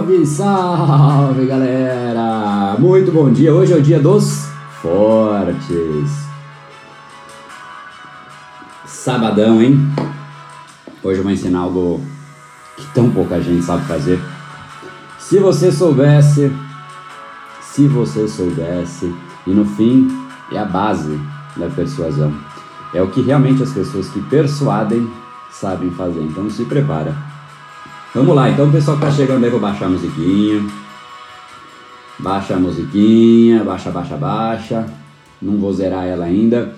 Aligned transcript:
Salve, 0.00 0.26
salve 0.26 1.44
galera! 1.44 2.74
Muito 2.78 3.12
bom 3.12 3.30
dia! 3.30 3.52
Hoje 3.52 3.74
é 3.74 3.76
o 3.76 3.82
dia 3.82 4.00
dos 4.00 4.48
fortes. 4.80 6.10
Sabadão, 8.86 9.60
hein? 9.60 9.78
Hoje 11.02 11.18
eu 11.18 11.22
vou 11.22 11.30
ensinar 11.30 11.58
algo 11.58 12.00
que 12.78 12.86
tão 12.94 13.10
pouca 13.10 13.42
gente 13.42 13.62
sabe 13.62 13.84
fazer. 13.84 14.18
Se 15.18 15.38
você 15.38 15.70
soubesse, 15.70 16.50
se 17.60 17.86
você 17.86 18.26
soubesse, 18.26 19.14
e 19.46 19.50
no 19.50 19.66
fim 19.66 20.08
é 20.50 20.58
a 20.58 20.64
base 20.64 21.20
da 21.58 21.68
persuasão. 21.68 22.32
É 22.94 23.02
o 23.02 23.08
que 23.08 23.20
realmente 23.20 23.62
as 23.62 23.72
pessoas 23.72 24.08
que 24.08 24.22
persuadem 24.22 25.10
sabem 25.50 25.90
fazer. 25.90 26.22
Então 26.22 26.48
se 26.48 26.64
prepara. 26.64 27.29
Vamos 28.12 28.34
lá, 28.34 28.50
então 28.50 28.68
o 28.68 28.72
pessoal 28.72 28.96
que 28.96 29.04
tá 29.04 29.12
chegando 29.12 29.44
aí, 29.44 29.50
vou 29.50 29.60
baixar 29.60 29.86
a 29.86 29.88
musiquinha. 29.88 30.66
Baixa 32.18 32.54
a 32.54 32.58
musiquinha, 32.58 33.62
baixa, 33.62 33.88
baixa, 33.92 34.16
baixa. 34.16 34.86
Não 35.40 35.56
vou 35.58 35.72
zerar 35.72 36.04
ela 36.04 36.24
ainda. 36.24 36.74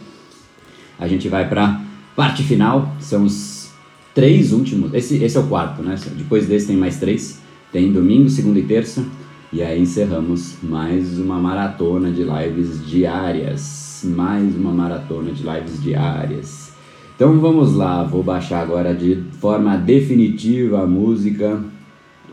A 0.99 1.09
gente 1.09 1.31
vai 1.31 1.49
pra 1.49 1.81
parte 2.15 2.43
final, 2.43 2.95
são 3.01 3.25
os 3.25 3.71
três 4.15 4.53
últimos. 4.53 4.93
Esse, 4.93 5.25
esse 5.25 5.37
é 5.37 5.41
o 5.41 5.47
quarto, 5.47 5.83
né? 5.83 5.99
Depois 6.17 6.47
desse 6.47 6.67
tem 6.67 6.77
mais 6.77 6.99
três. 6.99 7.41
Tem 7.73 7.91
domingo, 7.91 8.29
segunda 8.29 8.59
e 8.59 8.65
terça. 8.65 9.03
E 9.51 9.63
aí 9.63 9.81
encerramos 9.81 10.57
mais 10.63 11.19
uma 11.19 11.39
maratona 11.39 12.11
de 12.11 12.25
lives 12.25 12.87
diárias. 12.87 14.03
Mais 14.05 14.55
uma 14.55 14.71
maratona 14.71 15.33
de 15.33 15.43
lives 15.43 15.83
diárias. 15.83 16.72
Então 17.15 17.39
vamos 17.39 17.75
lá, 17.75 18.03
vou 18.03 18.23
baixar 18.23 18.61
agora 18.61 18.95
de 18.95 19.17
forma 19.39 19.77
definitiva 19.77 20.83
a 20.83 20.87
música. 20.87 21.63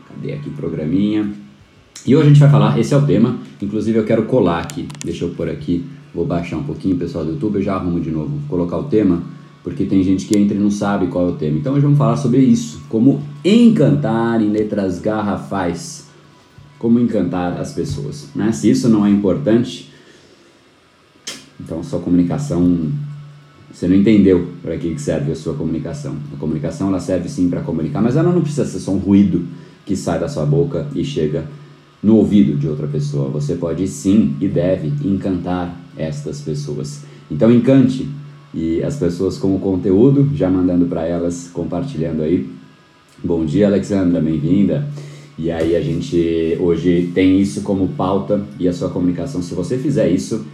Cadê 0.08 0.32
aqui 0.32 0.48
o 0.48 0.52
programinha? 0.52 1.30
E 2.06 2.16
hoje 2.16 2.26
a 2.26 2.28
gente 2.28 2.40
vai 2.40 2.50
falar, 2.50 2.78
esse 2.78 2.94
é 2.94 2.96
o 2.96 3.04
tema, 3.04 3.38
inclusive 3.60 3.98
eu 3.98 4.04
quero 4.04 4.24
colar 4.24 4.60
aqui. 4.60 4.88
Deixa 5.04 5.24
eu 5.24 5.30
pôr 5.30 5.48
aqui, 5.48 5.84
vou 6.14 6.24
baixar 6.24 6.56
um 6.56 6.62
pouquinho, 6.62 6.96
pessoal 6.96 7.24
do 7.24 7.32
YouTube, 7.32 7.56
eu 7.56 7.62
já 7.62 7.74
arrumo 7.74 8.00
de 8.00 8.10
novo. 8.10 8.28
Vou 8.28 8.48
colocar 8.48 8.78
o 8.78 8.84
tema, 8.84 9.22
porque 9.62 9.84
tem 9.84 10.02
gente 10.02 10.26
que 10.26 10.36
entra 10.36 10.56
e 10.56 10.60
não 10.60 10.70
sabe 10.70 11.08
qual 11.08 11.28
é 11.28 11.30
o 11.30 11.34
tema. 11.34 11.58
Então 11.58 11.74
hoje 11.74 11.82
vamos 11.82 11.98
falar 11.98 12.16
sobre 12.16 12.40
isso, 12.40 12.80
como 12.88 13.22
encantar 13.44 14.42
em 14.42 14.48
letras 14.48 14.98
garrafais. 14.98 16.08
Como 16.78 16.98
encantar 16.98 17.60
as 17.60 17.74
pessoas, 17.74 18.30
né? 18.34 18.52
Se 18.52 18.70
isso 18.70 18.88
não 18.88 19.04
é 19.04 19.10
importante, 19.10 19.92
então 21.60 21.82
sua 21.82 22.00
comunicação 22.00 22.90
você 23.72 23.86
não 23.86 23.96
entendeu 23.96 24.48
para 24.62 24.76
que 24.76 24.98
serve 24.98 25.32
a 25.32 25.36
sua 25.36 25.54
comunicação. 25.54 26.16
A 26.34 26.36
comunicação 26.36 26.88
ela 26.88 27.00
serve 27.00 27.28
sim 27.28 27.48
para 27.48 27.60
comunicar, 27.60 28.02
mas 28.02 28.16
ela 28.16 28.32
não 28.32 28.42
precisa 28.42 28.64
ser 28.64 28.80
só 28.80 28.90
um 28.92 28.98
ruído 28.98 29.46
que 29.86 29.96
sai 29.96 30.18
da 30.18 30.28
sua 30.28 30.44
boca 30.44 30.88
e 30.94 31.04
chega 31.04 31.46
no 32.02 32.16
ouvido 32.16 32.58
de 32.58 32.68
outra 32.68 32.86
pessoa. 32.86 33.28
Você 33.30 33.54
pode 33.54 33.86
sim 33.86 34.36
e 34.40 34.48
deve 34.48 34.88
encantar 35.06 35.80
estas 35.96 36.40
pessoas. 36.40 37.04
Então 37.30 37.50
encante 37.50 38.08
e 38.52 38.82
as 38.82 38.96
pessoas 38.96 39.38
com 39.38 39.54
o 39.54 39.60
conteúdo, 39.60 40.28
já 40.34 40.50
mandando 40.50 40.86
para 40.86 41.06
elas, 41.06 41.48
compartilhando 41.52 42.22
aí. 42.22 42.50
Bom 43.22 43.44
dia, 43.44 43.66
Alexandra, 43.66 44.20
bem-vinda. 44.20 44.88
E 45.38 45.50
aí 45.50 45.76
a 45.76 45.80
gente 45.80 46.56
hoje 46.60 47.10
tem 47.14 47.40
isso 47.40 47.62
como 47.62 47.88
pauta 47.88 48.44
e 48.58 48.66
a 48.66 48.72
sua 48.72 48.90
comunicação, 48.90 49.40
se 49.40 49.54
você 49.54 49.78
fizer 49.78 50.10
isso, 50.10 50.44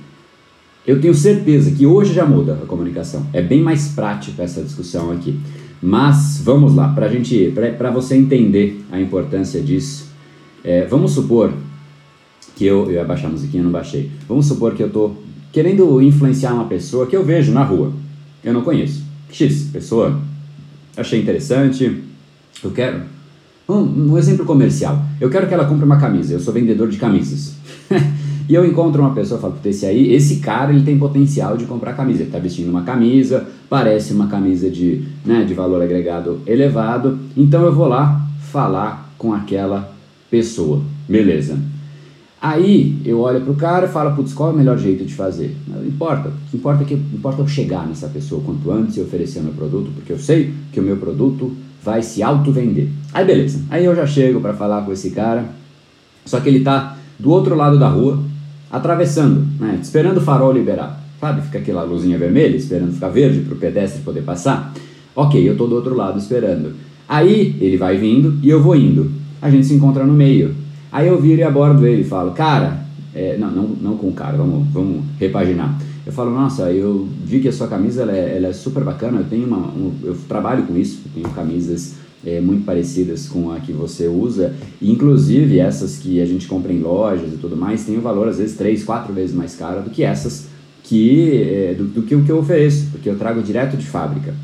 eu 0.87 1.01
tenho 1.01 1.15
certeza 1.15 1.71
que 1.73 1.85
hoje 1.85 2.15
já 2.15 2.25
muda 2.25 2.55
a 2.63 2.67
comunicação. 2.67 3.27
É 3.33 3.43
bem 3.43 3.61
mais 3.61 3.89
prática 3.89 4.43
essa 4.43 4.63
discussão 4.63 5.11
aqui. 5.11 5.39
Mas 5.83 6.41
vamos 6.43 6.75
lá, 6.75 6.89
para 6.89 7.09
gente, 7.09 7.53
para 7.77 7.91
você 7.91 8.17
entender 8.17 8.85
a 8.91 9.01
importância 9.01 9.61
disso, 9.61 10.11
é, 10.65 10.87
vamos 10.87 11.13
supor 11.13 11.53
que 12.55 12.65
eu, 12.65 12.87
eu 12.87 12.93
ia 12.93 13.05
baixar 13.05 13.29
a 13.29 13.31
musiquinha, 13.31 13.63
não 13.63 13.71
baixei. 13.71 14.11
Vamos 14.29 14.47
supor 14.47 14.75
que 14.75 14.83
eu 14.83 14.89
tô 14.89 15.13
querendo 15.53 16.01
influenciar 16.01 16.55
uma 16.55 16.65
pessoa 16.65 17.07
que 17.07 17.17
eu 17.17 17.25
vejo 17.25 17.53
na 17.53 17.63
rua, 17.63 17.93
eu 18.43 18.53
não 18.53 18.63
conheço. 18.63 19.05
X, 19.31 19.69
pessoa, 19.73 20.21
achei 20.97 21.21
interessante, 21.21 22.03
eu 22.63 22.71
quero. 22.71 23.03
Um, 23.69 24.13
um 24.13 24.19
exemplo 24.19 24.47
comercial. 24.47 25.03
Eu 25.21 25.29
quero 25.29 25.49
que 25.49 25.55
ela 25.55 25.65
compre 25.65 25.85
uma 25.85 25.99
camisa. 25.99 26.33
Eu 26.33 26.41
sou 26.41 26.55
vendedor 26.55 26.89
de 26.89 26.97
camisas. 26.99 27.55
E 28.49 28.55
eu 28.55 28.65
encontro 28.65 29.03
uma 29.03 29.15
pessoa 29.15 29.39
e 29.39 29.41
falo, 29.41 29.59
esse 29.65 29.87
aí, 29.87 30.13
esse 30.15 30.37
cara 30.37 30.73
ele 30.73 30.85
tem 30.85 30.99
potencial 30.99 31.57
de 31.57 31.65
comprar 31.65 31.95
camisa. 31.95 32.21
Ele 32.21 32.29
está 32.29 32.39
vestindo 32.39 32.71
uma 32.71 32.83
camisa, 32.83 33.47
parece 33.69 34.13
uma 34.13 34.29
camisa 34.29 34.71
de, 34.71 35.05
né, 35.25 35.45
de 35.45 35.55
valor 35.55 35.83
agregado 35.83 36.41
elevado. 36.47 37.19
Então 37.37 37.63
eu 37.63 37.75
vou 37.75 37.89
lá 37.89 38.25
falar 38.53 39.13
com 39.19 39.33
aquela 39.33 39.93
pessoa. 40.31 40.81
Beleza. 41.09 41.59
Aí 42.41 43.01
eu 43.05 43.21
olho 43.21 43.41
pro 43.41 43.55
cara 43.55 43.87
e 43.87 43.89
falo, 43.89 44.15
putz, 44.15 44.33
qual 44.33 44.51
é 44.51 44.53
o 44.53 44.57
melhor 44.57 44.79
jeito 44.79 45.05
de 45.05 45.15
fazer? 45.15 45.57
Não 45.67 45.85
importa. 45.85 46.29
O 46.29 46.51
que 46.51 46.57
importa 46.57 46.83
é 46.83 46.87
que 46.87 46.95
importa 46.95 47.43
eu 47.43 47.49
chegar 47.49 47.87
nessa 47.87 48.09
pessoa 48.09 48.43
quanto 48.45 48.71
antes 48.71 48.97
e 48.97 49.01
oferecer 49.01 49.41
meu 49.41 49.53
produto, 49.53 49.91
porque 49.95 50.13
eu 50.13 50.19
sei 50.19 50.53
que 50.71 50.79
o 50.79 50.83
meu 50.83 50.97
produto 50.97 51.53
vai 51.83 52.03
se 52.03 52.23
auto-vender. 52.23 52.89
Aí 53.13 53.25
beleza. 53.25 53.63
Aí 53.71 53.85
eu 53.85 53.97
já 53.97 54.07
chego 54.07 54.41
para 54.41 54.55
falar 54.55 54.83
com 54.83 54.93
esse 54.93 55.11
cara. 55.11 55.45
Só 56.25 56.39
que 56.39 56.49
ele 56.49 56.61
tá 56.61 56.97
do 57.19 57.31
outro 57.31 57.55
lado 57.55 57.79
da 57.79 57.89
rua, 57.89 58.23
atravessando, 58.71 59.47
né, 59.61 59.79
esperando 59.81 60.19
o 60.19 60.21
farol 60.21 60.53
liberar. 60.53 61.03
Sabe, 61.21 61.43
fica 61.43 61.59
aquela 61.59 61.83
luzinha 61.83 62.19
vermelha 62.19 62.57
esperando 62.57 62.93
ficar 62.93 63.09
verde 63.09 63.41
para 63.41 63.55
o 63.55 63.59
pedestre 63.59 64.03
poder 64.03 64.23
passar. 64.23 64.75
Ok, 65.15 65.49
eu 65.49 65.53
estou 65.53 65.67
do 65.67 65.75
outro 65.75 65.95
lado 65.95 66.19
esperando. 66.19 66.75
Aí 67.09 67.57
ele 67.61 67.77
vai 67.77 67.97
vindo 67.97 68.39
e 68.43 68.51
eu 68.51 68.63
vou 68.63 68.77
indo. 68.77 69.11
A 69.41 69.49
gente 69.49 69.67
se 69.67 69.75
encontra 69.75 70.05
no 70.05 70.13
meio. 70.13 70.55
Aí 70.93 71.09
eu 71.09 71.21
viro 71.21 71.41
e 71.41 71.45
abordo 71.45 71.87
ele 71.87 72.03
e 72.03 72.05
falo, 72.05 72.33
cara, 72.33 72.85
é, 73.15 73.37
não, 73.39 73.51
não, 73.51 73.65
não 73.81 73.97
com 73.97 74.09
o 74.09 74.13
cara, 74.13 74.37
vamos, 74.37 74.67
vamos 74.69 75.05
repaginar. 75.19 75.79
Eu 76.05 76.13
falo, 76.13 76.31
nossa, 76.31 76.71
eu 76.71 77.09
vi 77.25 77.41
que 77.41 77.49
a 77.49 77.53
sua 77.53 77.67
camisa 77.67 78.03
ela 78.03 78.13
é, 78.13 78.37
ela 78.37 78.49
é 78.49 78.53
super 78.53 78.85
bacana, 78.85 79.19
eu 79.19 79.25
tenho 79.25 79.47
uma, 79.47 79.57
um, 79.57 79.93
eu 80.05 80.17
trabalho 80.29 80.65
com 80.65 80.77
isso, 80.77 81.03
tenho 81.13 81.29
camisas 81.31 81.95
é, 82.27 82.41
muito 82.41 82.65
parecidas 82.65 83.29
com 83.29 83.53
a 83.53 83.61
que 83.61 83.73
você 83.73 84.09
usa. 84.09 84.53
E, 84.83 84.91
inclusive, 84.91 85.61
essas 85.61 85.97
que 85.97 86.21
a 86.21 86.27
gente 86.27 86.49
compra 86.49 86.73
em 86.73 86.81
lojas 86.81 87.33
e 87.33 87.37
tudo 87.37 87.57
mais, 87.57 87.85
tem 87.85 87.97
um 87.97 88.01
valor 88.01 88.27
às 88.27 88.39
vezes 88.39 88.57
três, 88.57 88.83
quatro 88.83 89.15
vezes 89.15 89.35
mais 89.35 89.55
caro 89.55 89.83
do 89.83 89.91
que 89.91 90.03
essas 90.03 90.49
que 90.83 91.43
é, 91.43 91.75
do, 91.75 91.85
do, 91.85 92.03
que 92.03 92.15
o 92.15 92.25
que 92.25 92.31
eu 92.31 92.39
ofereço, 92.39 92.89
porque 92.91 93.09
eu 93.09 93.17
trago 93.17 93.43
direto 93.43 93.77
de 93.77 93.87
fábrica. 93.87 94.35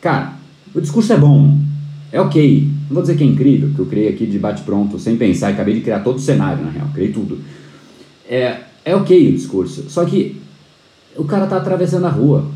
Cara, 0.00 0.34
o 0.74 0.80
discurso 0.80 1.12
é 1.12 1.16
bom, 1.16 1.56
é 2.10 2.20
ok. 2.20 2.68
Não 2.88 2.94
vou 2.94 3.02
dizer 3.02 3.16
que 3.16 3.24
é 3.24 3.26
incrível, 3.26 3.70
que 3.74 3.78
eu 3.78 3.86
criei 3.86 4.08
aqui 4.08 4.26
de 4.26 4.38
bate-pronto, 4.38 4.98
sem 4.98 5.16
pensar, 5.16 5.50
e 5.50 5.54
acabei 5.54 5.74
de 5.74 5.80
criar 5.80 6.00
todo 6.00 6.16
o 6.16 6.20
cenário, 6.20 6.64
na 6.64 6.70
real, 6.70 6.88
criei 6.92 7.12
tudo. 7.12 7.38
É, 8.28 8.60
é 8.84 8.94
ok 8.94 9.28
o 9.28 9.32
discurso, 9.32 9.86
só 9.88 10.04
que 10.04 10.40
o 11.16 11.24
cara 11.24 11.46
tá 11.46 11.56
atravessando 11.56 12.06
a 12.06 12.10
rua. 12.10 12.46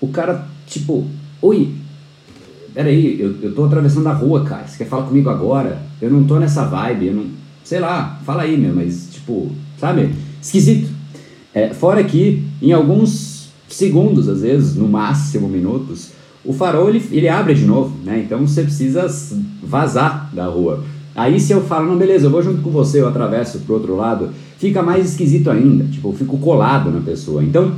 O 0.00 0.08
cara, 0.08 0.46
tipo, 0.66 1.06
oi, 1.42 1.79
peraí, 2.74 3.20
eu, 3.20 3.34
eu 3.42 3.54
tô 3.54 3.64
atravessando 3.64 4.06
a 4.08 4.12
rua, 4.12 4.44
cara, 4.44 4.66
você 4.66 4.78
quer 4.78 4.88
falar 4.88 5.06
comigo 5.06 5.28
agora? 5.30 5.82
Eu 6.00 6.10
não 6.10 6.24
tô 6.24 6.38
nessa 6.38 6.64
vibe, 6.64 7.06
eu 7.06 7.14
não, 7.14 7.26
sei 7.64 7.80
lá, 7.80 8.20
fala 8.24 8.42
aí, 8.42 8.56
meu, 8.56 8.74
mas, 8.74 9.08
tipo, 9.12 9.50
sabe, 9.78 10.10
esquisito. 10.40 10.90
É, 11.54 11.70
fora 11.74 12.02
que, 12.04 12.44
em 12.62 12.72
alguns 12.72 13.50
segundos, 13.68 14.28
às 14.28 14.42
vezes, 14.42 14.76
no 14.76 14.88
máximo 14.88 15.48
minutos, 15.48 16.10
o 16.44 16.52
farol 16.52 16.88
ele, 16.88 17.02
ele 17.10 17.28
abre 17.28 17.54
de 17.54 17.64
novo, 17.64 17.96
né? 18.04 18.22
Então 18.24 18.46
você 18.46 18.62
precisa 18.62 19.06
vazar 19.62 20.30
da 20.32 20.46
rua. 20.46 20.84
Aí 21.14 21.38
se 21.38 21.52
eu 21.52 21.62
falo, 21.62 21.86
não, 21.86 21.98
beleza, 21.98 22.26
eu 22.26 22.30
vou 22.30 22.42
junto 22.42 22.62
com 22.62 22.70
você, 22.70 23.00
eu 23.00 23.08
atravesso 23.08 23.58
pro 23.60 23.74
outro 23.74 23.96
lado, 23.96 24.30
fica 24.58 24.82
mais 24.82 25.10
esquisito 25.10 25.50
ainda, 25.50 25.84
tipo, 25.84 26.08
eu 26.08 26.12
fico 26.12 26.38
colado 26.38 26.90
na 26.90 27.00
pessoa. 27.00 27.42
Então, 27.42 27.68
o 27.68 27.72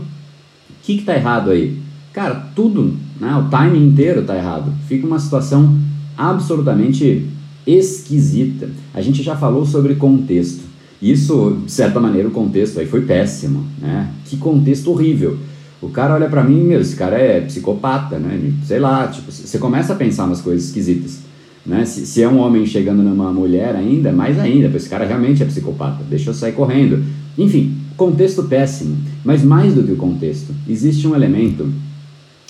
que 0.82 0.98
que 0.98 1.04
tá 1.04 1.14
errado 1.14 1.50
aí? 1.50 1.78
Cara, 2.12 2.34
tudo, 2.54 2.94
né? 3.22 3.36
O 3.36 3.48
timing 3.48 3.86
inteiro 3.86 4.24
tá 4.24 4.36
errado. 4.36 4.72
Fica 4.88 5.06
uma 5.06 5.20
situação 5.20 5.78
absolutamente 6.18 7.28
esquisita. 7.64 8.68
A 8.92 9.00
gente 9.00 9.22
já 9.22 9.36
falou 9.36 9.64
sobre 9.64 9.94
contexto. 9.94 10.64
Isso, 11.00 11.56
de 11.64 11.70
certa 11.70 12.00
maneira, 12.00 12.26
o 12.26 12.32
contexto 12.32 12.80
aí 12.80 12.86
foi 12.86 13.02
péssimo, 13.02 13.64
né? 13.80 14.10
Que 14.24 14.36
contexto 14.36 14.90
horrível. 14.90 15.38
O 15.80 15.88
cara 15.88 16.14
olha 16.14 16.28
para 16.28 16.42
mim, 16.42 16.64
meu, 16.64 16.80
esse 16.80 16.96
cara 16.96 17.16
é 17.16 17.40
psicopata, 17.42 18.18
né? 18.18 18.52
Sei 18.64 18.80
lá, 18.80 19.06
tipo, 19.06 19.30
você 19.30 19.58
começa 19.58 19.92
a 19.92 19.96
pensar 19.96 20.24
umas 20.24 20.40
coisas 20.40 20.66
esquisitas, 20.66 21.20
né? 21.64 21.84
Se, 21.84 22.04
se 22.04 22.22
é 22.22 22.28
um 22.28 22.38
homem 22.38 22.66
chegando 22.66 23.04
numa 23.04 23.32
mulher 23.32 23.76
ainda, 23.76 24.12
mais 24.12 24.36
ainda, 24.38 24.76
esse 24.76 24.88
cara 24.88 25.06
realmente 25.06 25.44
é 25.44 25.46
psicopata, 25.46 26.02
deixa 26.10 26.30
eu 26.30 26.34
sair 26.34 26.52
correndo. 26.52 27.04
Enfim, 27.38 27.76
contexto 27.96 28.42
péssimo. 28.44 28.96
Mas 29.24 29.44
mais 29.44 29.74
do 29.74 29.84
que 29.84 29.92
o 29.92 29.96
contexto, 29.96 30.52
existe 30.68 31.06
um 31.06 31.14
elemento 31.14 31.68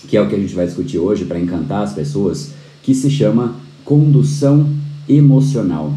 que 0.08 0.16
é 0.16 0.20
o 0.20 0.28
que 0.28 0.34
a 0.34 0.38
gente 0.38 0.54
vai 0.54 0.66
discutir 0.66 0.98
hoje 0.98 1.24
para 1.24 1.38
encantar 1.38 1.82
as 1.82 1.92
pessoas, 1.92 2.52
que 2.82 2.94
se 2.94 3.10
chama 3.10 3.56
condução 3.84 4.68
emocional. 5.08 5.92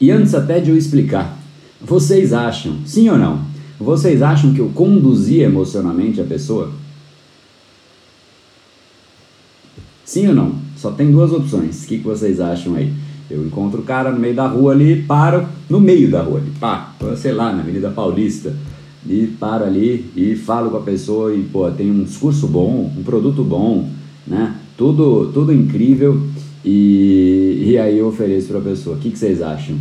E 0.00 0.10
antes 0.10 0.34
até 0.34 0.60
de 0.60 0.70
eu 0.70 0.76
explicar, 0.76 1.38
vocês 1.80 2.32
acham, 2.32 2.78
sim 2.84 3.08
ou 3.08 3.18
não, 3.18 3.40
vocês 3.78 4.22
acham 4.22 4.52
que 4.52 4.60
eu 4.60 4.70
conduzi 4.70 5.40
emocionalmente 5.40 6.20
a 6.20 6.24
pessoa? 6.24 6.72
Sim 10.04 10.28
ou 10.28 10.34
não? 10.34 10.54
Só 10.76 10.90
tem 10.90 11.10
duas 11.12 11.32
opções. 11.32 11.84
O 11.84 11.86
que, 11.86 11.98
vocês 11.98 12.40
acham 12.40 12.74
aí? 12.74 12.92
Eu 13.30 13.44
encontro 13.44 13.80
o 13.80 13.84
cara 13.84 14.10
no 14.10 14.18
meio 14.18 14.34
da 14.34 14.46
rua 14.46 14.72
ali, 14.72 15.02
paro 15.02 15.46
no 15.68 15.78
meio 15.80 16.10
da 16.10 16.22
rua 16.22 16.38
ali, 16.38 16.50
pá, 16.58 16.94
sei 17.16 17.32
lá, 17.32 17.52
na 17.52 17.60
Avenida 17.60 17.90
Paulista, 17.90 18.56
e 19.06 19.26
paro 19.38 19.64
ali 19.64 20.10
e 20.16 20.34
falo 20.34 20.70
com 20.70 20.76
a 20.76 20.82
pessoa 20.82 21.34
e, 21.34 21.42
pô, 21.42 21.70
tem 21.70 21.90
um 21.90 22.04
discurso 22.04 22.46
bom, 22.46 22.92
um 22.96 23.02
produto 23.02 23.42
bom, 23.44 23.88
né? 24.26 24.54
Tudo, 24.76 25.30
tudo 25.32 25.52
incrível 25.52 26.20
e, 26.64 27.64
e 27.66 27.78
aí 27.78 27.98
eu 27.98 28.08
ofereço 28.08 28.48
para 28.48 28.58
a 28.58 28.62
pessoa. 28.62 28.96
O 28.96 28.98
que, 28.98 29.10
que 29.10 29.18
vocês 29.18 29.40
acham? 29.42 29.76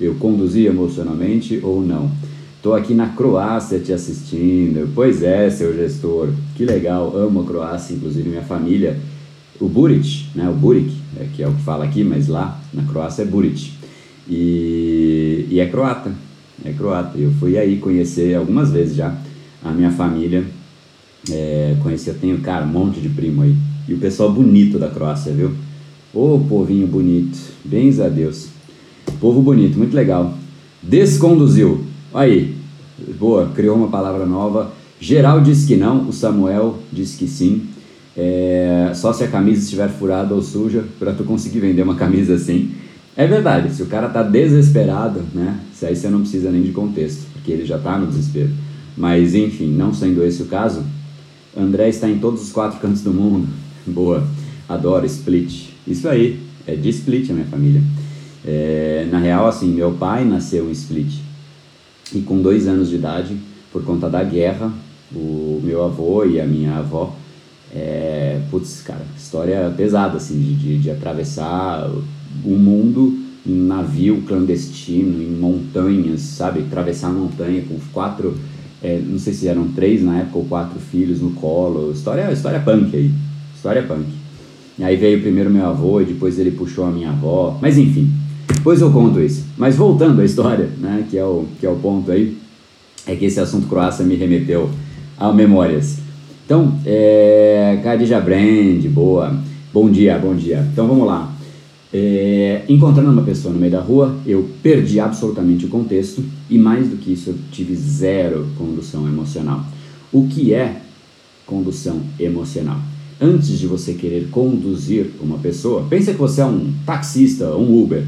Eu 0.00 0.14
conduzi 0.14 0.66
emocionalmente 0.66 1.60
ou 1.62 1.82
não? 1.82 2.10
Estou 2.56 2.74
aqui 2.74 2.94
na 2.94 3.08
Croácia 3.08 3.78
te 3.78 3.92
assistindo. 3.92 4.90
Pois 4.94 5.22
é, 5.22 5.48
seu 5.50 5.74
gestor. 5.74 6.28
Que 6.56 6.64
legal. 6.64 7.16
Amo 7.16 7.40
a 7.40 7.44
Croácia, 7.44 7.94
inclusive 7.94 8.28
minha 8.28 8.42
família. 8.42 8.98
O 9.60 9.68
Buric, 9.68 10.26
né? 10.34 10.48
O 10.48 10.52
Buric, 10.52 10.92
é, 11.18 11.26
que 11.34 11.42
é 11.42 11.48
o 11.48 11.52
que 11.52 11.62
fala 11.62 11.84
aqui, 11.84 12.02
mas 12.04 12.28
lá 12.28 12.60
na 12.72 12.82
Croácia 12.84 13.22
é 13.22 13.24
Buric. 13.24 13.72
E, 14.28 15.46
e 15.50 15.60
é 15.60 15.66
croata. 15.66 16.12
É 16.64 16.72
croata. 16.72 17.18
Eu 17.18 17.30
fui 17.32 17.56
aí 17.58 17.78
conhecer 17.78 18.34
algumas 18.34 18.70
vezes 18.70 18.96
já 18.96 19.16
a 19.62 19.70
minha 19.70 19.90
família. 19.90 20.44
É, 21.30 21.76
conheci, 21.82 22.08
eu 22.08 22.14
tenho, 22.14 22.38
cara, 22.40 22.64
um 22.64 22.68
monte 22.68 23.00
de 23.00 23.08
primo 23.08 23.42
aí. 23.42 23.54
E 23.88 23.94
o 23.94 23.98
pessoal 23.98 24.32
bonito 24.32 24.78
da 24.78 24.88
Croácia, 24.88 25.32
viu? 25.32 25.52
Ô 26.12 26.38
povinho 26.38 26.86
bonito. 26.86 27.38
Bens 27.64 28.00
a 28.00 28.08
Deus. 28.08 28.48
Povo 29.20 29.42
bonito, 29.42 29.76
muito 29.76 29.94
legal. 29.94 30.36
Desconduziu 30.82 31.84
Aí, 32.12 32.56
boa, 33.20 33.50
criou 33.54 33.76
uma 33.76 33.86
palavra 33.86 34.26
nova. 34.26 34.72
Geral 34.98 35.40
diz 35.40 35.64
que 35.64 35.76
não, 35.76 36.08
o 36.08 36.12
Samuel 36.12 36.78
diz 36.92 37.14
que 37.14 37.28
sim. 37.28 37.68
É, 38.16 38.90
só 38.94 39.12
se 39.12 39.22
a 39.22 39.28
camisa 39.28 39.62
estiver 39.62 39.88
furada 39.88 40.34
ou 40.34 40.42
suja 40.42 40.84
para 40.98 41.12
tu 41.12 41.22
conseguir 41.22 41.60
vender 41.60 41.82
uma 41.82 41.94
camisa 41.94 42.34
assim. 42.34 42.72
É 43.16 43.26
verdade, 43.26 43.74
se 43.74 43.82
o 43.82 43.86
cara 43.86 44.08
tá 44.08 44.22
desesperado, 44.22 45.22
né? 45.34 45.58
Isso 45.74 45.84
aí 45.84 45.96
você 45.96 46.08
não 46.08 46.20
precisa 46.20 46.50
nem 46.50 46.62
de 46.62 46.72
contexto, 46.72 47.26
porque 47.32 47.50
ele 47.50 47.66
já 47.66 47.78
tá 47.78 47.98
no 47.98 48.06
desespero. 48.06 48.50
Mas 48.96 49.34
enfim, 49.34 49.68
não 49.68 49.92
sendo 49.92 50.24
esse 50.24 50.42
o 50.42 50.46
caso, 50.46 50.84
André 51.56 51.88
está 51.88 52.08
em 52.08 52.18
todos 52.18 52.42
os 52.42 52.52
quatro 52.52 52.78
cantos 52.80 53.02
do 53.02 53.12
mundo. 53.12 53.48
Boa, 53.86 54.26
adoro 54.68 55.04
Split. 55.06 55.70
Isso 55.86 56.08
aí, 56.08 56.40
é 56.66 56.76
de 56.76 56.88
Split 56.90 57.30
a 57.30 57.34
minha 57.34 57.46
família. 57.46 57.82
É, 58.44 59.06
na 59.10 59.18
real, 59.18 59.46
assim, 59.46 59.72
meu 59.72 59.92
pai 59.92 60.24
nasceu 60.24 60.68
em 60.68 60.72
Split. 60.72 61.18
E 62.14 62.20
com 62.20 62.40
dois 62.40 62.66
anos 62.68 62.88
de 62.88 62.96
idade, 62.96 63.36
por 63.72 63.84
conta 63.84 64.08
da 64.08 64.22
guerra, 64.22 64.72
o 65.12 65.60
meu 65.62 65.84
avô 65.84 66.24
e 66.24 66.40
a 66.40 66.46
minha 66.46 66.76
avó, 66.76 67.14
é, 67.74 68.40
putz, 68.50 68.82
cara, 68.82 69.04
história 69.16 69.72
pesada, 69.76 70.16
assim, 70.16 70.38
de, 70.38 70.54
de, 70.54 70.78
de 70.78 70.90
atravessar 70.90 71.88
o 72.44 72.56
mundo 72.56 73.18
em 73.46 73.54
navio 73.54 74.22
clandestino, 74.26 75.22
em 75.22 75.30
montanhas, 75.30 76.20
sabe? 76.20 76.60
Atravessar 76.60 77.08
a 77.08 77.12
montanha 77.12 77.62
com 77.62 77.76
quatro, 77.92 78.36
é, 78.82 79.00
não 79.04 79.18
sei 79.18 79.32
se 79.32 79.48
eram 79.48 79.68
três 79.68 80.02
na 80.02 80.18
época 80.18 80.38
ou 80.38 80.44
quatro 80.44 80.78
filhos 80.78 81.20
no 81.20 81.30
colo. 81.30 81.92
História, 81.92 82.30
história 82.32 82.60
punk 82.60 82.94
aí, 82.94 83.10
história 83.54 83.82
punk. 83.82 84.06
E 84.78 84.84
aí 84.84 84.96
veio 84.96 85.20
primeiro 85.20 85.50
meu 85.50 85.66
avô 85.66 86.00
e 86.00 86.04
depois 86.04 86.38
ele 86.38 86.50
puxou 86.50 86.86
a 86.86 86.90
minha 86.90 87.10
avó. 87.10 87.58
Mas 87.60 87.76
enfim, 87.76 88.10
depois 88.48 88.80
eu 88.80 88.90
conto 88.90 89.20
isso. 89.20 89.44
Mas 89.56 89.76
voltando 89.76 90.20
à 90.20 90.24
história, 90.24 90.68
né, 90.78 91.04
que, 91.10 91.18
é 91.18 91.24
o, 91.24 91.46
que 91.58 91.66
é 91.66 91.70
o 91.70 91.76
ponto 91.76 92.10
aí, 92.10 92.36
é 93.06 93.14
que 93.14 93.24
esse 93.24 93.40
assunto 93.40 93.66
Croácia 93.66 94.04
me 94.04 94.14
remeteu 94.14 94.70
a 95.18 95.32
memórias. 95.32 95.98
Então, 96.44 96.78
é, 96.84 97.80
Khadija 97.82 98.20
Brand, 98.20 98.84
boa. 98.88 99.34
Bom 99.72 99.90
dia, 99.90 100.18
bom 100.18 100.34
dia. 100.34 100.66
Então 100.72 100.86
vamos 100.86 101.06
lá. 101.06 101.30
É, 101.92 102.64
encontrando 102.68 103.10
uma 103.10 103.22
pessoa 103.22 103.52
no 103.52 103.58
meio 103.60 103.72
da 103.72 103.80
rua, 103.80 104.16
eu 104.24 104.48
perdi 104.62 105.00
absolutamente 105.00 105.66
o 105.66 105.68
contexto 105.68 106.22
e 106.48 106.56
mais 106.56 106.88
do 106.88 106.96
que 106.96 107.12
isso, 107.12 107.30
eu 107.30 107.34
tive 107.50 107.74
zero 107.74 108.46
condução 108.56 109.08
emocional. 109.08 109.64
O 110.12 110.26
que 110.28 110.54
é 110.54 110.82
condução 111.46 112.00
emocional? 112.18 112.78
Antes 113.20 113.58
de 113.58 113.66
você 113.66 113.94
querer 113.94 114.28
conduzir 114.30 115.10
uma 115.20 115.38
pessoa, 115.38 115.84
pensa 115.90 116.12
que 116.12 116.18
você 116.18 116.40
é 116.40 116.46
um 116.46 116.72
taxista, 116.86 117.56
um 117.56 117.82
Uber, 117.82 118.04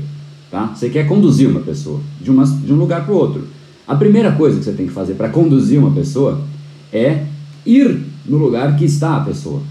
Tá? 0.53 0.67
Você 0.67 0.91
quer 0.91 1.09
conduzir 1.09 1.49
uma 1.49 1.61
pessoa 1.61 1.99
de, 2.21 2.31
uma, 2.31 2.45
de 2.45 2.71
um 2.71 2.77
lugar 2.77 3.07
para 3.07 3.15
o 3.15 3.17
outro. 3.17 3.49
A 3.89 3.95
primeira 3.95 4.33
coisa 4.33 4.59
que 4.59 4.65
você 4.67 4.73
tem 4.73 4.87
que 4.87 4.93
fazer 4.93 5.15
para 5.15 5.31
conduzir 5.31 5.79
uma 5.79 5.93
pessoa 5.93 6.43
é 6.93 7.25
ir 7.65 8.03
no 8.27 8.37
lugar 8.37 8.77
que 8.77 8.85
está 8.85 9.17
a 9.17 9.21
pessoa. 9.21 9.63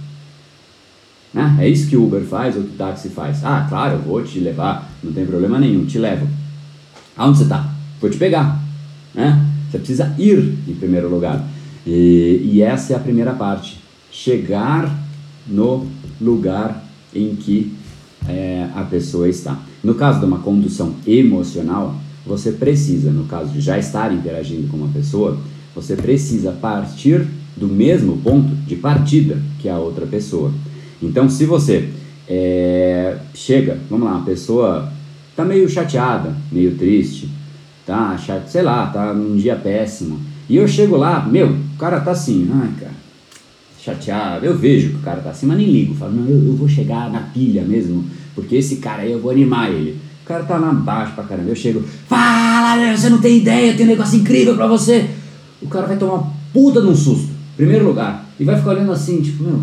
Né? 1.33 1.57
É 1.59 1.67
isso 1.67 1.87
que 1.87 1.95
o 1.95 2.05
Uber 2.05 2.23
faz 2.23 2.55
ou 2.55 2.63
que 2.63 2.69
o 2.69 2.77
táxi 2.77 3.09
faz. 3.09 3.43
Ah, 3.43 3.65
claro, 3.67 3.95
eu 3.95 4.01
vou 4.01 4.21
te 4.23 4.39
levar, 4.39 4.89
não 5.03 5.11
tem 5.11 5.25
problema 5.25 5.59
nenhum, 5.59 5.85
te 5.85 5.97
levo. 5.97 6.27
Aonde 7.15 7.37
você 7.37 7.43
está? 7.43 7.73
Vou 7.99 8.09
te 8.09 8.17
pegar. 8.17 8.59
Né? 9.13 9.45
Você 9.69 9.77
precisa 9.77 10.13
ir 10.17 10.57
em 10.67 10.73
primeiro 10.73 11.09
lugar. 11.09 11.45
E, 11.85 12.41
e 12.43 12.61
essa 12.61 12.93
é 12.93 12.95
a 12.95 12.99
primeira 12.99 13.33
parte. 13.33 13.79
Chegar 14.11 14.93
no 15.47 15.87
lugar 16.19 16.83
em 17.13 17.35
que 17.35 17.73
é, 18.27 18.67
a 18.75 18.83
pessoa 18.83 19.27
está. 19.27 19.57
No 19.83 19.95
caso 19.95 20.19
de 20.19 20.25
uma 20.25 20.39
condução 20.39 20.95
emocional, 21.07 21.95
você 22.25 22.51
precisa, 22.51 23.09
no 23.11 23.25
caso 23.25 23.51
de 23.51 23.61
já 23.61 23.79
estar 23.79 24.13
interagindo 24.13 24.67
com 24.67 24.77
uma 24.77 24.89
pessoa, 24.89 25.39
você 25.75 25.95
precisa 25.95 26.51
partir 26.51 27.25
do 27.55 27.67
mesmo 27.67 28.17
ponto 28.17 28.53
de 28.67 28.75
partida 28.75 29.41
que 29.59 29.67
a 29.67 29.77
outra 29.77 30.05
pessoa. 30.05 30.51
Então, 31.01 31.29
se 31.29 31.45
você 31.45 31.89
é, 32.27 33.17
chega, 33.33 33.77
vamos 33.89 34.07
lá, 34.07 34.17
a 34.17 34.21
pessoa 34.21 34.91
tá 35.35 35.43
meio 35.43 35.67
chateada, 35.69 36.35
meio 36.51 36.75
triste, 36.75 37.29
tá, 37.85 38.17
chate, 38.17 38.51
sei 38.51 38.61
lá, 38.61 38.87
tá 38.87 39.13
num 39.13 39.35
dia 39.35 39.55
péssimo, 39.55 40.19
e 40.49 40.57
eu 40.57 40.67
chego 40.67 40.97
lá, 40.97 41.25
meu, 41.25 41.49
o 41.49 41.77
cara 41.77 41.99
tá 41.99 42.11
assim, 42.11 42.49
ai, 42.53 42.69
cara, 42.79 42.93
chateado, 43.79 44.45
eu 44.45 44.57
vejo 44.57 44.89
que 44.89 44.95
o 44.97 44.99
cara 44.99 45.21
tá 45.21 45.31
assim, 45.31 45.45
mas 45.45 45.57
nem 45.57 45.71
ligo, 45.71 45.95
falo, 45.95 46.13
não, 46.13 46.29
eu, 46.29 46.47
eu 46.47 46.55
vou 46.55 46.67
chegar 46.67 47.09
na 47.09 47.21
pilha 47.21 47.63
mesmo, 47.63 48.05
porque 48.35 48.55
esse 48.55 48.77
cara 48.77 49.01
aí 49.01 49.11
eu 49.11 49.19
vou 49.19 49.31
animar 49.31 49.71
ele. 49.71 49.99
O 50.23 50.25
cara 50.25 50.43
tá 50.43 50.57
lá 50.57 50.71
baixo 50.71 51.13
pra 51.13 51.25
caramba. 51.25 51.49
Eu 51.49 51.55
chego, 51.55 51.83
fala, 52.07 52.95
você 52.95 53.09
não 53.09 53.19
tem 53.19 53.39
ideia, 53.39 53.71
eu 53.71 53.75
tenho 53.75 53.89
um 53.89 53.91
negócio 53.91 54.17
incrível 54.17 54.55
pra 54.55 54.67
você. 54.67 55.09
O 55.61 55.67
cara 55.67 55.87
vai 55.87 55.97
tomar 55.97 56.31
puta 56.53 56.79
de 56.79 56.87
um 56.87 56.95
susto, 56.95 57.29
primeiro 57.57 57.85
lugar, 57.85 58.25
e 58.39 58.43
vai 58.43 58.55
ficar 58.57 58.71
olhando 58.71 58.91
assim, 58.91 59.21
tipo, 59.21 59.43
meu, 59.43 59.61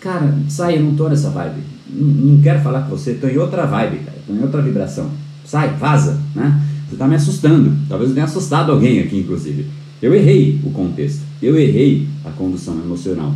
cara, 0.00 0.34
sai, 0.48 0.78
eu 0.78 0.82
não 0.82 0.94
tô 0.94 1.08
nessa 1.08 1.30
vibe, 1.30 1.60
não, 1.88 2.08
não 2.08 2.42
quero 2.42 2.60
falar 2.60 2.82
com 2.82 2.90
você, 2.90 3.14
tô 3.14 3.26
em 3.26 3.36
outra 3.36 3.66
vibe, 3.66 3.98
cara, 3.98 4.18
tô 4.26 4.32
em 4.32 4.42
outra 4.42 4.62
vibração, 4.62 5.10
sai, 5.44 5.74
vaza, 5.76 6.20
né? 6.34 6.60
Você 6.88 6.96
tá 6.96 7.06
me 7.06 7.14
assustando, 7.14 7.72
talvez 7.88 8.10
eu 8.10 8.14
tenha 8.14 8.26
assustado 8.26 8.72
alguém 8.72 9.00
aqui, 9.00 9.18
inclusive. 9.18 9.66
Eu 10.02 10.12
errei 10.14 10.60
o 10.64 10.70
contexto, 10.70 11.20
eu 11.40 11.58
errei 11.58 12.08
a 12.24 12.30
condução 12.30 12.74
emocional. 12.74 13.32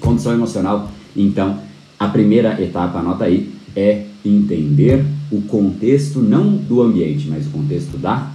Condução 0.00 0.32
emocional, 0.32 0.90
então, 1.14 1.58
a 1.98 2.08
primeira 2.08 2.62
etapa, 2.62 3.00
anota 3.00 3.24
aí, 3.24 3.52
é 3.76 4.06
entender 4.24 5.04
o 5.30 5.42
contexto 5.42 6.20
não 6.20 6.56
do 6.56 6.82
ambiente, 6.82 7.28
mas 7.28 7.46
o 7.46 7.50
contexto 7.50 7.98
da 7.98 8.30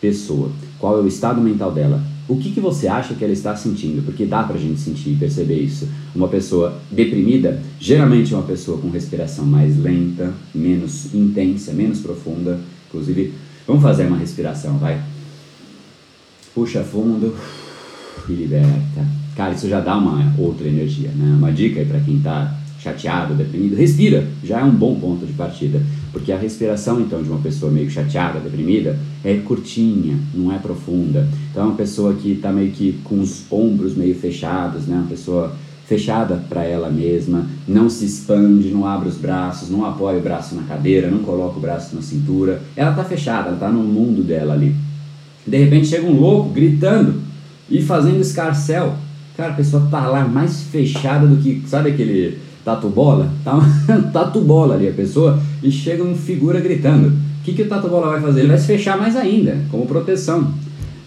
pessoa. 0.00 0.50
Qual 0.78 0.98
é 0.98 1.02
o 1.02 1.06
estado 1.08 1.40
mental 1.40 1.72
dela? 1.72 2.00
O 2.30 2.36
que, 2.36 2.52
que 2.52 2.60
você 2.60 2.86
acha 2.86 3.12
que 3.14 3.24
ela 3.24 3.32
está 3.32 3.56
sentindo? 3.56 4.04
Porque 4.04 4.24
dá 4.24 4.44
pra 4.44 4.56
gente 4.56 4.78
sentir 4.78 5.10
e 5.10 5.16
perceber 5.16 5.58
isso. 5.58 5.88
Uma 6.14 6.28
pessoa 6.28 6.80
deprimida, 6.88 7.60
geralmente 7.80 8.32
é 8.32 8.36
uma 8.36 8.46
pessoa 8.46 8.78
com 8.78 8.88
respiração 8.88 9.44
mais 9.44 9.76
lenta, 9.76 10.32
menos 10.54 11.12
intensa, 11.12 11.72
menos 11.72 11.98
profunda. 11.98 12.60
Inclusive, 12.88 13.34
vamos 13.66 13.82
fazer 13.82 14.06
uma 14.06 14.16
respiração, 14.16 14.78
vai. 14.78 15.02
Puxa 16.54 16.84
fundo 16.84 17.34
e 18.28 18.32
liberta. 18.32 19.04
Cara, 19.34 19.54
isso 19.54 19.68
já 19.68 19.80
dá 19.80 19.96
uma 19.96 20.32
outra 20.38 20.68
energia, 20.68 21.10
né? 21.10 21.34
Uma 21.36 21.50
dica 21.50 21.80
aí 21.80 21.86
para 21.86 21.98
quem 21.98 22.18
está 22.18 22.56
chateado, 22.78 23.34
deprimido, 23.34 23.74
respira, 23.74 24.24
já 24.44 24.60
é 24.60 24.64
um 24.64 24.70
bom 24.70 24.94
ponto 25.00 25.26
de 25.26 25.32
partida, 25.32 25.82
porque 26.12 26.32
a 26.32 26.38
respiração 26.38 27.00
então 27.00 27.22
de 27.22 27.28
uma 27.28 27.40
pessoa 27.40 27.70
meio 27.70 27.90
chateada, 27.90 28.40
deprimida, 28.40 28.98
é 29.24 29.34
curtinha, 29.36 30.18
não 30.34 30.52
é 30.52 30.58
profunda. 30.58 31.28
Então 31.50 31.62
é 31.62 31.66
uma 31.66 31.76
pessoa 31.76 32.14
que 32.14 32.32
está 32.32 32.52
meio 32.52 32.70
que 32.72 32.98
com 33.04 33.20
os 33.20 33.44
ombros 33.50 33.96
meio 33.96 34.14
fechados, 34.14 34.86
né? 34.86 34.96
Uma 34.96 35.06
pessoa 35.06 35.54
fechada 35.86 36.36
para 36.48 36.62
ela 36.62 36.88
mesma, 36.88 37.46
não 37.66 37.90
se 37.90 38.04
expande, 38.04 38.68
não 38.68 38.86
abre 38.86 39.08
os 39.08 39.16
braços, 39.16 39.68
não 39.68 39.84
apoia 39.84 40.18
o 40.18 40.22
braço 40.22 40.54
na 40.54 40.62
cadeira, 40.62 41.10
não 41.10 41.18
coloca 41.18 41.58
o 41.58 41.60
braço 41.60 41.96
na 41.96 42.00
cintura. 42.00 42.62
Ela 42.76 42.90
está 42.90 43.02
fechada, 43.02 43.48
ela 43.48 43.56
está 43.56 43.68
no 43.68 43.82
mundo 43.82 44.22
dela 44.22 44.54
ali. 44.54 44.72
De 45.44 45.56
repente 45.56 45.88
chega 45.88 46.06
um 46.06 46.20
louco 46.20 46.50
gritando 46.50 47.20
e 47.68 47.82
fazendo 47.82 48.20
escarcel. 48.20 48.94
Cara, 49.36 49.52
a 49.52 49.56
pessoa 49.56 49.88
tá 49.90 50.06
lá 50.06 50.24
mais 50.28 50.62
fechada 50.62 51.26
do 51.26 51.36
que, 51.38 51.62
sabe 51.66 51.90
aquele 51.90 52.38
tatu 52.74 52.88
bola? 52.88 53.30
Tá 53.44 53.58
tatu 54.12 54.40
bola 54.40 54.74
ali 54.74 54.88
a 54.88 54.92
pessoa 54.92 55.40
e 55.62 55.70
chega 55.70 56.02
uma 56.02 56.14
figura 56.14 56.60
gritando. 56.60 57.08
O 57.08 57.42
que, 57.42 57.52
que 57.52 57.62
o 57.62 57.68
tatu 57.68 57.88
bola 57.88 58.10
vai 58.10 58.20
fazer? 58.20 58.40
Ele 58.40 58.48
vai 58.48 58.58
se 58.58 58.66
fechar 58.66 58.98
mais 58.98 59.16
ainda, 59.16 59.58
como 59.70 59.86
proteção. 59.86 60.52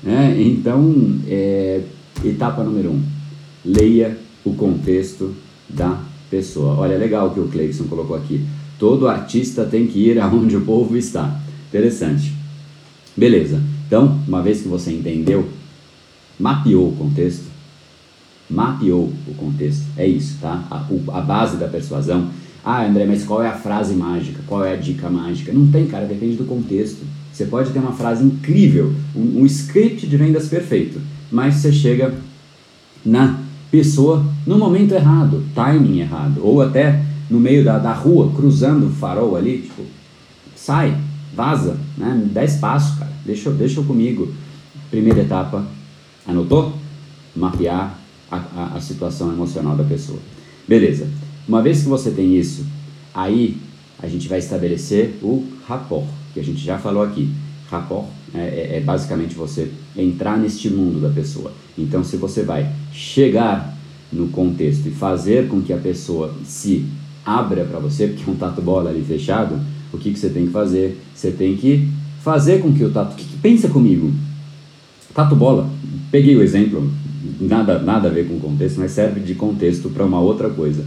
Né? 0.01 0.35
Então, 0.39 0.93
é, 1.27 1.81
etapa 2.23 2.63
número 2.63 2.91
um, 2.91 3.01
leia 3.63 4.17
o 4.43 4.53
contexto 4.53 5.33
da 5.69 5.99
pessoa. 6.29 6.75
Olha, 6.77 6.97
legal 6.97 7.27
o 7.27 7.33
que 7.33 7.39
o 7.39 7.47
Cleison 7.47 7.85
colocou 7.85 8.15
aqui. 8.15 8.43
Todo 8.77 9.07
artista 9.07 9.63
tem 9.63 9.87
que 9.87 9.99
ir 9.99 10.19
aonde 10.21 10.57
o 10.57 10.61
povo 10.61 10.97
está. 10.97 11.39
Interessante. 11.69 12.33
Beleza. 13.15 13.61
Então, 13.87 14.19
uma 14.27 14.41
vez 14.41 14.61
que 14.61 14.67
você 14.67 14.91
entendeu, 14.91 15.47
mapeou 16.39 16.89
o 16.89 16.95
contexto, 16.95 17.45
mapeou 18.53 19.11
o 19.27 19.33
contexto, 19.33 19.83
é 19.97 20.07
isso, 20.07 20.37
tá? 20.39 20.63
A, 20.69 20.85
a 21.17 21.21
base 21.21 21.57
da 21.57 21.67
persuasão. 21.67 22.29
Ah, 22.63 22.85
André, 22.85 23.05
mas 23.05 23.23
qual 23.23 23.41
é 23.41 23.47
a 23.47 23.53
frase 23.53 23.95
mágica? 23.95 24.41
Qual 24.47 24.63
é 24.63 24.73
a 24.73 24.75
dica 24.77 25.09
mágica? 25.09 25.51
Não 25.51 25.67
tem, 25.67 25.87
cara, 25.87 26.05
depende 26.05 26.35
do 26.35 26.45
contexto. 26.45 27.01
Você 27.31 27.45
pode 27.45 27.71
ter 27.71 27.79
uma 27.79 27.93
frase 27.93 28.23
incrível, 28.23 28.93
um, 29.15 29.41
um 29.41 29.45
script 29.45 30.05
de 30.05 30.15
vendas 30.15 30.47
perfeito, 30.47 31.01
mas 31.31 31.55
você 31.55 31.73
chega 31.73 32.13
na 33.03 33.39
pessoa 33.71 34.23
no 34.45 34.57
momento 34.57 34.93
errado, 34.93 35.43
timing 35.55 35.99
errado, 35.99 36.39
ou 36.43 36.61
até 36.61 37.03
no 37.29 37.39
meio 37.39 37.65
da, 37.65 37.79
da 37.79 37.91
rua, 37.91 38.31
cruzando 38.35 38.85
o 38.85 38.91
farol 38.91 39.35
ali, 39.35 39.63
tipo, 39.63 39.81
sai, 40.55 40.95
vaza, 41.35 41.75
né? 41.97 42.29
Dá 42.31 42.43
espaço, 42.43 42.99
cara, 42.99 43.11
deixa, 43.25 43.49
deixa 43.49 43.81
comigo. 43.81 44.31
Primeira 44.91 45.21
etapa, 45.21 45.65
anotou? 46.27 46.73
Mapear 47.35 48.02
a, 48.33 48.61
a, 48.61 48.77
a 48.77 48.81
situação 48.81 49.31
emocional 49.31 49.75
da 49.75 49.83
pessoa. 49.83 50.19
Beleza. 50.67 51.07
Uma 51.47 51.61
vez 51.61 51.83
que 51.83 51.89
você 51.89 52.11
tem 52.11 52.37
isso, 52.37 52.65
aí 53.13 53.57
a 54.01 54.07
gente 54.07 54.27
vai 54.27 54.39
estabelecer 54.39 55.15
o 55.21 55.45
rapport, 55.67 56.05
que 56.33 56.39
a 56.39 56.43
gente 56.43 56.63
já 56.63 56.77
falou 56.77 57.03
aqui. 57.03 57.29
Rapport 57.69 58.05
é, 58.33 58.39
é, 58.39 58.77
é, 58.77 58.79
basicamente 58.79 59.35
você 59.35 59.71
entrar 59.95 60.37
neste 60.37 60.69
mundo 60.69 60.99
da 60.99 61.09
pessoa. 61.09 61.51
Então, 61.77 62.03
se 62.03 62.17
você 62.17 62.43
vai 62.43 62.71
chegar 62.91 63.77
no 64.11 64.27
contexto 64.27 64.87
e 64.87 64.91
fazer 64.91 65.47
com 65.47 65.61
que 65.61 65.73
a 65.73 65.77
pessoa 65.77 66.33
se 66.43 66.85
abra 67.25 67.65
para 67.65 67.79
você, 67.79 68.07
porque 68.07 68.29
é 68.29 68.33
um 68.33 68.35
tatu 68.35 68.61
bola 68.61 68.89
ali 68.89 69.03
fechado, 69.03 69.59
o 69.91 69.97
que, 69.97 70.11
que 70.11 70.19
você 70.19 70.29
tem 70.29 70.47
que 70.47 70.51
fazer? 70.51 70.99
Você 71.15 71.31
tem 71.31 71.55
que 71.55 71.87
fazer 72.21 72.61
com 72.61 72.73
que 72.73 72.83
o 72.83 72.91
tatu. 72.91 73.15
Que, 73.15 73.25
que 73.25 73.37
pensa 73.37 73.69
comigo? 73.69 74.11
Tatu 75.13 75.35
bola. 75.35 75.69
Peguei 76.11 76.35
o 76.35 76.41
exemplo, 76.41 76.91
nada, 77.39 77.79
nada 77.79 78.07
a 78.07 78.11
ver 78.11 78.27
com 78.27 78.35
o 78.35 78.39
contexto, 78.39 78.79
mas 78.79 78.91
serve 78.91 79.19
de 79.19 79.35
contexto 79.35 79.89
para 79.89 80.05
uma 80.05 80.19
outra 80.19 80.49
coisa. 80.49 80.83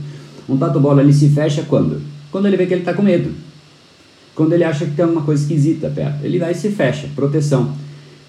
Um 0.49 0.56
tatu 0.56 0.80
bola 0.80 1.02
ele 1.02 1.12
se 1.12 1.28
fecha 1.28 1.62
quando? 1.62 2.00
Quando 2.30 2.47
ele 2.47 2.56
vê 2.56 2.66
que 2.66 2.75
ele 2.75 2.83
está 2.83 2.92
com 2.92 3.02
medo. 3.02 3.30
Quando 4.35 4.52
ele 4.52 4.64
acha 4.64 4.85
que 4.85 4.92
tem 4.92 5.04
uma 5.04 5.23
coisa 5.23 5.42
esquisita 5.42 5.88
perto. 5.88 6.25
Ele 6.25 6.38
vai 6.38 6.52
e 6.52 6.54
se 6.54 6.71
fecha, 6.71 7.09
proteção. 7.14 7.73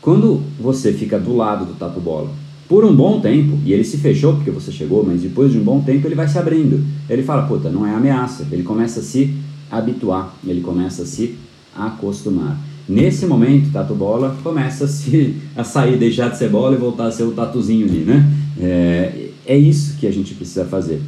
Quando 0.01 0.41
você 0.59 0.93
fica 0.93 1.19
do 1.19 1.35
lado 1.35 1.65
do 1.65 1.73
tatu 1.73 1.99
bola 1.99 2.29
por 2.67 2.83
um 2.83 2.95
bom 2.95 3.21
tempo, 3.21 3.57
e 3.65 3.71
ele 3.71 3.83
se 3.83 3.97
fechou 3.97 4.33
porque 4.35 4.51
você 4.51 4.71
chegou, 4.71 5.03
mas 5.05 5.21
depois 5.21 5.51
de 5.51 5.57
um 5.57 5.63
bom 5.63 5.81
tempo 5.81 6.07
ele 6.07 6.15
vai 6.15 6.27
se 6.27 6.37
abrindo. 6.37 6.83
Ele 7.09 7.23
fala, 7.23 7.43
puta, 7.43 7.69
não 7.69 7.85
é 7.85 7.93
ameaça. 7.93 8.45
Ele 8.51 8.63
começa 8.63 8.99
a 8.99 9.03
se 9.03 9.33
habituar, 9.71 10.35
ele 10.45 10.61
começa 10.61 11.03
a 11.03 11.05
se 11.05 11.35
acostumar. 11.75 12.57
Nesse 12.87 13.25
momento, 13.25 13.71
tatu 13.71 13.93
bola 13.93 14.37
começa 14.41 14.85
a, 14.85 14.87
se, 14.87 15.35
a 15.55 15.63
sair, 15.63 15.97
deixar 15.97 16.29
de 16.29 16.37
ser 16.37 16.49
bola 16.49 16.75
e 16.75 16.79
voltar 16.79 17.07
a 17.07 17.11
ser 17.11 17.23
o 17.23 17.31
tatuzinho 17.31 17.85
ali, 17.85 17.99
né? 17.99 18.25
É, 18.59 19.29
é 19.45 19.57
isso 19.57 19.97
que 19.97 20.07
a 20.07 20.11
gente 20.11 20.33
precisa 20.33 20.65
fazer. 20.65 21.01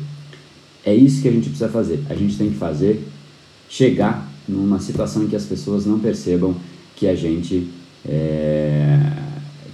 É 0.86 0.94
isso 0.94 1.22
que 1.22 1.28
a 1.28 1.32
gente 1.32 1.50
precisa 1.50 1.70
fazer. 1.70 2.04
A 2.10 2.16
gente 2.16 2.38
tem 2.38 2.50
que 2.50 2.58
fazer 2.58 3.08
chegar 3.70 4.30
numa 4.48 4.80
situação 4.80 5.24
em 5.24 5.28
que 5.28 5.36
as 5.36 5.46
pessoas 5.46 5.86
não 5.86 6.00
percebam 6.00 6.56
que 6.96 7.08
a 7.08 7.16
gente 7.16 7.70
é, 8.08 9.00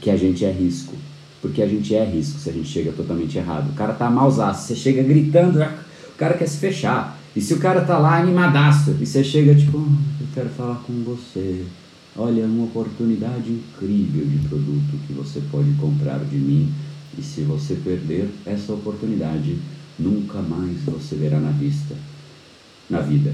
que 0.01 0.09
a 0.09 0.17
gente 0.17 0.45
é 0.45 0.51
risco. 0.51 0.93
Porque 1.41 1.61
a 1.61 1.67
gente 1.67 1.95
é 1.95 2.03
risco 2.03 2.39
se 2.39 2.49
a 2.49 2.53
gente 2.53 2.67
chega 2.67 2.91
totalmente 2.91 3.37
errado. 3.37 3.69
O 3.69 3.73
cara 3.73 3.93
tá 3.93 4.09
malzaço, 4.09 4.67
você 4.67 4.75
chega 4.75 5.01
gritando, 5.01 5.59
o 5.59 6.17
cara 6.17 6.35
quer 6.35 6.47
se 6.47 6.57
fechar. 6.57 7.19
E 7.35 7.41
se 7.41 7.53
o 7.53 7.59
cara 7.59 7.81
tá 7.81 7.97
lá 7.97 8.17
animadaço, 8.17 8.95
e 8.99 9.05
você 9.05 9.23
chega 9.23 9.53
tipo, 9.53 9.77
eu 9.77 10.27
quero 10.33 10.49
falar 10.49 10.75
com 10.85 10.93
você. 11.03 11.65
Olha, 12.17 12.45
uma 12.45 12.63
oportunidade 12.63 13.51
incrível 13.51 14.25
de 14.25 14.47
produto 14.47 14.97
que 15.05 15.13
você 15.13 15.41
pode 15.51 15.71
comprar 15.73 16.19
de 16.19 16.37
mim. 16.37 16.71
E 17.17 17.21
se 17.21 17.41
você 17.41 17.75
perder 17.75 18.29
essa 18.45 18.73
oportunidade, 18.73 19.57
nunca 19.99 20.41
mais 20.41 20.77
você 20.85 21.15
verá 21.15 21.39
na 21.39 21.51
vista, 21.51 21.95
na 22.89 23.01
vida. 23.01 23.33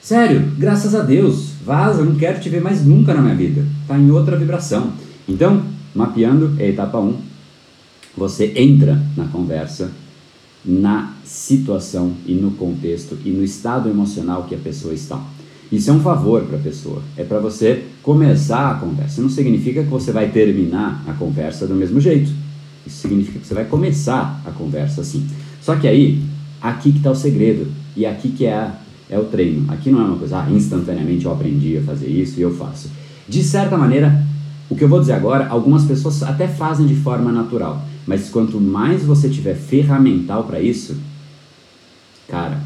Sério, 0.00 0.52
graças 0.58 0.94
a 0.94 1.02
Deus, 1.02 1.50
vaza, 1.64 2.04
não 2.04 2.14
quero 2.14 2.40
te 2.40 2.48
ver 2.48 2.62
mais 2.62 2.84
nunca 2.84 3.12
na 3.14 3.22
minha 3.22 3.34
vida. 3.34 3.66
Tá 3.86 3.98
em 3.98 4.10
outra 4.10 4.36
vibração. 4.36 4.92
Então, 5.28 5.62
mapeando 5.94 6.54
é 6.58 6.68
etapa 6.68 6.98
1. 6.98 7.16
Você 8.16 8.52
entra 8.56 9.02
na 9.16 9.26
conversa 9.26 9.90
na 10.64 11.12
situação 11.24 12.12
e 12.26 12.32
no 12.32 12.52
contexto 12.52 13.18
e 13.24 13.30
no 13.30 13.44
estado 13.44 13.88
emocional 13.88 14.44
que 14.44 14.54
a 14.54 14.58
pessoa 14.58 14.94
está. 14.94 15.22
Isso 15.72 15.90
é 15.90 15.92
um 15.92 16.00
favor 16.00 16.42
para 16.42 16.56
a 16.56 16.60
pessoa, 16.60 17.02
é 17.16 17.24
para 17.24 17.38
você 17.38 17.84
começar 18.02 18.70
a 18.70 18.74
conversa. 18.74 19.20
Não 19.20 19.28
significa 19.28 19.82
que 19.82 19.88
você 19.88 20.12
vai 20.12 20.30
terminar 20.30 21.02
a 21.06 21.12
conversa 21.14 21.66
do 21.66 21.74
mesmo 21.74 22.00
jeito. 22.00 22.30
Isso 22.86 22.98
significa 22.98 23.38
que 23.38 23.46
você 23.46 23.54
vai 23.54 23.64
começar 23.64 24.42
a 24.44 24.50
conversa 24.50 25.00
assim. 25.00 25.26
Só 25.60 25.74
que 25.76 25.88
aí, 25.88 26.22
aqui 26.60 26.92
que 26.92 26.98
está 26.98 27.10
o 27.10 27.14
segredo 27.14 27.66
e 27.96 28.04
aqui 28.04 28.28
que 28.28 28.44
é, 28.44 28.54
a, 28.54 28.74
é 29.08 29.18
o 29.18 29.24
treino. 29.24 29.64
Aqui 29.72 29.90
não 29.90 30.00
é 30.00 30.04
uma 30.04 30.16
coisa, 30.16 30.42
ah, 30.42 30.50
instantaneamente 30.50 31.24
eu 31.24 31.32
aprendi 31.32 31.78
a 31.78 31.82
fazer 31.82 32.08
isso 32.08 32.38
e 32.38 32.42
eu 32.42 32.54
faço. 32.54 32.90
De 33.26 33.42
certa 33.42 33.76
maneira, 33.76 34.22
o 34.68 34.76
que 34.76 34.84
eu 34.84 34.88
vou 34.88 35.00
dizer 35.00 35.12
agora, 35.12 35.46
algumas 35.48 35.84
pessoas 35.84 36.22
até 36.22 36.46
fazem 36.46 36.86
de 36.86 36.94
forma 36.94 37.32
natural. 37.32 37.82
Mas 38.06 38.28
quanto 38.28 38.60
mais 38.60 39.02
você 39.02 39.28
tiver 39.28 39.54
ferramental 39.54 40.44
para 40.44 40.60
isso, 40.60 40.96
cara, 42.28 42.60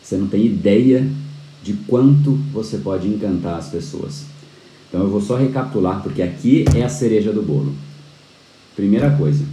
você 0.00 0.16
não 0.16 0.28
tem 0.28 0.46
ideia 0.46 1.06
de 1.62 1.74
quanto 1.86 2.32
você 2.52 2.78
pode 2.78 3.08
encantar 3.08 3.58
as 3.58 3.68
pessoas. 3.68 4.24
Então 4.88 5.02
eu 5.02 5.10
vou 5.10 5.20
só 5.20 5.36
recapitular 5.36 6.02
porque 6.02 6.22
aqui 6.22 6.64
é 6.74 6.82
a 6.82 6.88
cereja 6.88 7.32
do 7.32 7.42
bolo. 7.42 7.72
Primeira 8.76 9.10
coisa, 9.10 9.44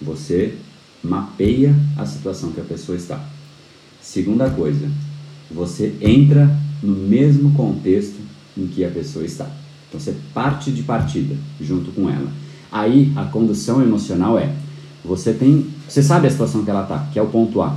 você 0.00 0.54
mapeia 1.02 1.74
a 1.96 2.06
situação 2.06 2.52
que 2.52 2.60
a 2.60 2.64
pessoa 2.64 2.96
está. 2.96 3.24
Segunda 4.00 4.50
coisa, 4.50 4.88
você 5.50 5.94
entra 6.00 6.50
no 6.82 6.94
mesmo 6.94 7.52
contexto 7.54 8.20
em 8.56 8.66
que 8.66 8.84
a 8.84 8.90
pessoa 8.90 9.24
está. 9.24 9.50
Então 9.88 10.00
você 10.00 10.14
parte 10.32 10.70
de 10.70 10.82
partida 10.82 11.36
junto 11.60 11.90
com 11.92 12.08
ela. 12.08 12.30
Aí 12.70 13.12
a 13.16 13.24
condução 13.24 13.82
emocional 13.82 14.38
é 14.38 14.54
você 15.04 15.32
tem, 15.32 15.66
você 15.88 16.02
sabe 16.02 16.26
a 16.26 16.30
situação 16.30 16.64
que 16.64 16.70
ela 16.70 16.84
tá, 16.84 17.08
que 17.12 17.18
é 17.18 17.22
o 17.22 17.26
ponto 17.26 17.60
A. 17.60 17.76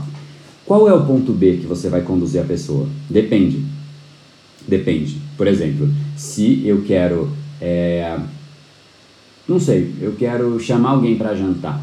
Qual 0.65 0.89
é 0.89 0.93
o 0.93 1.05
ponto 1.05 1.31
B 1.31 1.57
que 1.57 1.67
você 1.67 1.89
vai 1.89 2.01
conduzir 2.01 2.41
a 2.41 2.45
pessoa? 2.45 2.87
Depende. 3.09 3.63
Depende. 4.67 5.17
Por 5.37 5.47
exemplo, 5.47 5.89
se 6.17 6.65
eu 6.65 6.81
quero, 6.81 7.29
é, 7.61 8.17
não 9.47 9.59
sei, 9.59 9.93
eu 10.01 10.13
quero 10.13 10.59
chamar 10.59 10.91
alguém 10.91 11.15
para 11.15 11.35
jantar, 11.35 11.79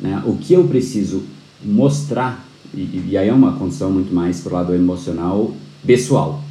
né? 0.00 0.22
O 0.24 0.36
que 0.36 0.54
eu 0.54 0.64
preciso 0.64 1.22
mostrar 1.62 2.46
e, 2.74 3.10
e 3.10 3.16
aí 3.18 3.28
é 3.28 3.32
uma 3.32 3.52
condição 3.52 3.90
muito 3.90 4.14
mais 4.14 4.40
pro 4.40 4.54
lado 4.54 4.74
emocional 4.74 5.52
pessoal. 5.86 6.42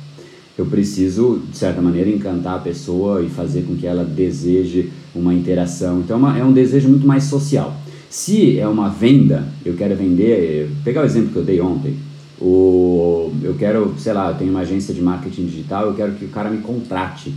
Eu 0.58 0.66
preciso, 0.66 1.42
de 1.52 1.58
certa 1.58 1.82
maneira, 1.82 2.10
encantar 2.10 2.56
a 2.56 2.60
pessoa 2.60 3.22
e 3.22 3.30
fazer 3.30 3.64
com 3.64 3.76
que 3.76 3.86
ela 3.86 4.06
deseje 4.06 4.90
uma 5.14 5.34
interação. 5.34 6.00
Então, 6.00 6.16
é, 6.16 6.20
uma, 6.20 6.38
é 6.40 6.44
um 6.44 6.54
desejo 6.54 6.88
muito 6.88 7.06
mais 7.06 7.26
social. 7.26 7.76
Se 8.10 8.60
é 8.60 8.68
uma 8.68 8.90
venda, 8.90 9.44
eu 9.66 9.74
quero 9.76 9.96
vender, 9.96 10.70
pegar 10.84 11.02
o 11.02 11.06
exemplo 11.06 11.32
que 11.32 11.38
eu 11.38 11.44
dei 11.44 11.60
ontem, 11.60 11.96
o, 12.40 13.32
eu 13.42 13.56
quero, 13.56 13.96
sei 13.98 14.14
lá, 14.14 14.32
eu 14.32 14.38
tenho 14.38 14.52
uma 14.52 14.62
agência 14.62 14.94
de 14.94 15.02
marketing 15.02 15.46
digital, 15.46 15.88
eu 15.88 15.94
quero 15.94 16.14
que 16.14 16.26
o 16.26 16.30
cara 16.30 16.50
me 16.50 16.62
contrate. 16.62 17.34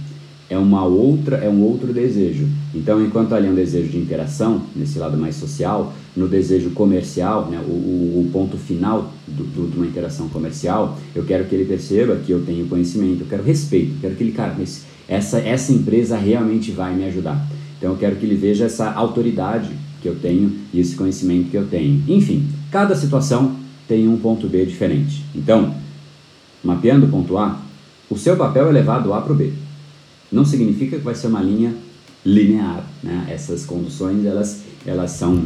É 0.51 0.57
uma 0.57 0.83
outra, 0.83 1.37
é 1.37 1.49
um 1.49 1.61
outro 1.63 1.93
desejo. 1.93 2.49
Então, 2.75 3.05
enquanto 3.05 3.35
ali 3.35 3.47
é 3.47 3.51
um 3.51 3.55
desejo 3.55 3.89
de 3.89 3.99
interação, 3.99 4.63
nesse 4.75 4.99
lado 4.99 5.19
mais 5.19 5.37
social, 5.37 5.93
no 6.17 6.27
desejo 6.27 6.71
comercial, 6.71 7.51
né, 7.51 7.59
o, 7.59 7.71
o, 7.71 8.31
ponto 8.33 8.57
final 8.57 9.13
do, 9.27 9.45
do, 9.45 9.71
de 9.71 9.77
uma 9.77 9.87
interação 9.87 10.27
comercial, 10.29 10.99
eu 11.15 11.23
quero 11.25 11.45
que 11.45 11.55
ele 11.55 11.67
perceba 11.67 12.17
que 12.17 12.33
eu 12.33 12.43
tenho 12.47 12.67
conhecimento, 12.67 13.21
eu 13.21 13.27
quero 13.27 13.43
respeito, 13.43 13.93
eu 13.97 14.01
quero 14.01 14.15
que 14.15 14.25
ele, 14.25 14.33
cara, 14.33 14.57
essa, 15.07 15.39
essa 15.39 15.71
empresa 15.71 16.17
realmente 16.17 16.71
vai 16.71 16.95
me 16.95 17.05
ajudar. 17.05 17.47
Então, 17.77 17.91
eu 17.93 17.99
quero 17.99 18.17
que 18.17 18.25
ele 18.25 18.35
veja 18.35 18.65
essa 18.65 18.91
autoridade 18.91 19.69
que 20.01 20.09
eu 20.09 20.17
tenho 20.17 20.53
e 20.73 20.81
esse 20.81 20.95
conhecimento 20.95 21.51
que 21.51 21.57
eu 21.57 21.67
tenho. 21.67 22.03
Enfim, 22.09 22.47
cada 22.71 22.95
situação 22.95 23.57
tem 23.87 24.09
um 24.09 24.19
ponto 24.19 24.47
B 24.47 24.65
diferente. 24.65 25.25
Então, 25.35 25.75
mapeando 26.63 27.07
o 27.07 27.09
ponto 27.09 27.37
A, 27.39 27.61
o 28.11 28.17
seu 28.17 28.37
papel 28.37 28.69
é 28.69 28.73
levar 28.73 29.01
do 29.01 29.13
A 29.13 29.21
para 29.21 29.33
o 29.33 29.37
B. 29.37 29.53
Não 30.31 30.45
significa 30.45 30.99
que 30.99 31.05
vai 31.05 31.15
ser 31.15 31.29
uma 31.29 31.43
linha 31.43 31.75
linear, 32.25 32.85
né? 33.03 33.27
Essas 33.31 33.65
conduções, 33.65 34.25
elas, 34.25 34.63
elas 34.85 35.13
são, 35.13 35.43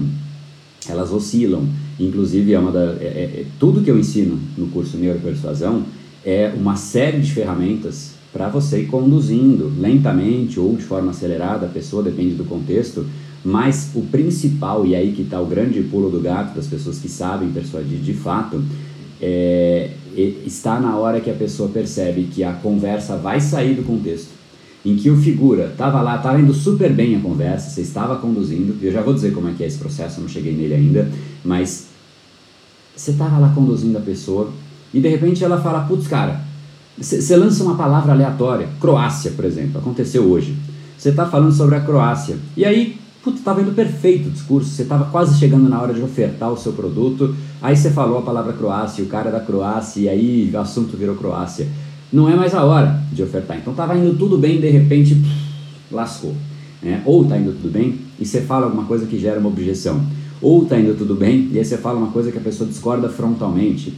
elas 0.89 1.13
oscilam. 1.13 1.67
Inclusive, 1.99 2.53
é 2.53 2.59
uma 2.59 2.73
da, 2.73 2.97
é, 3.01 3.05
é, 3.05 3.41
é 3.41 3.47
tudo 3.59 3.83
que 3.83 3.91
eu 3.91 3.99
ensino 3.99 4.39
no 4.57 4.67
curso 4.69 4.97
Neuropersuasão 4.97 5.85
é 6.25 6.53
uma 6.57 6.77
série 6.77 7.21
de 7.21 7.33
ferramentas 7.33 8.13
para 8.33 8.49
você 8.49 8.81
ir 8.81 8.87
conduzindo 8.87 9.73
lentamente 9.79 10.59
ou 10.59 10.75
de 10.75 10.83
forma 10.83 11.11
acelerada, 11.11 11.67
a 11.67 11.69
pessoa 11.69 12.03
depende 12.03 12.35
do 12.35 12.45
contexto, 12.45 13.05
mas 13.45 13.91
o 13.95 14.03
principal, 14.03 14.87
e 14.87 14.95
aí 14.95 15.13
que 15.13 15.23
está 15.23 15.41
o 15.41 15.47
grande 15.47 15.83
pulo 15.83 16.11
do 16.11 16.21
gato 16.21 16.55
das 16.55 16.67
pessoas 16.67 16.99
que 16.99 17.09
sabem 17.09 17.51
persuadir 17.51 17.99
de 17.99 18.15
fato, 18.15 18.63
é, 19.21 19.91
está 20.47 20.79
na 20.79 20.97
hora 20.97 21.21
que 21.21 21.31
a 21.31 21.35
pessoa 21.35 21.69
percebe 21.69 22.25
que 22.25 22.45
a 22.45 22.53
conversa 22.53 23.17
vai 23.17 23.41
sair 23.41 23.75
do 23.75 23.83
contexto, 23.83 24.31
em 24.85 24.97
que 24.97 25.11
o 25.11 25.17
figura 25.17 25.67
estava 25.67 26.01
lá, 26.01 26.17
estava 26.17 26.41
indo 26.41 26.53
super 26.53 26.93
bem 26.93 27.17
a 27.17 27.21
conversa, 27.21 27.71
você 27.71 27.83
estava 27.83 28.17
conduzindo, 28.17 28.77
eu 28.85 28.93
já 28.93 29.01
vou 29.01 29.15
dizer 29.15 29.33
como 29.33 29.49
é 29.49 29.53
que 29.53 29.63
é 29.63 29.67
esse 29.67 29.79
processo, 29.79 30.21
não 30.21 30.29
cheguei 30.29 30.55
nele 30.55 30.75
ainda, 30.75 31.11
mas 31.45 31.87
você 32.95 33.13
estava 33.13 33.39
lá 33.39 33.53
conduzindo 33.55 33.97
a 33.97 34.01
pessoa 34.01 34.51
e 34.93 35.01
de 35.01 35.09
repente 35.09 35.43
ela 35.43 35.61
fala, 35.61 35.81
putz 35.81 36.07
cara, 36.07 36.43
você 36.99 37.37
lança 37.37 37.65
uma 37.65 37.75
palavra 37.75 38.13
aleatória, 38.13 38.69
Croácia, 38.81 39.33
por 39.33 39.45
exemplo, 39.45 39.81
aconteceu 39.81 40.25
hoje. 40.25 40.57
Você 40.99 41.09
está 41.09 41.27
falando 41.27 41.53
sobre 41.53 41.75
a 41.75 41.81
Croácia. 41.81 42.37
E 42.57 42.65
aí 42.65 43.02
Puta, 43.23 43.39
estava 43.39 43.63
indo 43.63 43.73
perfeito 43.73 44.29
o 44.29 44.33
discurso, 44.33 44.69
você 44.69 44.83
estava 44.83 45.05
quase 45.05 45.39
chegando 45.39 45.69
na 45.69 45.81
hora 45.81 45.95
de 45.95 46.03
ofertar 46.03 46.53
o 46.53 46.57
seu 46.57 46.73
produto, 46.73 47.37
aí 47.61 47.77
você 47.77 47.91
falou 47.91 48.19
a 48.19 48.23
palavra 48.23 48.53
Croácia, 48.53 49.05
o 49.05 49.07
cara 49.07 49.31
da 49.31 49.39
Croácia, 49.39 50.01
e 50.01 50.09
aí 50.09 50.51
o 50.53 50.59
assunto 50.59 50.97
virou 50.97 51.15
Croácia. 51.15 51.69
Não 52.13 52.29
é 52.29 52.35
mais 52.35 52.53
a 52.53 52.65
hora 52.65 53.01
de 53.13 53.23
ofertar. 53.23 53.57
Então 53.57 53.73
estava 53.73 53.97
indo 53.97 54.19
tudo 54.19 54.37
bem, 54.37 54.61
de 54.61 54.69
repente, 54.69 55.17
lascou. 55.91 56.35
Né? 56.83 57.01
Ou 57.07 57.23
está 57.23 57.39
indo 57.39 57.53
tudo 57.53 57.71
bem 57.71 58.01
e 58.19 58.27
você 58.27 58.41
fala 58.41 58.67
alguma 58.67 58.85
coisa 58.85 59.07
que 59.07 59.19
gera 59.19 59.39
uma 59.39 59.49
objeção. 59.49 60.05
Ou 60.41 60.65
está 60.65 60.79
indo 60.79 60.95
tudo 60.99 61.15
bem 61.15 61.49
e 61.53 61.59
aí 61.59 61.65
você 61.65 61.79
fala 61.79 61.99
uma 61.99 62.11
coisa 62.11 62.33
que 62.33 62.39
a 62.39 62.41
pessoa 62.41 62.69
discorda 62.69 63.09
frontalmente. 63.09 63.95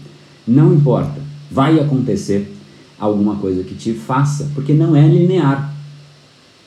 Não 0.47 0.75
importa, 0.75 1.19
vai 1.51 1.81
acontecer 1.81 2.55
alguma 3.01 3.37
coisa 3.37 3.65
que 3.65 3.75
te 3.75 3.95
faça, 3.95 4.51
porque 4.55 4.75
não 4.75 4.95
é 4.95 5.09
linear. 5.09 5.75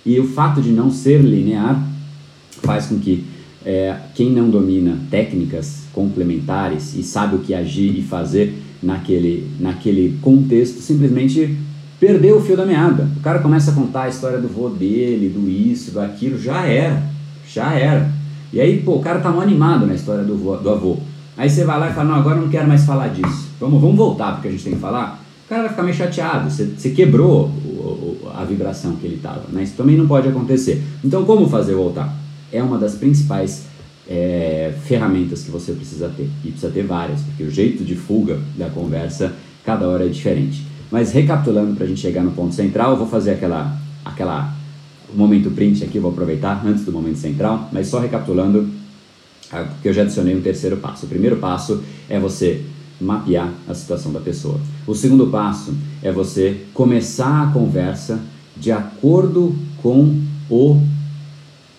E 0.03 0.19
o 0.19 0.27
fato 0.27 0.59
de 0.59 0.71
não 0.71 0.89
ser 0.89 1.21
linear 1.21 1.87
faz 2.61 2.87
com 2.87 2.99
que 2.99 3.25
é, 3.65 3.95
quem 4.15 4.31
não 4.31 4.49
domina 4.49 4.97
técnicas 5.09 5.83
complementares 5.91 6.95
e 6.95 7.03
sabe 7.03 7.35
o 7.35 7.39
que 7.39 7.53
agir 7.53 7.97
e 7.97 8.01
fazer 8.01 8.61
naquele, 8.81 9.49
naquele 9.59 10.17
contexto 10.21 10.79
simplesmente 10.79 11.57
perdeu 11.99 12.37
o 12.37 12.41
fio 12.41 12.55
da 12.55 12.65
meada. 12.65 13.09
O 13.17 13.19
cara 13.21 13.39
começa 13.39 13.71
a 13.71 13.73
contar 13.73 14.03
a 14.03 14.09
história 14.09 14.39
do 14.39 14.47
vô 14.47 14.69
dele, 14.69 15.29
do 15.29 15.49
isso, 15.49 15.91
do 15.91 15.99
aquilo, 15.99 16.39
já 16.39 16.65
era, 16.65 17.03
já 17.47 17.73
era. 17.73 18.09
E 18.53 18.61
aí, 18.61 18.81
pô, 18.81 18.95
o 18.95 19.01
cara 19.01 19.19
tá 19.19 19.29
mal 19.29 19.41
animado 19.41 19.85
na 19.85 19.95
história 19.95 20.23
do, 20.23 20.37
vô, 20.37 20.55
do 20.55 20.69
avô. 20.69 20.97
Aí 21.35 21.49
você 21.49 21.63
vai 21.63 21.79
lá 21.79 21.89
e 21.89 21.93
fala, 21.93 22.09
não, 22.09 22.15
agora 22.15 22.37
eu 22.37 22.43
não 22.43 22.49
quero 22.49 22.67
mais 22.67 22.85
falar 22.85 23.09
disso. 23.09 23.49
Vamos, 23.59 23.81
vamos 23.81 23.97
voltar 23.97 24.33
porque 24.33 24.47
a 24.47 24.51
gente 24.51 24.63
tem 24.63 24.73
que 24.73 24.79
falar. 24.79 25.23
O 25.45 25.49
cara 25.49 25.63
vai 25.63 25.71
ficar 25.71 25.83
meio 25.83 25.95
chateado, 25.95 26.49
você, 26.49 26.65
você 26.65 26.89
quebrou 26.91 27.47
o, 27.47 28.19
o, 28.25 28.31
a 28.33 28.43
vibração 28.43 28.95
que 28.95 29.05
ele 29.05 29.17
tava, 29.17 29.43
né? 29.51 29.63
Isso 29.63 29.73
também 29.75 29.97
não 29.97 30.07
pode 30.07 30.27
acontecer. 30.27 30.83
Então, 31.03 31.25
como 31.25 31.47
fazer 31.47 31.73
voltar? 31.73 32.13
É 32.51 32.61
uma 32.61 32.77
das 32.77 32.95
principais 32.95 33.65
é, 34.07 34.73
ferramentas 34.85 35.43
que 35.43 35.51
você 35.51 35.73
precisa 35.73 36.09
ter. 36.09 36.29
E 36.43 36.51
precisa 36.51 36.71
ter 36.71 36.83
várias, 36.83 37.21
porque 37.21 37.43
o 37.43 37.51
jeito 37.51 37.83
de 37.83 37.95
fuga 37.95 38.39
da 38.57 38.69
conversa 38.69 39.33
cada 39.65 39.87
hora 39.87 40.05
é 40.05 40.09
diferente. 40.09 40.65
Mas 40.89 41.11
recapitulando 41.11 41.75
para 41.75 41.85
a 41.85 41.87
gente 41.87 41.99
chegar 41.99 42.23
no 42.23 42.31
ponto 42.31 42.55
central, 42.55 42.91
eu 42.91 42.97
vou 42.97 43.07
fazer 43.07 43.31
aquela, 43.31 43.77
aquela 44.05 44.55
momento 45.13 45.51
print 45.51 45.83
aqui, 45.83 45.99
vou 45.99 46.11
aproveitar 46.11 46.65
antes 46.65 46.85
do 46.85 46.91
momento 46.91 47.17
central, 47.17 47.69
mas 47.71 47.87
só 47.87 47.99
recapitulando, 47.99 48.69
ah, 49.51 49.63
porque 49.63 49.89
eu 49.89 49.93
já 49.93 50.03
adicionei 50.03 50.35
um 50.35 50.41
terceiro 50.41 50.77
passo. 50.77 51.05
O 51.05 51.09
primeiro 51.09 51.37
passo 51.37 51.83
é 52.09 52.19
você 52.19 52.63
mapear 52.99 53.53
a 53.67 53.73
situação 53.73 54.11
da 54.11 54.19
pessoa. 54.19 54.59
O 54.85 54.95
segundo 54.95 55.27
passo 55.27 55.75
é 56.01 56.11
você 56.11 56.65
começar 56.73 57.47
a 57.47 57.51
conversa 57.51 58.19
de 58.55 58.71
acordo 58.71 59.55
com 59.81 60.21
o 60.49 60.81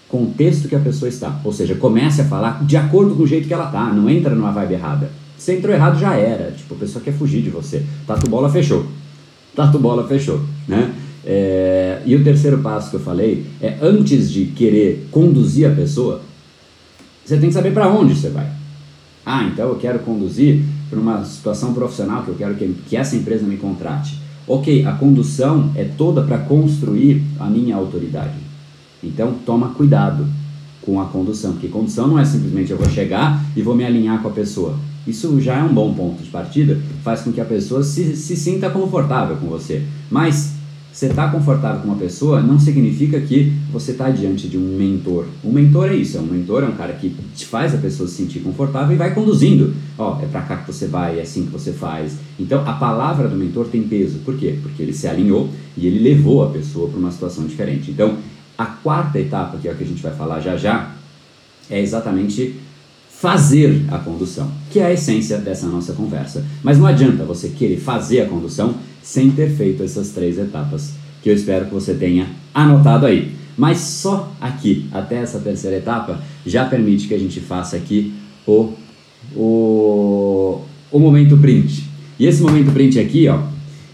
contexto 0.08 0.68
que 0.68 0.74
a 0.74 0.80
pessoa 0.80 1.08
está. 1.08 1.40
Ou 1.44 1.52
seja, 1.52 1.74
comece 1.74 2.22
a 2.22 2.24
falar 2.24 2.64
de 2.64 2.76
acordo 2.76 3.14
com 3.14 3.22
o 3.22 3.26
jeito 3.26 3.46
que 3.46 3.54
ela 3.54 3.66
tá, 3.66 3.92
não 3.92 4.08
entra 4.08 4.34
numa 4.34 4.50
vibe 4.50 4.74
errada. 4.74 5.10
Se 5.36 5.54
entrou 5.54 5.74
errado, 5.74 5.98
já 5.98 6.14
era. 6.14 6.50
Tipo, 6.50 6.74
a 6.74 6.78
pessoa 6.78 7.02
quer 7.04 7.12
fugir 7.12 7.42
de 7.42 7.50
você. 7.50 7.84
Tatu 8.06 8.28
bola 8.28 8.50
fechou. 8.50 8.86
Tatu 9.54 9.78
bola 9.78 10.06
fechou, 10.06 10.40
né? 10.66 10.92
É, 11.24 12.00
e 12.06 12.16
o 12.16 12.24
terceiro 12.24 12.58
passo 12.58 12.90
que 12.90 12.96
eu 12.96 13.00
falei 13.00 13.46
é 13.60 13.76
antes 13.82 14.30
de 14.30 14.46
querer 14.46 15.08
conduzir 15.10 15.70
a 15.70 15.74
pessoa, 15.74 16.22
você 17.24 17.36
tem 17.36 17.48
que 17.48 17.54
saber 17.54 17.72
para 17.72 17.88
onde 17.88 18.14
você 18.14 18.30
vai. 18.30 18.48
Ah, 19.26 19.44
então 19.44 19.68
eu 19.68 19.76
quero 19.76 19.98
conduzir 19.98 20.62
para 20.88 20.98
uma 20.98 21.22
situação 21.24 21.74
profissional 21.74 22.22
que 22.22 22.30
eu 22.30 22.34
quero 22.34 22.54
que, 22.54 22.74
que 22.88 22.96
essa 22.96 23.14
empresa 23.14 23.44
me 23.44 23.58
contrate. 23.58 24.18
Ok, 24.46 24.86
a 24.86 24.92
condução 24.92 25.70
é 25.76 25.84
toda 25.84 26.22
para 26.22 26.38
construir 26.38 27.22
a 27.38 27.44
minha 27.44 27.76
autoridade. 27.76 28.47
Então 29.02 29.34
toma 29.44 29.70
cuidado 29.70 30.26
com 30.82 31.00
a 31.00 31.06
condução, 31.06 31.52
porque 31.52 31.68
condução 31.68 32.08
não 32.08 32.18
é 32.18 32.24
simplesmente 32.24 32.70
eu 32.70 32.78
vou 32.78 32.88
chegar 32.88 33.44
e 33.54 33.62
vou 33.62 33.74
me 33.74 33.84
alinhar 33.84 34.22
com 34.22 34.28
a 34.28 34.32
pessoa. 34.32 34.76
Isso 35.06 35.40
já 35.40 35.56
é 35.56 35.62
um 35.62 35.72
bom 35.72 35.92
ponto 35.94 36.22
de 36.22 36.30
partida, 36.30 36.80
faz 37.02 37.22
com 37.22 37.32
que 37.32 37.40
a 37.40 37.44
pessoa 37.44 37.82
se, 37.82 38.16
se 38.16 38.36
sinta 38.36 38.68
confortável 38.70 39.36
com 39.36 39.46
você. 39.46 39.82
Mas 40.10 40.58
você 40.98 41.06
está 41.06 41.28
confortável 41.28 41.80
com 41.82 41.88
uma 41.88 41.96
pessoa 41.96 42.42
não 42.42 42.58
significa 42.58 43.20
que 43.20 43.52
você 43.72 43.92
está 43.92 44.10
diante 44.10 44.48
de 44.48 44.58
um 44.58 44.76
mentor. 44.76 45.26
Um 45.44 45.52
mentor 45.52 45.90
é 45.90 45.94
isso, 45.94 46.16
é 46.16 46.20
um 46.20 46.24
mentor, 46.24 46.64
é 46.64 46.66
um 46.66 46.72
cara 46.72 46.92
que 46.94 47.14
te 47.36 47.46
faz 47.46 47.72
a 47.72 47.78
pessoa 47.78 48.08
se 48.08 48.16
sentir 48.16 48.40
confortável 48.40 48.92
e 48.94 48.98
vai 48.98 49.14
conduzindo. 49.14 49.74
Ó, 49.96 50.16
oh, 50.18 50.24
é 50.24 50.26
para 50.26 50.42
cá 50.42 50.56
que 50.56 50.72
você 50.72 50.88
vai, 50.88 51.18
é 51.18 51.22
assim 51.22 51.44
que 51.44 51.52
você 51.52 51.72
faz. 51.72 52.16
Então 52.36 52.62
a 52.66 52.72
palavra 52.72 53.28
do 53.28 53.36
mentor 53.36 53.66
tem 53.66 53.82
peso. 53.82 54.18
Por 54.24 54.36
quê? 54.36 54.58
Porque 54.60 54.82
ele 54.82 54.92
se 54.92 55.06
alinhou 55.06 55.48
e 55.76 55.86
ele 55.86 56.00
levou 56.00 56.42
a 56.42 56.50
pessoa 56.50 56.88
para 56.88 56.98
uma 56.98 57.12
situação 57.12 57.46
diferente. 57.46 57.92
Então 57.92 58.16
a 58.58 58.66
quarta 58.66 59.20
etapa, 59.20 59.56
que 59.56 59.68
é 59.68 59.72
o 59.72 59.76
que 59.76 59.84
a 59.84 59.86
gente 59.86 60.02
vai 60.02 60.12
falar 60.12 60.40
já 60.40 60.56
já, 60.56 60.90
é 61.70 61.80
exatamente 61.80 62.56
fazer 63.08 63.84
a 63.90 63.98
condução, 63.98 64.50
que 64.70 64.80
é 64.80 64.86
a 64.86 64.92
essência 64.92 65.38
dessa 65.38 65.66
nossa 65.68 65.92
conversa. 65.92 66.44
Mas 66.62 66.78
não 66.78 66.86
adianta 66.86 67.24
você 67.24 67.48
querer 67.50 67.78
fazer 67.78 68.22
a 68.22 68.26
condução 68.26 68.74
sem 69.02 69.30
ter 69.30 69.50
feito 69.50 69.82
essas 69.82 70.10
três 70.10 70.38
etapas, 70.38 70.94
que 71.22 71.30
eu 71.30 71.34
espero 71.34 71.66
que 71.66 71.74
você 71.74 71.94
tenha 71.94 72.28
anotado 72.52 73.06
aí. 73.06 73.36
Mas 73.56 73.78
só 73.78 74.32
aqui, 74.40 74.88
até 74.92 75.16
essa 75.16 75.38
terceira 75.40 75.76
etapa, 75.76 76.20
já 76.46 76.64
permite 76.64 77.08
que 77.08 77.14
a 77.14 77.18
gente 77.18 77.40
faça 77.40 77.76
aqui 77.76 78.14
o, 78.46 78.72
o, 79.34 80.62
o 80.90 80.98
momento 80.98 81.36
print. 81.38 81.84
E 82.18 82.26
esse 82.26 82.40
momento 82.40 82.72
print 82.72 83.00
aqui, 83.00 83.28
ó, 83.28 83.40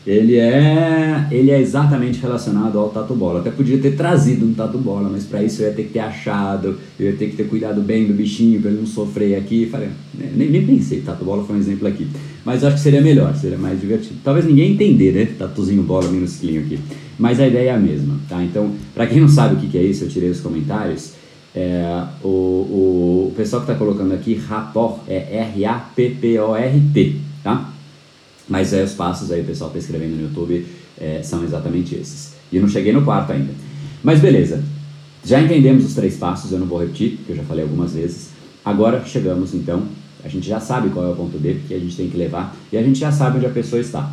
ele 0.07 0.37
é, 0.37 1.27
ele 1.31 1.51
é 1.51 1.61
exatamente 1.61 2.21
relacionado 2.21 2.79
ao 2.79 2.91
tatu 2.91 3.15
bola. 3.15 3.41
Até 3.41 3.51
podia 3.51 3.79
ter 3.79 3.97
trazido 3.97 4.45
um 4.45 4.53
tatu 4.53 4.77
bola, 4.77 5.09
mas 5.11 5.25
para 5.25 5.43
isso 5.43 5.63
eu 5.63 5.69
ia 5.69 5.75
ter 5.75 5.85
que 5.85 5.95
ter 5.95 6.01
achado, 6.01 6.79
eu 6.99 7.07
ia 7.07 7.17
ter 7.17 7.31
que 7.31 7.37
ter 7.37 7.45
cuidado 7.45 7.81
bem 7.81 8.07
do 8.07 8.13
bichinho 8.13 8.61
para 8.61 8.71
ele 8.71 8.81
não 8.81 8.87
sofrer 8.87 9.37
aqui. 9.37 9.67
Falei, 9.67 9.89
nem, 10.37 10.51
nem 10.51 10.67
pensei, 10.67 11.01
tatu 11.01 11.25
bola 11.25 11.43
foi 11.45 11.57
um 11.57 11.59
exemplo 11.59 11.89
aqui. 11.89 12.07
Mas 12.45 12.63
acho 12.63 12.77
que 12.77 12.83
seria 12.83 13.01
melhor, 13.01 13.35
seria 13.35 13.57
mais 13.57 13.81
divertido. 13.81 14.17
Talvez 14.23 14.45
ninguém 14.45 14.73
entender, 14.73 15.13
né? 15.13 15.29
Tatuzinho 15.39 15.83
bola 15.83 16.09
minusculinho 16.11 16.61
aqui. 16.61 16.79
Mas 17.19 17.41
a 17.41 17.47
ideia 17.47 17.71
é 17.71 17.75
a 17.75 17.79
mesma, 17.79 18.19
tá? 18.29 18.43
Então, 18.43 18.73
para 18.95 19.07
quem 19.07 19.21
não 19.21 19.29
sabe 19.29 19.55
o 19.55 19.59
que, 19.59 19.69
que 19.69 19.79
é 19.79 19.83
isso, 19.83 20.05
eu 20.05 20.09
tirei 20.09 20.29
os 20.29 20.41
comentários. 20.41 21.13
É, 21.55 22.05
o, 22.23 22.29
o, 22.29 23.29
o 23.31 23.35
pessoal 23.35 23.63
que 23.63 23.71
está 23.71 23.79
colocando 23.79 24.13
aqui, 24.13 24.35
rapport, 24.35 25.01
é 25.09 25.49
R-A-P-P-O-R-T, 25.55 27.17
tá? 27.43 27.74
Mas 28.49 28.73
é, 28.73 28.83
os 28.83 28.93
passos 28.93 29.31
aí, 29.31 29.41
o 29.41 29.45
pessoal 29.45 29.69
está 29.71 29.79
escrevendo 29.79 30.17
no 30.17 30.23
YouTube, 30.23 30.67
é, 30.99 31.23
são 31.23 31.43
exatamente 31.45 31.95
esses. 31.95 32.35
E 32.53 32.57
eu 32.57 32.63
não 32.63 32.69
cheguei 32.69 32.93
no 32.93 33.03
quarto 33.03 33.33
ainda. 33.33 33.53
Mas 34.03 34.21
beleza, 34.21 34.63
já 35.25 35.41
entendemos 35.41 35.85
os 35.85 35.95
três 35.95 36.17
passos, 36.17 36.53
eu 36.53 36.59
não 36.59 36.67
vou 36.67 36.79
repetir, 36.79 37.17
porque 37.17 37.33
eu 37.33 37.37
já 37.37 37.43
falei 37.45 37.65
algumas 37.65 37.93
vezes. 37.93 38.29
Agora 38.65 39.03
chegamos 39.07 39.55
então, 39.55 39.85
a 40.23 40.29
gente 40.29 40.47
já 40.47 40.61
sabe 40.61 40.91
qual 40.91 41.07
é 41.07 41.11
o 41.11 41.17
ponto 41.17 41.39
D, 41.39 41.61
que 41.67 41.75
a 41.75 41.79
gente 41.79 41.97
tem 41.97 42.09
que 42.09 42.17
levar, 42.17 42.55
e 42.73 42.77
a 42.77 42.83
gente 42.83 42.99
já 42.99 43.11
sabe 43.11 43.39
onde 43.39 43.47
a 43.47 43.51
pessoa 43.51 43.81
está. 43.81 44.13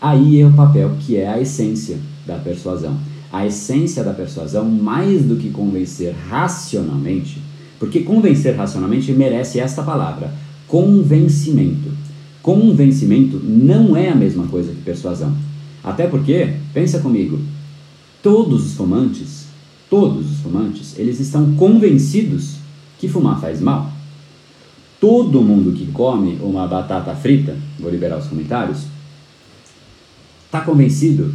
Aí 0.00 0.40
é 0.40 0.46
o 0.46 0.52
papel 0.52 0.96
que 1.00 1.16
é 1.16 1.28
a 1.28 1.40
essência 1.40 1.98
da 2.26 2.36
persuasão. 2.36 2.96
A 3.32 3.46
essência 3.46 4.04
da 4.04 4.12
persuasão, 4.12 4.64
mais 4.64 5.22
do 5.22 5.36
que 5.36 5.50
convencer 5.50 6.14
racionalmente, 6.28 7.40
porque 7.78 8.00
convencer 8.00 8.54
racionalmente 8.54 9.10
merece 9.12 9.58
esta 9.58 9.82
palavra, 9.82 10.32
convencimento. 10.68 11.90
Convencimento 12.42 13.40
não 13.42 13.96
é 13.96 14.08
a 14.08 14.14
mesma 14.14 14.46
coisa 14.48 14.72
que 14.72 14.82
persuasão. 14.82 15.32
Até 15.82 16.06
porque, 16.06 16.54
pensa 16.74 16.98
comigo, 16.98 17.40
todos 18.22 18.66
os 18.66 18.74
fumantes, 18.74 19.46
todos 19.88 20.30
os 20.30 20.38
fumantes, 20.38 20.98
eles 20.98 21.20
estão 21.20 21.54
convencidos 21.54 22.56
que 22.98 23.08
fumar 23.08 23.40
faz 23.40 23.60
mal. 23.60 23.92
Todo 25.00 25.42
mundo 25.42 25.72
que 25.72 25.86
come 25.86 26.38
uma 26.40 26.66
batata 26.66 27.14
frita, 27.14 27.56
vou 27.78 27.90
liberar 27.90 28.18
os 28.18 28.26
comentários, 28.26 28.86
está 30.46 30.60
convencido 30.60 31.34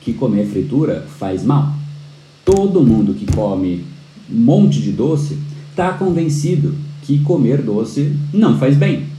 que 0.00 0.12
comer 0.12 0.46
fritura 0.46 1.06
faz 1.18 1.44
mal. 1.44 1.74
Todo 2.44 2.82
mundo 2.82 3.14
que 3.14 3.26
come 3.26 3.84
um 4.30 4.40
monte 4.40 4.80
de 4.80 4.92
doce 4.92 5.38
está 5.70 5.92
convencido 5.92 6.74
que 7.02 7.18
comer 7.20 7.62
doce 7.62 8.14
não 8.32 8.58
faz 8.58 8.76
bem. 8.76 9.17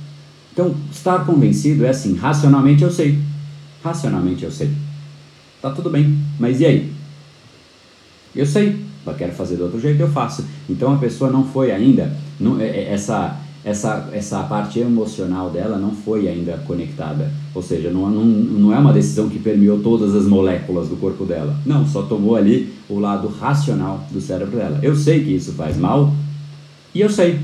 Então, 0.52 0.76
estar 0.92 1.26
convencido 1.26 1.86
é 1.86 1.90
assim, 1.90 2.16
racionalmente 2.16 2.84
eu 2.84 2.92
sei. 2.92 3.20
Racionalmente 3.84 4.44
eu 4.44 4.52
sei. 4.52 4.70
Tá 5.62 5.70
tudo 5.72 5.90
bem, 5.90 6.18
mas 6.40 6.60
e 6.62 6.66
aí? 6.66 6.94
Eu 8.36 8.46
sei, 8.46 8.80
eu 9.06 9.14
quero 9.14 9.34
fazer 9.34 9.58
do 9.58 9.64
outro 9.64 9.80
jeito, 9.80 10.00
eu 10.00 10.10
faço. 10.10 10.46
Então 10.70 10.94
a 10.94 10.98
pessoa 10.98 11.32
não 11.32 11.44
foi 11.44 11.72
ainda, 11.72 12.16
não, 12.40 12.60
é, 12.60 12.68
é, 12.68 12.94
essa, 12.94 13.38
essa, 13.66 14.10
essa 14.14 14.44
parte 14.44 14.80
emocional 14.80 15.50
dela 15.50 15.78
não 15.78 15.92
foi 15.92 16.28
ainda 16.28 16.58
conectada. 16.66 17.32
Ou 17.54 17.62
seja, 17.62 17.90
não, 17.90 18.10
não, 18.10 18.24
não 18.24 18.74
é 18.74 18.80
uma 18.80 18.94
decisão 18.94 19.28
que 19.28 19.40
permeou 19.40 19.80
todas 19.80 20.16
as 20.16 20.26
moléculas 20.26 20.88
do 20.88 20.96
corpo 20.96 21.26
dela. 21.26 21.56
Não, 21.66 21.86
só 21.86 22.04
tomou 22.04 22.36
ali 22.36 22.74
o 22.88 23.00
lado 23.00 23.28
racional 23.28 24.06
do 24.12 24.22
cérebro 24.22 24.58
dela. 24.58 24.80
Eu 24.82 24.96
sei 24.96 25.24
que 25.24 25.36
isso 25.36 25.54
faz 25.54 25.76
mal 25.76 26.14
e 26.94 27.02
eu 27.02 27.10
sei. 27.10 27.40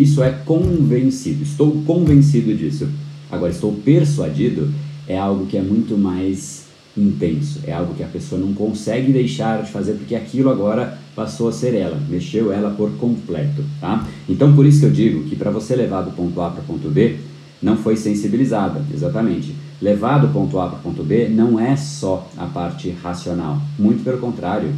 Isso 0.00 0.22
é 0.22 0.30
convencido, 0.30 1.42
estou 1.42 1.82
convencido 1.84 2.54
disso. 2.54 2.88
Agora, 3.30 3.50
estou 3.50 3.72
persuadido 3.72 4.72
é 5.08 5.18
algo 5.18 5.46
que 5.46 5.56
é 5.56 5.62
muito 5.62 5.96
mais 5.96 6.66
intenso, 6.96 7.60
é 7.66 7.72
algo 7.72 7.94
que 7.94 8.02
a 8.02 8.06
pessoa 8.06 8.40
não 8.40 8.52
consegue 8.52 9.12
deixar 9.12 9.62
de 9.62 9.70
fazer 9.70 9.94
porque 9.94 10.14
aquilo 10.14 10.50
agora 10.50 10.98
passou 11.16 11.48
a 11.48 11.52
ser 11.52 11.74
ela, 11.74 12.00
mexeu 12.08 12.52
ela 12.52 12.70
por 12.70 12.90
completo, 12.92 13.64
tá? 13.80 14.06
Então, 14.28 14.54
por 14.54 14.66
isso 14.66 14.80
que 14.80 14.86
eu 14.86 14.90
digo 14.90 15.24
que 15.24 15.34
para 15.34 15.50
você 15.50 15.74
levar 15.74 16.02
do 16.02 16.10
ponto 16.12 16.40
A 16.40 16.50
para 16.50 16.60
o 16.60 16.64
ponto 16.64 16.88
B, 16.88 17.16
não 17.60 17.76
foi 17.76 17.96
sensibilizada, 17.96 18.84
exatamente. 18.94 19.54
Levar 19.80 20.18
do 20.18 20.28
ponto 20.28 20.58
A 20.60 20.68
para 20.68 20.78
o 20.78 20.82
ponto 20.82 21.02
B 21.02 21.28
não 21.28 21.58
é 21.58 21.76
só 21.76 22.28
a 22.36 22.46
parte 22.46 22.94
racional, 23.02 23.60
muito 23.78 24.04
pelo 24.04 24.18
contrário, 24.18 24.72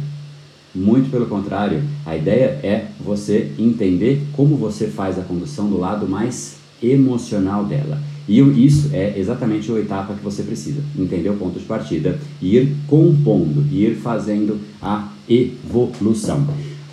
muito 0.73 1.09
pelo 1.11 1.25
contrário, 1.25 1.83
a 2.05 2.15
ideia 2.15 2.59
é 2.63 2.87
você 2.99 3.51
entender 3.59 4.21
como 4.33 4.55
você 4.55 4.87
faz 4.87 5.19
a 5.19 5.23
condução 5.23 5.67
do 5.67 5.77
lado 5.77 6.07
mais 6.07 6.57
emocional 6.81 7.65
dela. 7.65 7.99
E 8.27 8.39
isso 8.39 8.89
é 8.93 9.17
exatamente 9.17 9.69
a 9.71 9.79
etapa 9.79 10.13
que 10.13 10.23
você 10.23 10.43
precisa, 10.43 10.81
entender 10.97 11.29
o 11.29 11.35
ponto 11.35 11.59
de 11.59 11.65
partida, 11.65 12.17
ir 12.41 12.75
compondo, 12.87 13.65
ir 13.71 13.95
fazendo 13.95 14.59
a 14.81 15.09
evolução. 15.27 16.47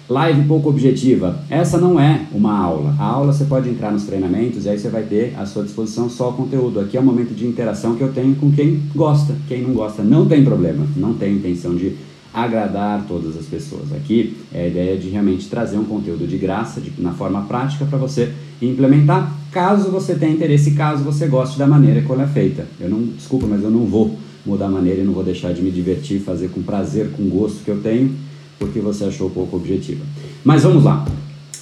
Live 0.09 0.49
pouco 0.49 0.71
objetiva. 0.71 1.39
Essa 1.51 1.77
não 1.77 2.01
é 2.01 2.27
uma 2.33 2.57
aula. 2.59 2.97
A 2.99 3.05
aula 3.05 3.31
você 3.31 3.45
pode 3.45 3.69
entrar 3.69 3.93
nos 3.93 4.05
treinamentos 4.05 4.65
e 4.65 4.71
aí 4.71 4.79
você 4.79 4.89
vai 4.89 5.03
ter 5.03 5.35
à 5.37 5.45
sua 5.45 5.63
disposição 5.63 6.09
só 6.09 6.31
o 6.31 6.33
conteúdo. 6.33 6.81
Aqui 6.81 6.97
é 6.97 7.01
um 7.01 7.05
momento 7.05 7.35
de 7.35 7.47
interação 7.47 7.95
que 7.95 8.03
eu 8.03 8.11
tenho 8.11 8.35
com 8.37 8.51
quem 8.51 8.81
gosta. 8.97 9.37
Quem 9.47 9.63
não 9.63 9.75
gosta, 9.75 10.03
não 10.03 10.27
tem 10.27 10.43
problema. 10.43 10.87
Não 10.97 11.13
tem 11.13 11.35
intenção 11.35 11.77
de 11.77 11.95
agradar 12.33 13.05
todas 13.07 13.37
as 13.37 13.47
pessoas. 13.47 13.93
Aqui 13.93 14.37
é 14.53 14.65
a 14.65 14.69
ideia 14.69 14.97
de 14.97 15.09
realmente 15.09 15.49
trazer 15.49 15.77
um 15.77 15.85
conteúdo 15.85 16.27
de 16.27 16.37
graça, 16.37 16.81
de, 16.81 16.93
na 16.99 17.13
forma 17.13 17.43
prática, 17.43 17.85
para 17.85 17.99
você 17.99 18.33
implementar, 18.61 19.33
caso 19.53 19.91
você 19.91 20.15
tenha 20.15 20.33
interesse, 20.33 20.73
caso 20.73 21.03
você 21.03 21.27
goste 21.27 21.59
da 21.59 21.67
maneira 21.67 22.03
como 22.03 22.21
ela 22.21 22.29
é 22.29 22.33
feita. 22.33 22.67
Eu 22.81 22.89
não, 22.89 23.03
desculpa, 23.03 23.47
mas 23.47 23.63
eu 23.63 23.71
não 23.71 23.87
vou 23.87 24.17
mudar 24.45 24.67
a 24.67 24.71
maneira 24.71 25.01
e 25.01 25.05
não 25.05 25.13
vou 25.13 25.25
deixar 25.25 25.53
de 25.53 25.63
me 25.63 25.71
divertir, 25.71 26.21
fazer 26.21 26.49
com 26.49 26.63
prazer, 26.63 27.11
com 27.13 27.29
gosto 27.29 27.65
que 27.65 27.71
eu 27.71 27.81
tenho, 27.81 28.15
porque 28.59 28.81
você 28.81 29.05
achou 29.05 29.31
pouco 29.31 29.57
objetiva. 29.57 30.05
Mas 30.45 30.63
vamos 30.63 30.85
lá. 30.85 31.07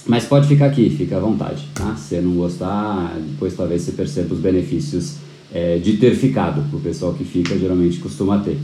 Mas 0.05 0.23
pode 0.23 0.47
ficar 0.47 0.67
aqui, 0.67 0.89
fica 0.89 1.17
à 1.17 1.19
vontade. 1.19 1.67
Tá? 1.73 1.95
Se 1.95 2.19
não 2.21 2.33
gostar, 2.33 3.13
depois 3.29 3.53
talvez 3.53 3.81
você 3.81 3.91
perceba 3.91 4.33
os 4.33 4.39
benefícios 4.39 5.15
é, 5.53 5.77
de 5.77 5.97
ter 5.97 6.15
ficado. 6.15 6.63
O 6.73 6.79
pessoal 6.79 7.13
que 7.13 7.25
fica 7.25 7.57
geralmente 7.57 7.99
costuma 7.99 8.39
ter. 8.39 8.57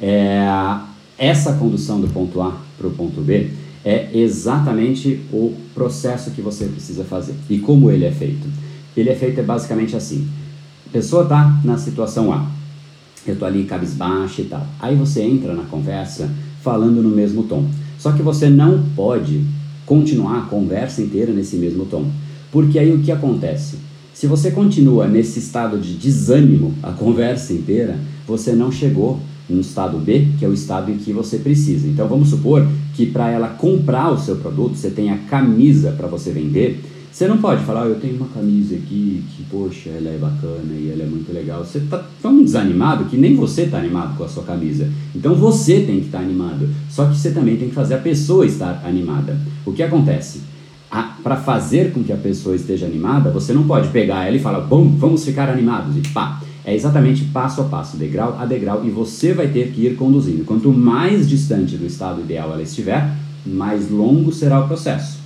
É, 0.00 0.46
essa 1.18 1.54
condução 1.54 2.00
do 2.00 2.08
ponto 2.08 2.40
A 2.40 2.60
para 2.76 2.86
o 2.86 2.90
ponto 2.90 3.20
B 3.20 3.50
é 3.84 4.10
exatamente 4.12 5.20
o 5.32 5.54
processo 5.74 6.32
que 6.32 6.42
você 6.42 6.66
precisa 6.66 7.04
fazer. 7.04 7.34
E 7.48 7.58
como 7.58 7.90
ele 7.90 8.04
é 8.04 8.10
feito? 8.10 8.46
Ele 8.96 9.10
é 9.10 9.14
feito 9.14 9.40
é 9.40 9.42
basicamente 9.42 9.94
assim. 9.96 10.28
A 10.86 10.90
pessoa 10.90 11.22
está 11.22 11.60
na 11.64 11.78
situação 11.78 12.32
A. 12.32 12.50
Eu 13.26 13.34
estou 13.34 13.46
ali 13.46 13.64
cabisbaixo 13.64 14.42
e 14.42 14.44
tal. 14.44 14.66
Aí 14.80 14.94
você 14.94 15.22
entra 15.22 15.54
na 15.54 15.64
conversa 15.64 16.30
falando 16.62 17.02
no 17.02 17.10
mesmo 17.10 17.44
tom. 17.44 17.64
Só 17.98 18.12
que 18.12 18.22
você 18.22 18.48
não 18.48 18.82
pode 18.94 19.44
continuar 19.84 20.38
a 20.38 20.46
conversa 20.46 21.00
inteira 21.00 21.32
nesse 21.32 21.56
mesmo 21.56 21.86
tom. 21.86 22.10
Porque 22.50 22.78
aí 22.78 22.92
o 22.92 23.00
que 23.00 23.12
acontece? 23.12 23.76
Se 24.12 24.26
você 24.26 24.50
continua 24.50 25.06
nesse 25.06 25.38
estado 25.38 25.78
de 25.78 25.94
desânimo 25.94 26.74
a 26.82 26.90
conversa 26.90 27.52
inteira, 27.52 27.98
você 28.26 28.52
não 28.52 28.72
chegou 28.72 29.20
um 29.48 29.60
estado 29.60 29.98
B, 29.98 30.28
que 30.38 30.44
é 30.44 30.48
o 30.48 30.52
estado 30.52 30.90
em 30.90 30.96
que 30.96 31.12
você 31.12 31.38
precisa. 31.38 31.86
Então 31.86 32.08
vamos 32.08 32.30
supor 32.30 32.66
que 32.94 33.06
para 33.06 33.30
ela 33.30 33.48
comprar 33.48 34.10
o 34.10 34.18
seu 34.18 34.36
produto, 34.36 34.76
você 34.76 34.90
tem 34.90 35.10
a 35.10 35.18
camisa 35.18 35.92
para 35.92 36.06
você 36.06 36.30
vender. 36.30 36.82
Você 37.12 37.26
não 37.26 37.38
pode 37.38 37.64
falar, 37.64 37.86
oh, 37.86 37.88
eu 37.88 37.98
tenho 37.98 38.16
uma 38.16 38.26
camisa 38.26 38.74
aqui 38.74 39.24
que, 39.34 39.42
poxa, 39.44 39.88
ela 39.88 40.10
é 40.10 40.18
bacana 40.18 40.74
e 40.78 40.90
ela 40.90 41.02
é 41.02 41.06
muito 41.06 41.32
legal. 41.32 41.64
Você 41.64 41.78
está 41.78 42.04
tão 42.20 42.44
desanimado 42.44 43.06
que 43.06 43.16
nem 43.16 43.34
você 43.34 43.62
está 43.62 43.78
animado 43.78 44.18
com 44.18 44.24
a 44.24 44.28
sua 44.28 44.42
camisa. 44.42 44.90
Então 45.14 45.34
você 45.34 45.80
tem 45.80 46.00
que 46.00 46.06
estar 46.06 46.18
tá 46.18 46.24
animado. 46.24 46.68
Só 46.90 47.06
que 47.06 47.16
você 47.16 47.30
também 47.30 47.56
tem 47.56 47.70
que 47.70 47.74
fazer 47.74 47.94
a 47.94 47.98
pessoa 47.98 48.44
estar 48.44 48.82
animada. 48.84 49.38
O 49.64 49.72
que 49.72 49.82
acontece? 49.82 50.42
Para 51.22 51.36
fazer 51.36 51.92
com 51.92 52.04
que 52.04 52.12
a 52.12 52.16
pessoa 52.16 52.54
esteja 52.54 52.84
animada, 52.84 53.30
você 53.30 53.54
não 53.54 53.66
pode 53.66 53.88
pegar 53.88 54.26
ela 54.26 54.36
e 54.36 54.40
falar, 54.40 54.60
bom, 54.60 54.86
vamos 54.86 55.24
ficar 55.24 55.48
animados 55.48 55.96
e 55.96 56.00
pá 56.12 56.42
é 56.66 56.74
exatamente 56.74 57.24
passo 57.26 57.60
a 57.60 57.64
passo, 57.64 57.96
degrau 57.96 58.36
a 58.40 58.44
degrau, 58.44 58.84
e 58.84 58.90
você 58.90 59.32
vai 59.32 59.46
ter 59.46 59.70
que 59.70 59.86
ir 59.86 59.94
conduzindo. 59.94 60.44
Quanto 60.44 60.72
mais 60.72 61.28
distante 61.28 61.76
do 61.76 61.86
estado 61.86 62.22
ideal 62.22 62.52
ela 62.52 62.60
estiver, 62.60 63.14
mais 63.46 63.88
longo 63.88 64.32
será 64.32 64.58
o 64.58 64.66
processo, 64.66 65.20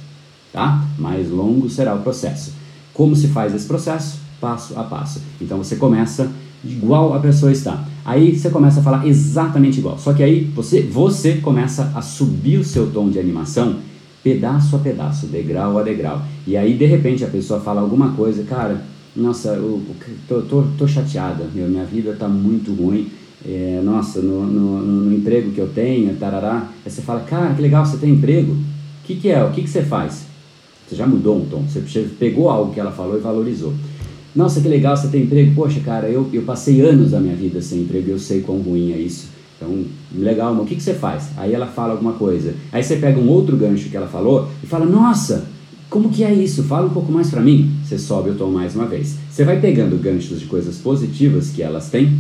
tá? 0.53 0.85
Mais 0.99 1.31
longo 1.31 1.71
será 1.71 1.95
o 1.95 2.01
processo. 2.01 2.53
Como 2.93 3.17
se 3.17 3.29
faz 3.29 3.55
esse 3.55 3.67
processo? 3.67 4.21
Passo 4.39 4.79
a 4.79 4.85
passo. 4.85 5.23
Então 5.41 5.57
você 5.57 5.77
começa 5.77 6.31
igual 6.63 7.15
a 7.15 7.19
pessoa 7.21 7.51
está. 7.51 7.85
Aí 8.05 8.37
você 8.37 8.51
começa 8.51 8.81
a 8.81 8.83
falar 8.83 9.07
exatamente 9.07 9.79
igual. 9.79 9.99
Só 9.99 10.13
que 10.13 10.23
aí 10.23 10.45
você, 10.45 10.83
você 10.83 11.37
começa 11.37 11.91
a 11.95 12.03
subir 12.03 12.59
o 12.59 12.65
seu 12.65 12.91
tom 12.91 13.09
de 13.09 13.19
animação 13.19 13.77
pedaço 14.23 14.77
a 14.77 14.79
pedaço, 14.79 15.27
degrau 15.27 15.79
a 15.79 15.83
degrau. 15.83 16.21
E 16.47 16.55
aí 16.55 16.75
de 16.75 16.85
repente 16.85 17.25
a 17.25 17.29
pessoa 17.29 17.61
fala 17.61 17.81
alguma 17.81 18.13
coisa, 18.13 18.43
cara, 18.45 18.83
nossa, 19.21 19.51
eu 19.51 19.81
tô, 20.27 20.43
tô, 20.43 20.65
tô 20.79 20.89
chateada, 20.89 21.47
meu, 21.55 21.69
minha 21.69 21.85
vida 21.85 22.17
tá 22.19 22.29
muito 22.29 22.73
ruim. 22.73 23.09
É, 23.47 23.81
nossa, 23.83 24.21
no, 24.21 24.45
no, 24.45 24.83
no, 24.83 25.15
emprego 25.15 25.51
que 25.53 25.61
eu 25.61 25.69
tenho, 25.69 26.15
tarará. 26.17 26.69
Aí 26.85 26.91
você 26.91 27.01
fala, 27.01 27.21
cara, 27.21 27.55
que 27.55 27.63
legal, 27.63 27.85
você 27.87 27.97
tem 27.97 28.11
emprego? 28.11 28.53
O 28.53 29.07
que, 29.07 29.17
que 29.17 29.31
é? 29.31 29.43
O 29.43 29.51
que, 29.51 29.63
que 29.63 29.71
você 29.71 29.83
faz? 29.83 30.27
Você 30.87 30.97
já 30.97 31.07
mudou 31.07 31.39
um 31.39 31.47
tom, 31.47 31.63
você 31.63 31.81
pegou 32.19 32.51
algo 32.51 32.75
que 32.75 32.81
ela 32.81 32.91
falou 32.91 33.17
e 33.17 33.21
valorizou. 33.21 33.73
Nossa, 34.35 34.61
que 34.61 34.69
legal 34.69 34.97
você 34.97 35.09
tem 35.09 35.23
emprego. 35.23 35.55
Poxa, 35.55 35.81
cara, 35.81 36.09
eu, 36.09 36.29
eu 36.33 36.43
passei 36.43 36.81
anos 36.81 37.13
da 37.13 37.21
minha 37.21 37.35
vida 37.35 37.61
sem 37.61 37.81
emprego 37.81 38.11
eu 38.11 38.19
sei 38.19 38.43
quão 38.43 38.59
ruim 38.59 38.93
é 38.93 38.99
isso. 38.99 39.29
Então, 39.57 39.85
legal, 40.15 40.55
mas 40.55 40.65
o 40.65 40.67
que, 40.67 40.77
que 40.77 40.83
você 40.83 40.95
faz? 40.95 41.31
Aí 41.37 41.53
ela 41.53 41.67
fala 41.67 41.93
alguma 41.93 42.15
coisa. 42.15 42.55
Aí 42.73 42.83
você 42.83 42.97
pega 42.97 43.21
um 43.21 43.29
outro 43.29 43.57
gancho 43.57 43.89
que 43.89 43.97
ela 43.97 44.09
falou 44.09 44.49
e 44.63 44.67
fala: 44.67 44.87
Nossa, 44.87 45.47
como 45.91 46.09
que 46.09 46.23
é 46.23 46.33
isso? 46.33 46.63
Fala 46.63 46.87
um 46.87 46.95
pouco 46.95 47.11
mais 47.11 47.31
para 47.31 47.43
mim. 47.43 47.69
Você 47.85 47.99
sobe 47.99 48.31
o 48.31 48.35
tom 48.35 48.51
mais 48.51 48.77
uma 48.77 48.87
vez. 48.87 49.17
Você 49.29 49.45
vai 49.45 49.61
pegando 49.61 50.01
ganchos 50.01 50.39
de 50.39 50.47
coisas 50.47 50.79
positivas 50.79 51.51
que 51.51 51.63
elas 51.63 51.91
têm, 51.91 52.17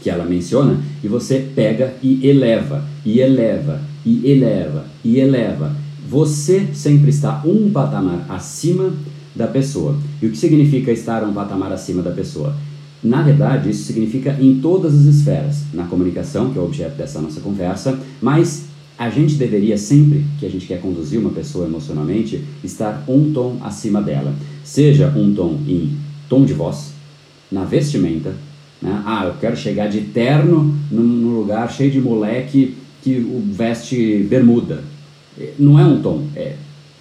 que 0.00 0.08
ela 0.08 0.24
menciona, 0.24 0.78
e 1.02 1.08
você 1.08 1.50
pega 1.54 1.94
e 2.00 2.24
eleva, 2.26 2.84
e 3.04 3.18
eleva, 3.18 3.80
e 4.06 4.30
eleva, 4.30 4.86
e 5.02 5.18
eleva. 5.18 5.74
Você 6.08 6.68
sempre 6.72 7.10
está 7.10 7.42
um 7.44 7.68
patamar 7.70 8.26
acima 8.28 8.92
da 9.34 9.48
pessoa. 9.48 9.96
E 10.22 10.26
o 10.26 10.30
que 10.30 10.38
significa 10.38 10.92
estar 10.92 11.24
um 11.24 11.32
patamar 11.32 11.72
acima 11.72 12.00
da 12.00 12.12
pessoa? 12.12 12.54
Na 13.02 13.22
verdade, 13.22 13.70
isso 13.70 13.84
significa 13.84 14.36
em 14.40 14.60
todas 14.60 14.94
as 14.94 15.16
esferas, 15.16 15.64
na 15.74 15.84
comunicação, 15.84 16.50
que 16.50 16.58
é 16.58 16.62
o 16.62 16.64
objeto 16.64 16.96
dessa 16.96 17.20
nossa 17.20 17.40
conversa, 17.40 17.98
mas 18.22 18.66
a 19.04 19.10
gente 19.10 19.34
deveria 19.34 19.76
sempre 19.76 20.24
que 20.40 20.46
a 20.46 20.48
gente 20.48 20.64
quer 20.64 20.80
conduzir 20.80 21.20
uma 21.20 21.28
pessoa 21.28 21.66
emocionalmente 21.66 22.42
estar 22.64 23.04
um 23.06 23.34
tom 23.34 23.58
acima 23.60 24.00
dela, 24.00 24.34
seja 24.64 25.12
um 25.14 25.34
tom 25.34 25.60
em 25.68 25.94
tom 26.26 26.46
de 26.46 26.54
voz, 26.54 26.94
na 27.52 27.64
vestimenta, 27.64 28.34
né? 28.80 29.02
ah, 29.04 29.26
eu 29.26 29.34
quero 29.34 29.54
chegar 29.58 29.88
de 29.88 30.00
terno 30.00 30.74
num 30.90 31.38
lugar 31.38 31.70
cheio 31.70 31.90
de 31.90 32.00
moleque 32.00 32.78
que 33.02 33.12
veste 33.52 34.26
bermuda, 34.26 34.82
não 35.58 35.78
é 35.78 35.84
um 35.84 36.00
tom, 36.00 36.26
é, 36.34 36.54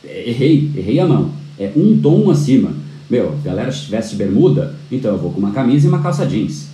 é 0.04 0.30
errei, 0.30 0.72
errei 0.76 1.00
a 1.00 1.08
mão, 1.08 1.32
é 1.58 1.72
um 1.74 1.98
tom 2.02 2.30
acima. 2.30 2.74
Meu, 3.10 3.34
galera 3.46 3.72
veste 3.72 4.18
bermuda, 4.18 4.76
então 4.92 5.12
eu 5.12 5.18
vou 5.18 5.32
com 5.32 5.40
uma 5.40 5.52
camisa 5.52 5.86
e 5.86 5.90
uma 5.90 6.02
calça 6.02 6.26
jeans. 6.26 6.68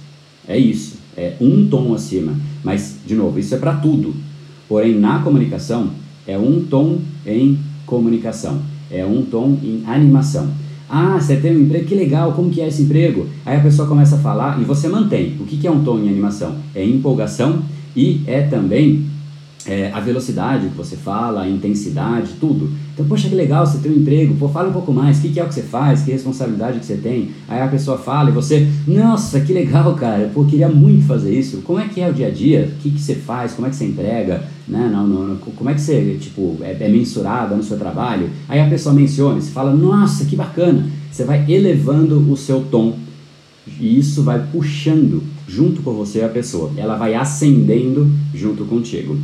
É 0.48 0.58
isso, 0.58 0.98
é 1.16 1.34
um 1.40 1.68
tom 1.68 1.94
acima. 1.94 2.36
Mas, 2.64 2.98
de 3.06 3.14
novo, 3.14 3.40
isso 3.40 3.54
é 3.54 3.60
para 3.60 3.76
tudo. 3.76 4.16
Porém, 4.70 5.00
na 5.00 5.20
comunicação, 5.20 5.90
é 6.28 6.38
um 6.38 6.64
tom 6.64 7.00
em 7.26 7.58
comunicação, 7.88 8.62
é 8.92 9.04
um 9.04 9.24
tom 9.24 9.58
em 9.64 9.84
animação. 9.88 10.48
Ah, 10.88 11.20
você 11.20 11.36
tem 11.38 11.58
um 11.58 11.62
emprego, 11.62 11.86
que 11.86 11.96
legal, 11.96 12.34
como 12.34 12.52
que 12.52 12.62
é 12.62 12.68
esse 12.68 12.84
emprego? 12.84 13.28
Aí 13.46 13.58
a 13.58 13.62
pessoa 13.62 13.88
começa 13.88 14.16
a 14.16 14.20
falar 14.20 14.62
e 14.62 14.64
você 14.64 14.88
mantém. 14.88 15.36
O 15.40 15.46
que, 15.46 15.58
que 15.58 15.68
é 15.68 15.72
um 15.72 15.84
tom 15.84 15.98
em 15.98 16.08
animação? 16.08 16.56
É 16.74 16.86
empolgação 16.86 17.64
e 17.96 18.22
é 18.28 18.42
também 18.42 19.06
é, 19.66 19.92
a 19.92 20.00
velocidade 20.00 20.68
que 20.70 20.76
você 20.76 20.96
fala, 20.96 21.42
a 21.42 21.50
intensidade, 21.50 22.34
tudo. 22.40 22.72
Então, 22.94 23.06
poxa, 23.08 23.30
que 23.30 23.36
legal 23.36 23.66
você 23.66 23.78
tem 23.78 23.92
um 23.92 23.96
emprego, 23.96 24.36
pô, 24.36 24.50
fala 24.50 24.70
um 24.70 24.74
pouco 24.74 24.92
mais, 24.92 25.20
o 25.20 25.22
que, 25.22 25.30
que, 25.30 25.40
é 25.40 25.44
o 25.44 25.48
que 25.48 25.54
você 25.54 25.64
faz, 25.64 26.02
que 26.02 26.12
responsabilidade 26.12 26.80
que 26.80 26.86
você 26.86 26.98
tem. 26.98 27.30
Aí 27.48 27.62
a 27.62 27.68
pessoa 27.68 27.98
fala 27.98 28.30
e 28.30 28.34
você, 28.34 28.68
nossa, 28.88 29.40
que 29.42 29.54
legal, 29.54 29.94
cara, 29.96 30.32
pô, 30.34 30.44
queria 30.46 30.70
muito 30.70 31.06
fazer 31.06 31.38
isso. 31.38 31.62
Como 31.64 31.80
é 31.80 31.88
que 31.88 32.02
é 32.02 32.10
o 32.10 32.14
dia 32.14 32.28
a 32.28 32.32
dia? 32.32 32.72
O 32.74 32.82
que, 32.82 32.92
que 32.92 33.00
você 33.00 33.16
faz? 33.16 33.54
Como 33.54 33.68
é 33.68 33.70
que 33.70 33.76
você 33.76 33.86
entrega? 33.86 34.44
Né? 34.70 34.90
Não, 34.92 35.08
não, 35.08 35.36
como 35.38 35.70
é 35.70 35.74
que 35.74 35.82
você, 35.82 36.18
tipo, 36.20 36.58
é, 36.62 36.78
é 36.80 36.88
mensurada 36.88 37.56
no 37.56 37.64
seu 37.64 37.78
trabalho? 37.78 38.30
Aí 38.48 38.60
a 38.60 38.70
pessoa 38.70 38.94
menciona, 38.94 39.42
você 39.42 39.52
fala, 39.52 39.74
nossa, 39.74 40.26
que 40.26 40.36
bacana. 40.36 40.88
Você 41.12 41.24
vai 41.24 41.44
elevando 41.52 42.32
o 42.32 42.38
seu 42.38 42.62
tom 42.70 42.96
e 43.80 43.98
isso 43.98 44.24
vai 44.24 44.42
puxando 44.52 45.24
junto 45.48 45.82
com 45.82 45.94
você 45.94 46.22
a 46.22 46.30
pessoa. 46.30 46.72
Ela 46.78 46.96
vai 46.96 47.16
ascendendo 47.16 48.10
junto 48.34 48.64
contigo. 48.66 49.18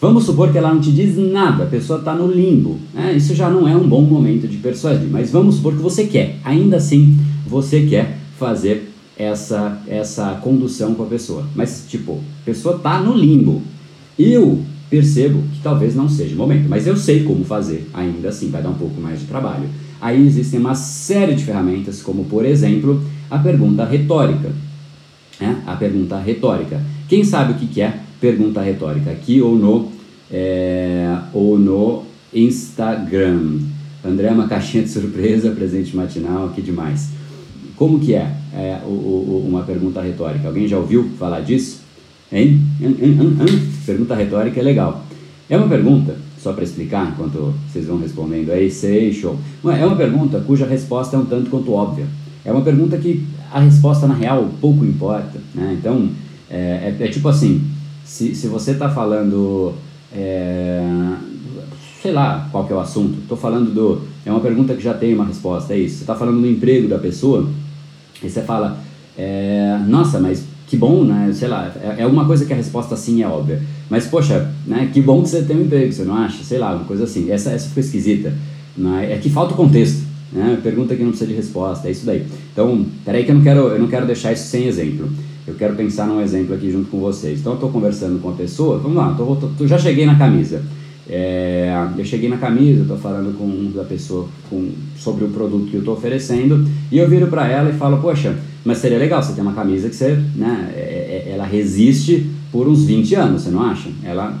Vamos 0.00 0.24
supor 0.24 0.50
que 0.50 0.56
ela 0.56 0.72
não 0.72 0.80
te 0.80 0.90
diz 0.90 1.16
nada, 1.18 1.64
a 1.64 1.66
pessoa 1.66 1.98
está 1.98 2.14
no 2.14 2.26
limbo. 2.26 2.78
Né? 2.94 3.12
Isso 3.14 3.34
já 3.34 3.50
não 3.50 3.68
é 3.68 3.76
um 3.76 3.86
bom 3.86 4.00
momento 4.00 4.48
de 4.48 4.56
persuadir, 4.56 5.08
mas 5.10 5.30
vamos 5.30 5.56
supor 5.56 5.74
que 5.74 5.82
você 5.82 6.04
quer, 6.04 6.38
ainda 6.42 6.78
assim 6.78 7.18
você 7.46 7.82
quer 7.82 8.18
fazer 8.38 8.90
essa, 9.18 9.78
essa 9.86 10.40
condução 10.42 10.94
com 10.94 11.02
a 11.02 11.06
pessoa. 11.06 11.44
Mas, 11.54 11.84
tipo, 11.86 12.20
a 12.42 12.44
pessoa 12.46 12.76
está 12.76 13.00
no 13.00 13.14
limbo. 13.14 13.60
Eu 14.18 14.62
percebo 14.88 15.42
que 15.52 15.60
talvez 15.62 15.94
não 15.94 16.08
seja 16.08 16.34
o 16.34 16.38
momento, 16.38 16.68
mas 16.68 16.86
eu 16.86 16.96
sei 16.96 17.22
como 17.22 17.44
fazer, 17.44 17.88
ainda 17.94 18.28
assim, 18.28 18.50
vai 18.50 18.62
dar 18.62 18.70
um 18.70 18.74
pouco 18.74 19.00
mais 19.00 19.20
de 19.20 19.26
trabalho. 19.26 19.68
Aí 20.00 20.26
existem 20.26 20.58
uma 20.58 20.74
série 20.74 21.34
de 21.34 21.44
ferramentas, 21.44 22.02
como 22.02 22.24
por 22.24 22.44
exemplo 22.44 23.02
a 23.30 23.38
pergunta 23.38 23.84
retórica. 23.84 24.50
Né? 25.40 25.62
A 25.66 25.76
pergunta 25.76 26.18
retórica. 26.18 26.80
Quem 27.08 27.22
sabe 27.24 27.52
o 27.52 27.56
que 27.56 27.80
é 27.80 28.00
pergunta 28.20 28.60
retórica 28.60 29.10
aqui 29.10 29.40
ou 29.40 29.56
no, 29.56 29.90
é, 30.30 31.16
ou 31.32 31.58
no 31.58 32.04
Instagram. 32.32 33.58
André, 34.04 34.30
uma 34.30 34.48
caixinha 34.48 34.82
de 34.82 34.90
surpresa, 34.90 35.50
presente 35.56 35.96
matinal, 35.96 36.50
que 36.50 36.60
demais. 36.60 37.10
Como 37.76 37.98
que 37.98 38.14
é, 38.14 38.30
é 38.54 38.80
o, 38.84 38.88
o, 38.88 39.46
uma 39.48 39.62
pergunta 39.62 40.00
retórica? 40.00 40.48
Alguém 40.48 40.68
já 40.68 40.78
ouviu 40.78 41.10
falar 41.18 41.40
disso? 41.40 41.80
Hein? 42.32 42.60
Hum, 42.80 42.96
hum, 43.02 43.36
hum, 43.40 43.70
pergunta 43.84 44.14
retórica 44.14 44.60
é 44.60 44.62
legal. 44.62 45.04
É 45.48 45.56
uma 45.56 45.68
pergunta, 45.68 46.14
só 46.38 46.52
para 46.52 46.62
explicar 46.62 47.08
enquanto 47.08 47.52
vocês 47.68 47.86
vão 47.86 47.98
respondendo 47.98 48.50
aí, 48.50 48.70
sei, 48.70 49.12
show. 49.12 49.36
É 49.64 49.84
uma 49.84 49.96
pergunta 49.96 50.40
cuja 50.40 50.64
resposta 50.64 51.16
é 51.16 51.18
um 51.18 51.24
tanto 51.24 51.50
quanto 51.50 51.72
óbvia. 51.72 52.06
É 52.44 52.52
uma 52.52 52.62
pergunta 52.62 52.96
que 52.96 53.26
a 53.52 53.60
resposta 53.60 54.06
na 54.06 54.14
real 54.14 54.48
pouco 54.60 54.84
importa. 54.84 55.40
Né? 55.54 55.76
Então, 55.78 56.08
é, 56.48 56.94
é, 57.00 57.04
é 57.04 57.08
tipo 57.08 57.28
assim: 57.28 57.62
se, 58.04 58.34
se 58.34 58.46
você 58.46 58.72
está 58.72 58.88
falando, 58.88 59.74
é, 60.12 60.82
sei 62.00 62.12
lá 62.12 62.48
qual 62.50 62.64
que 62.64 62.72
é 62.72 62.76
o 62.76 62.80
assunto, 62.80 63.18
estou 63.18 63.36
falando 63.36 63.72
do. 63.72 64.02
É 64.24 64.30
uma 64.30 64.40
pergunta 64.40 64.74
que 64.74 64.82
já 64.82 64.94
tem 64.94 65.14
uma 65.14 65.24
resposta, 65.24 65.74
é 65.74 65.78
isso. 65.78 65.96
Você 65.96 66.02
está 66.02 66.14
falando 66.14 66.40
do 66.40 66.46
emprego 66.46 66.88
da 66.88 66.98
pessoa, 66.98 67.48
e 68.22 68.28
você 68.28 68.42
fala, 68.42 68.78
é, 69.16 69.78
nossa, 69.86 70.20
mas 70.20 70.44
que 70.70 70.76
bom, 70.76 71.02
né? 71.02 71.32
Sei 71.34 71.48
lá, 71.48 71.74
é, 71.82 72.02
é 72.02 72.06
uma 72.06 72.24
coisa 72.24 72.46
que 72.46 72.52
a 72.52 72.56
resposta 72.56 72.96
sim 72.96 73.24
é 73.24 73.26
óbvia. 73.26 73.60
Mas, 73.90 74.06
poxa, 74.06 74.52
né? 74.64 74.88
Que 74.92 75.02
bom 75.02 75.20
que 75.20 75.28
você 75.28 75.42
tem 75.42 75.56
um 75.56 75.62
emprego, 75.62 75.92
você 75.92 76.04
não 76.04 76.14
acha? 76.14 76.44
Sei 76.44 76.58
lá, 76.58 76.76
uma 76.76 76.84
coisa 76.84 77.02
assim. 77.02 77.28
Essa, 77.28 77.50
essa 77.50 77.66
ficou 77.66 77.82
esquisita. 77.82 78.32
Né? 78.76 79.12
É 79.12 79.18
que 79.18 79.28
falta 79.28 79.52
o 79.52 79.56
contexto. 79.56 80.04
Né? 80.32 80.60
Pergunta 80.62 80.94
que 80.94 81.02
não 81.02 81.10
precisa 81.10 81.28
de 81.28 81.36
resposta, 81.36 81.88
é 81.88 81.90
isso 81.90 82.06
daí. 82.06 82.24
Então, 82.52 82.86
peraí 83.04 83.24
que 83.24 83.32
eu 83.32 83.34
não 83.34 83.42
quero, 83.42 83.60
eu 83.62 83.80
não 83.80 83.88
quero 83.88 84.06
deixar 84.06 84.32
isso 84.32 84.44
sem 84.44 84.68
exemplo. 84.68 85.10
Eu 85.44 85.54
quero 85.54 85.74
pensar 85.74 86.06
num 86.06 86.20
exemplo 86.20 86.54
aqui 86.54 86.70
junto 86.70 86.88
com 86.88 87.00
vocês. 87.00 87.40
Então, 87.40 87.54
eu 87.54 87.56
estou 87.56 87.70
conversando 87.70 88.20
com 88.20 88.28
a 88.28 88.34
pessoa, 88.34 88.78
vamos 88.78 88.96
lá, 88.96 89.12
tô, 89.14 89.34
tô, 89.34 89.48
tô 89.48 89.66
já 89.66 89.76
cheguei 89.76 90.06
na 90.06 90.16
camisa. 90.16 90.62
É, 91.08 91.74
eu 91.98 92.04
cheguei 92.04 92.28
na 92.28 92.36
camisa, 92.36 92.82
estou 92.82 92.96
falando 92.96 93.36
com 93.36 93.80
a 93.80 93.84
pessoa 93.84 94.28
com, 94.48 94.70
sobre 94.96 95.24
o 95.24 95.28
produto 95.30 95.68
que 95.68 95.74
eu 95.74 95.80
estou 95.80 95.94
oferecendo 95.94 96.64
e 96.92 96.98
eu 96.98 97.08
viro 97.08 97.26
para 97.26 97.48
ela 97.48 97.70
e 97.70 97.72
falo, 97.72 98.00
poxa, 98.00 98.36
mas 98.64 98.78
seria 98.78 98.98
legal 98.98 99.22
você 99.22 99.32
ter 99.32 99.40
uma 99.40 99.52
camisa 99.52 99.88
que 99.88 99.96
você, 99.96 100.18
né, 100.34 100.72
é, 100.74 100.80
é 101.28 101.32
ela 101.32 101.44
resiste 101.44 102.26
por 102.52 102.68
uns 102.68 102.84
20 102.84 103.14
anos, 103.14 103.42
você 103.42 103.50
não 103.50 103.62
acha? 103.62 103.88
Ela, 104.02 104.38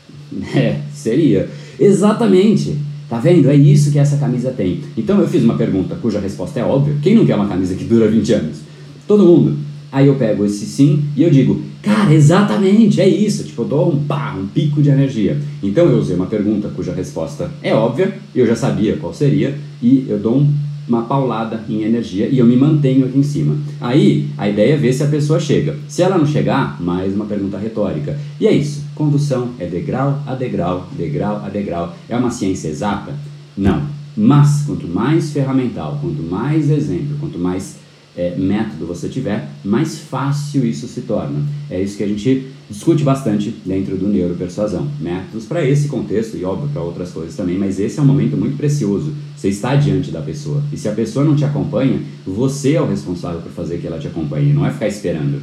é, 0.54 0.80
seria. 0.92 1.48
Exatamente. 1.78 2.76
Tá 3.08 3.18
vendo? 3.18 3.48
É 3.48 3.54
isso 3.54 3.92
que 3.92 3.98
essa 3.98 4.16
camisa 4.16 4.50
tem. 4.50 4.80
Então 4.96 5.20
eu 5.20 5.28
fiz 5.28 5.44
uma 5.44 5.54
pergunta 5.54 5.94
cuja 5.94 6.18
resposta 6.18 6.58
é 6.58 6.64
óbvia. 6.64 6.96
Quem 7.00 7.14
não 7.14 7.24
quer 7.24 7.36
uma 7.36 7.46
camisa 7.46 7.74
que 7.74 7.84
dura 7.84 8.08
20 8.08 8.32
anos? 8.32 8.58
Todo 9.06 9.24
mundo. 9.24 9.56
Aí 9.92 10.08
eu 10.08 10.16
pego 10.16 10.44
esse 10.44 10.66
sim 10.66 11.04
e 11.16 11.22
eu 11.22 11.30
digo, 11.30 11.62
cara, 11.82 12.12
exatamente, 12.12 13.00
é 13.00 13.08
isso. 13.08 13.44
Tipo, 13.44 13.62
eu 13.62 13.68
dou 13.68 13.92
um 13.92 14.04
pá, 14.04 14.34
um 14.36 14.46
pico 14.46 14.82
de 14.82 14.90
energia. 14.90 15.40
Então 15.62 15.86
eu 15.86 15.98
usei 15.98 16.16
uma 16.16 16.26
pergunta 16.26 16.68
cuja 16.68 16.92
resposta 16.92 17.50
é 17.62 17.72
óbvia, 17.72 18.18
eu 18.34 18.44
já 18.44 18.56
sabia 18.56 18.96
qual 18.96 19.14
seria, 19.14 19.56
e 19.80 20.04
eu 20.08 20.18
dou 20.18 20.38
um, 20.38 20.52
uma 20.88 21.02
paulada 21.02 21.64
em 21.68 21.82
energia 21.82 22.28
e 22.28 22.38
eu 22.38 22.46
me 22.46 22.56
mantenho 22.56 23.06
aqui 23.06 23.18
em 23.18 23.22
cima. 23.22 23.56
Aí 23.80 24.28
a 24.38 24.48
ideia 24.48 24.74
é 24.74 24.76
ver 24.76 24.92
se 24.92 25.02
a 25.02 25.08
pessoa 25.08 25.40
chega. 25.40 25.76
Se 25.88 26.02
ela 26.02 26.18
não 26.18 26.26
chegar, 26.26 26.80
mais 26.80 27.14
uma 27.14 27.24
pergunta 27.24 27.58
retórica. 27.58 28.18
E 28.40 28.46
é 28.46 28.52
isso. 28.52 28.84
Condução 28.94 29.50
é 29.58 29.66
degrau 29.66 30.22
a 30.26 30.34
degrau, 30.34 30.88
degrau 30.96 31.42
a 31.44 31.48
degrau. 31.48 31.94
É 32.08 32.16
uma 32.16 32.30
ciência 32.30 32.68
exata? 32.68 33.14
Não. 33.56 33.82
Mas 34.16 34.62
quanto 34.66 34.88
mais 34.88 35.30
ferramental, 35.32 35.98
quanto 36.00 36.22
mais 36.22 36.70
exemplo, 36.70 37.16
quanto 37.20 37.38
mais 37.38 37.76
é, 38.16 38.34
método 38.36 38.86
você 38.86 39.08
tiver, 39.08 39.50
mais 39.62 39.98
fácil 39.98 40.64
isso 40.64 40.88
se 40.88 41.02
torna. 41.02 41.40
É 41.70 41.80
isso 41.80 41.96
que 41.98 42.02
a 42.02 42.08
gente 42.08 42.46
discute 42.68 43.04
bastante 43.04 43.54
dentro 43.64 43.96
do 43.96 44.08
neuropersuasão. 44.08 44.88
Métodos 45.00 45.46
para 45.46 45.64
esse 45.64 45.88
contexto 45.88 46.36
e, 46.36 46.44
óbvio, 46.44 46.68
para 46.70 46.82
outras 46.82 47.10
coisas 47.10 47.36
também, 47.36 47.58
mas 47.58 47.78
esse 47.78 47.98
é 47.98 48.02
um 48.02 48.06
momento 48.06 48.36
muito 48.36 48.56
precioso. 48.56 49.12
Você 49.36 49.48
está 49.48 49.76
diante 49.76 50.10
da 50.10 50.20
pessoa. 50.20 50.62
E 50.72 50.76
se 50.76 50.88
a 50.88 50.92
pessoa 50.92 51.24
não 51.24 51.36
te 51.36 51.44
acompanha, 51.44 52.00
você 52.26 52.74
é 52.74 52.82
o 52.82 52.88
responsável 52.88 53.40
por 53.40 53.52
fazer 53.52 53.78
que 53.78 53.86
ela 53.86 53.98
te 53.98 54.08
acompanhe, 54.08 54.52
não 54.52 54.66
é 54.66 54.70
ficar 54.70 54.88
esperando. 54.88 55.40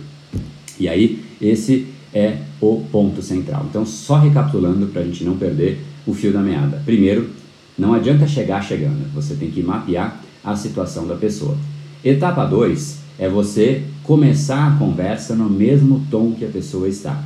E 0.80 0.90
aí, 0.90 1.24
esse 1.42 1.88
é 2.14 2.38
o 2.60 2.84
ponto 2.92 3.22
central. 3.22 3.66
Então, 3.70 3.86
só 3.86 4.20
recapitulando 4.20 4.88
para 4.88 5.02
a 5.02 5.06
gente 5.06 5.24
não 5.24 5.38
perder 5.38 5.80
o 6.06 6.14
fio 6.14 6.32
da 6.32 6.42
meada. 6.42 6.82
Primeiro, 6.86 7.30
não 7.78 7.94
adianta 7.94 8.28
chegar 8.28 8.62
chegando, 8.62 9.12
você 9.14 9.34
tem 9.36 9.50
que 9.50 9.64
mapear 9.64 10.22
a 10.44 10.56
situação 10.56 11.08
da 11.08 11.16
pessoa. 11.16 11.58
Etapa 12.04 12.46
2 12.46 13.00
é 13.18 13.30
você 13.30 13.84
começar 14.04 14.68
a 14.68 14.78
conversa 14.78 15.36
no 15.36 15.50
mesmo 15.50 16.06
tom 16.12 16.32
que 16.32 16.46
a 16.46 16.50
pessoa 16.50 16.88
está. 16.88 17.24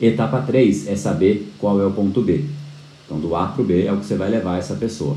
Etapa 0.00 0.40
3 0.42 0.86
é 0.88 0.94
saber 0.94 1.52
qual 1.58 1.80
é 1.80 1.86
o 1.86 1.90
ponto 1.90 2.22
B. 2.22 2.44
Então, 3.04 3.18
do 3.18 3.34
A 3.34 3.46
para 3.46 3.62
o 3.62 3.64
B 3.64 3.84
é 3.84 3.92
o 3.92 3.96
que 3.96 4.06
você 4.06 4.14
vai 4.14 4.30
levar 4.30 4.58
essa 4.58 4.74
pessoa. 4.74 5.16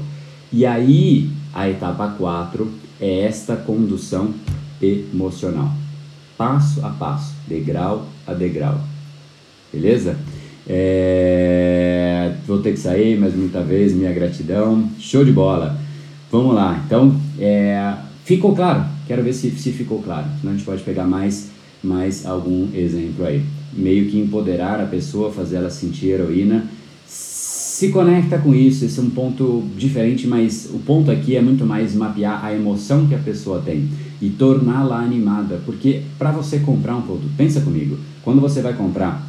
E 0.52 0.66
aí, 0.66 1.30
a 1.54 1.70
etapa 1.70 2.08
4 2.18 2.68
é 3.00 3.22
esta 3.22 3.56
condução 3.56 4.34
emocional. 4.82 5.72
Passo 6.38 6.84
a 6.86 6.90
passo, 6.90 7.34
degrau 7.48 8.08
a 8.26 8.34
degrau. 8.34 8.80
Beleza? 9.72 10.18
É... 10.68 12.34
Vou 12.48 12.60
ter 12.60 12.72
que 12.72 12.80
sair, 12.80 13.20
mas 13.20 13.36
muita 13.36 13.62
vez, 13.62 13.94
minha 13.94 14.12
gratidão. 14.12 14.90
Show 15.00 15.24
de 15.24 15.32
bola. 15.32 15.78
Vamos 16.32 16.56
lá. 16.56 16.82
Então, 16.86 17.16
é... 17.40 17.94
ficou 18.24 18.56
claro? 18.56 18.86
Quero 19.12 19.24
ver 19.24 19.34
se, 19.34 19.52
se 19.52 19.74
ficou 19.74 20.02
claro. 20.02 20.26
Senão 20.40 20.54
a 20.54 20.56
gente 20.56 20.66
pode 20.66 20.84
pegar 20.84 21.06
mais, 21.06 21.50
mais 21.84 22.26
algum 22.26 22.70
exemplo 22.74 23.26
aí. 23.26 23.44
Meio 23.74 24.10
que 24.10 24.18
empoderar 24.18 24.80
a 24.80 24.86
pessoa, 24.86 25.34
fazer 25.34 25.58
ela 25.58 25.70
sentir 25.70 26.12
heroína 26.12 26.64
se 27.06 27.90
conecta 27.90 28.38
com 28.38 28.56
isso, 28.56 28.86
esse 28.86 28.98
é 29.00 29.04
um 29.04 29.10
ponto 29.10 29.66
diferente, 29.76 30.28
mas 30.28 30.70
o 30.74 30.80
ponto 30.80 31.12
aqui 31.12 31.36
é 31.36 31.42
muito 31.42 31.66
mais 31.66 31.94
mapear 31.94 32.46
a 32.46 32.56
emoção 32.56 33.06
que 33.06 33.14
a 33.14 33.18
pessoa 33.18 33.60
tem 33.60 33.90
e 34.22 34.30
torná-la 34.30 35.00
animada, 35.00 35.60
porque 35.66 36.04
para 36.18 36.32
você 36.32 36.60
comprar 36.60 36.96
um 36.96 37.02
produto, 37.02 37.32
pensa 37.36 37.60
comigo, 37.60 37.98
quando 38.24 38.40
você 38.40 38.62
vai 38.62 38.76
comprar 38.76 39.28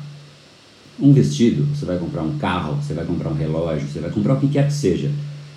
um 1.01 1.13
vestido, 1.13 1.67
você 1.75 1.85
vai 1.85 1.99
comprar 1.99 2.23
um 2.23 2.39
carro, 2.39 2.77
você 2.81 2.95
vai 2.95 3.05
comprar 3.05 3.31
um 3.31 3.35
relógio, 3.35 3.89
você 3.89 3.99
vai 3.99 4.11
comprar 4.11 4.35
o 4.35 4.41
que 4.41 4.47
quer 4.47 4.69
que 4.69 4.75
seja, 4.75 5.11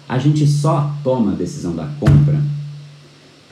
a 0.09 0.17
gente 0.17 0.47
só 0.47 0.91
toma 1.03 1.33
a 1.33 1.35
decisão 1.35 1.75
da 1.75 1.88
compra 1.99 2.54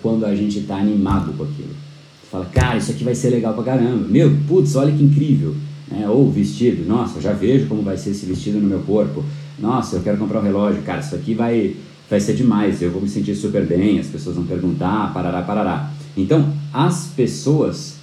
quando 0.03 0.25
a 0.25 0.35
gente 0.35 0.59
está 0.59 0.75
animado 0.75 1.33
com 1.35 1.43
aquilo. 1.43 1.73
Você 2.21 2.29
fala, 2.29 2.45
cara, 2.45 2.77
isso 2.77 2.91
aqui 2.91 3.03
vai 3.03 3.15
ser 3.15 3.31
legal 3.31 3.55
pra 3.55 3.63
caramba, 3.63 4.07
meu, 4.07 4.37
putz, 4.47 4.75
olha 4.75 4.91
que 4.91 5.01
incrível 5.01 5.55
né? 5.93 6.09
ou 6.09 6.29
vestido, 6.29 6.85
nossa, 6.87 7.21
já 7.21 7.33
vejo 7.33 7.67
como 7.67 7.81
vai 7.81 7.97
ser 7.97 8.11
esse 8.11 8.25
vestido 8.25 8.59
no 8.59 8.67
meu 8.67 8.79
corpo, 8.79 9.23
nossa, 9.59 9.95
eu 9.95 10.01
quero 10.01 10.17
comprar 10.17 10.39
um 10.39 10.43
relógio, 10.43 10.81
cara, 10.81 10.99
isso 10.99 11.15
aqui 11.15 11.33
vai, 11.33 11.75
vai 12.09 12.19
ser 12.19 12.33
demais, 12.33 12.81
eu 12.81 12.91
vou 12.91 13.01
me 13.01 13.07
sentir 13.07 13.35
super 13.35 13.65
bem, 13.65 13.99
as 13.99 14.07
pessoas 14.07 14.35
vão 14.35 14.45
perguntar, 14.45 15.13
parará, 15.13 15.41
parará. 15.41 15.91
Então, 16.17 16.51
as 16.73 17.07
pessoas, 17.15 17.95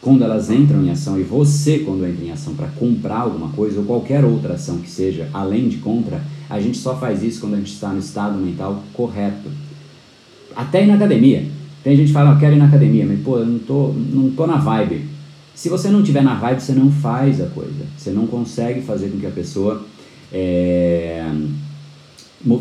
quando 0.00 0.22
elas 0.22 0.50
entram 0.50 0.84
em 0.84 0.90
ação, 0.90 1.18
e 1.18 1.22
você, 1.22 1.78
quando 1.78 2.04
entra 2.04 2.24
em 2.24 2.32
ação 2.32 2.54
para 2.54 2.66
comprar 2.68 3.20
alguma 3.20 3.48
coisa, 3.50 3.78
ou 3.78 3.86
qualquer 3.86 4.24
outra 4.24 4.54
ação 4.54 4.78
que 4.78 4.90
seja, 4.90 5.28
além 5.32 5.68
de 5.68 5.78
compra, 5.78 6.20
a 6.50 6.60
gente 6.60 6.78
só 6.78 6.96
faz 6.96 7.22
isso 7.22 7.40
quando 7.40 7.54
a 7.54 7.58
gente 7.58 7.72
está 7.72 7.88
no 7.90 7.98
estado 7.98 8.36
mental 8.38 8.82
correto. 8.92 9.48
Até 10.56 10.82
ir 10.82 10.86
na 10.86 10.94
academia. 10.94 11.44
Tem 11.84 11.96
gente 11.96 12.08
que 12.08 12.12
fala, 12.12 12.32
eu 12.32 12.38
quero 12.38 12.56
ir 12.56 12.58
na 12.58 12.64
academia, 12.64 13.06
mas 13.06 13.20
pô, 13.20 13.38
eu 13.38 13.46
não 13.46 13.58
tô, 13.58 13.92
não 13.92 14.30
tô 14.30 14.46
na 14.46 14.56
vibe. 14.56 15.04
Se 15.54 15.68
você 15.68 15.88
não 15.88 16.02
tiver 16.02 16.22
na 16.22 16.34
vibe, 16.34 16.60
você 16.60 16.72
não 16.72 16.90
faz 16.90 17.40
a 17.40 17.46
coisa. 17.46 17.84
Você 17.96 18.10
não 18.10 18.26
consegue 18.26 18.80
fazer 18.80 19.08
com 19.10 19.18
que 19.18 19.26
a 19.26 19.30
pessoa 19.30 19.84
é, 20.32 21.30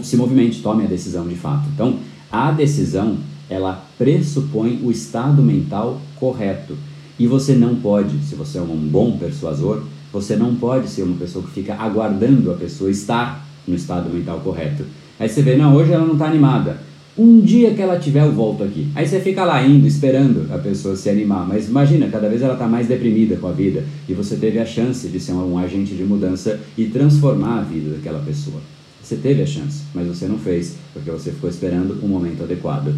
se 0.04 0.18
movimente, 0.18 0.62
tome 0.62 0.84
a 0.84 0.88
decisão 0.88 1.28
de 1.28 1.36
fato. 1.36 1.68
Então, 1.74 2.00
a 2.32 2.52
decisão, 2.52 3.18
ela 3.50 3.86
pressupõe 3.98 4.80
o 4.84 4.92
estado 4.92 5.42
mental 5.42 6.02
correto. 6.16 6.76
E 7.18 7.28
você 7.28 7.54
não 7.54 7.76
pode, 7.76 8.18
se 8.26 8.36
você 8.36 8.58
é 8.58 8.62
um 8.62 8.76
bom 8.76 9.18
persuasor, 9.18 9.84
você 10.12 10.36
não 10.36 10.56
pode 10.56 10.88
ser 10.88 11.04
uma 11.04 11.18
pessoa 11.18 11.46
que 11.46 11.52
fica 11.52 11.76
aguardando 11.76 12.52
a 12.52 12.56
pessoa 12.56 12.90
estar 12.90 13.46
no 13.68 13.76
estado 13.76 14.10
mental 14.10 14.40
correto. 14.40 14.86
Aí 15.20 15.30
você 15.30 15.42
vê, 15.42 15.56
não, 15.56 15.76
hoje 15.76 15.92
ela 15.92 16.06
não 16.06 16.14
está 16.14 16.26
animada. 16.26 16.80
Um 17.18 17.40
dia 17.40 17.74
que 17.74 17.82
ela 17.82 17.98
tiver, 17.98 18.26
eu 18.26 18.34
volto 18.34 18.62
aqui. 18.62 18.90
Aí 18.94 19.08
você 19.08 19.22
fica 19.22 19.46
lá 19.46 19.66
indo, 19.66 19.88
esperando 19.88 20.54
a 20.54 20.58
pessoa 20.58 20.98
se 20.98 21.10
animar. 21.10 21.48
Mas 21.48 21.70
imagina, 21.70 22.10
cada 22.10 22.28
vez 22.28 22.42
ela 22.42 22.54
está 22.54 22.68
mais 22.68 22.88
deprimida 22.88 23.38
com 23.38 23.48
a 23.48 23.54
vida. 23.54 23.86
E 24.08 24.14
você 24.14 24.36
teve 24.36 24.60
a 24.60 24.66
chance 24.66 25.08
de 25.08 25.18
ser 25.18 25.32
um, 25.32 25.58
agente 25.58 25.96
de 25.96 26.04
mudança 26.04 26.60
e 26.78 26.86
transformar 26.88 27.60
a 27.60 27.62
vida 27.62 27.96
daquela 27.96 28.20
pessoa. 28.20 28.60
Você 29.02 29.16
teve 29.16 29.42
a 29.42 29.46
chance, 29.46 29.84
mas 29.94 30.08
você 30.08 30.28
não 30.28 30.38
fez, 30.38 30.76
porque 30.92 31.10
você 31.10 31.32
ficou 31.32 31.50
esperando 31.50 32.00
o 32.02 32.06
um 32.06 32.10
momento 32.10 32.44
adequado. 32.44 32.94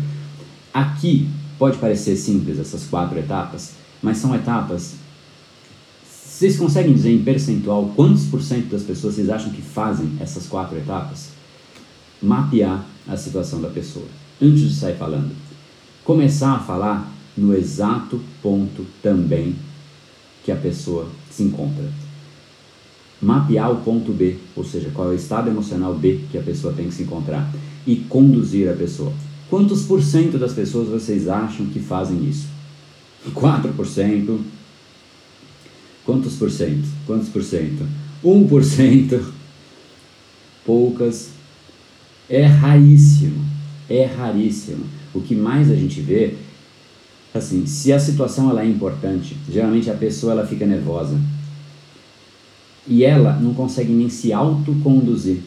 Aqui 0.73 1.27
pode 1.60 1.77
parecer 1.77 2.15
simples 2.15 2.58
essas 2.60 2.86
quatro 2.86 3.19
etapas, 3.19 3.73
mas 4.01 4.17
são 4.17 4.34
etapas. 4.34 4.95
Vocês 6.03 6.58
conseguem 6.58 6.93
dizer 6.93 7.12
em 7.12 7.23
percentual 7.23 7.91
quantos 7.95 8.25
por 8.25 8.41
cento 8.41 8.67
das 8.67 8.84
pessoas 8.84 9.15
vocês 9.15 9.30
acham 9.30 9.51
que 9.51 9.62
fazem 9.62 10.10
essas 10.19 10.47
quatro 10.47 10.77
etapas? 10.77 11.30
Mapear 12.21 12.84
a 13.08 13.15
situação 13.15 13.62
da 13.62 13.70
pessoa, 13.70 14.06
antes 14.41 14.62
de 14.62 14.74
sair 14.74 14.98
falando. 14.98 15.36
Começar 16.04 16.54
a 16.54 16.60
falar 16.60 17.12
no 17.38 17.54
exato 17.56 18.20
ponto 18.41 18.86
também 19.02 19.56
que 20.43 20.52
a 20.52 20.56
pessoa 20.56 21.08
se 21.30 21.43
encontra. 21.43 21.86
Mapear 23.22 23.72
o 23.72 23.78
ponto 23.78 24.12
B, 24.12 24.38
ou 24.56 24.63
seja, 24.63 24.89
qual 24.93 25.10
é 25.10 25.12
o 25.12 25.15
estado 25.15 25.50
emocional 25.50 25.93
B 25.93 26.22
que 26.32 26.38
a 26.38 26.41
pessoa 26.41 26.74
tem 26.74 26.88
que 26.88 26.93
se 26.93 27.04
encontrar 27.04 27.52
e 27.86 27.96
conduzir 27.96 28.70
a 28.70 28.74
pessoa. 28.74 29.12
Quantos 29.50 29.84
por 29.84 30.04
cento 30.04 30.38
das 30.38 30.54
pessoas 30.54 30.89
vocês 30.89 31.28
acham 31.28 31.67
que 31.67 31.80
fazem 31.80 32.28
isso? 32.28 32.48
4%? 33.34 34.39
Quantos 36.06 36.36
por 36.36 36.52
cento? 36.52 36.88
Quantos 37.06 37.30
por 37.30 37.43
cento? 37.43 37.86
1%? 38.24 39.24
Poucas 40.65 41.30
é 42.29 42.45
raríssimo, 42.45 43.43
é 43.89 44.05
raríssimo. 44.05 44.83
O 45.13 45.21
que 45.21 45.35
mais 45.35 45.71
a 45.71 45.75
gente 45.75 46.01
vê, 46.01 46.35
assim, 47.33 47.65
se 47.65 47.91
a 47.93 47.99
situação 47.99 48.49
ela 48.49 48.61
é 48.61 48.67
importante, 48.67 49.35
geralmente 49.49 49.89
a 49.89 49.93
pessoa 49.93 50.33
ela 50.33 50.45
fica 50.45 50.65
nervosa 50.65 51.19
e 52.87 53.03
ela 53.03 53.37
não 53.39 53.53
consegue 53.53 53.91
nem 53.91 54.09
se 54.09 54.31
autoconduzir. 54.31 55.39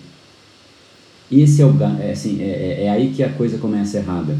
Esse 1.31 1.63
é, 1.63 1.67
o, 1.67 1.77
é, 2.01 2.11
assim, 2.11 2.41
é, 2.43 2.45
é, 2.45 2.85
é 2.85 2.91
aí 2.91 3.13
que 3.15 3.23
a 3.23 3.31
coisa 3.31 3.57
começa 3.59 3.99
errada. 3.99 4.37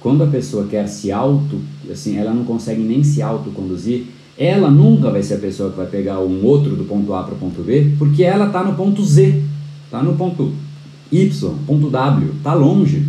Quando 0.00 0.24
a 0.24 0.26
pessoa 0.26 0.66
quer 0.66 0.88
se 0.88 1.12
auto, 1.12 1.60
assim, 1.90 2.16
ela 2.16 2.34
não 2.34 2.44
consegue 2.44 2.82
nem 2.82 3.04
se 3.04 3.22
autoconduzir, 3.22 4.06
ela 4.36 4.70
nunca 4.70 5.10
vai 5.10 5.22
ser 5.22 5.34
a 5.34 5.38
pessoa 5.38 5.70
que 5.70 5.76
vai 5.76 5.86
pegar 5.86 6.18
um 6.18 6.44
outro 6.44 6.74
do 6.74 6.84
ponto 6.84 7.14
A 7.14 7.22
para 7.22 7.34
o 7.34 7.38
ponto 7.38 7.62
B, 7.62 7.92
porque 7.98 8.24
ela 8.24 8.46
está 8.46 8.64
no 8.64 8.74
ponto 8.74 9.04
Z, 9.04 9.40
está 9.84 10.02
no 10.02 10.16
ponto 10.16 10.52
Y, 11.12 11.54
ponto 11.66 11.90
W, 11.90 12.30
tá 12.42 12.54
longe. 12.54 13.06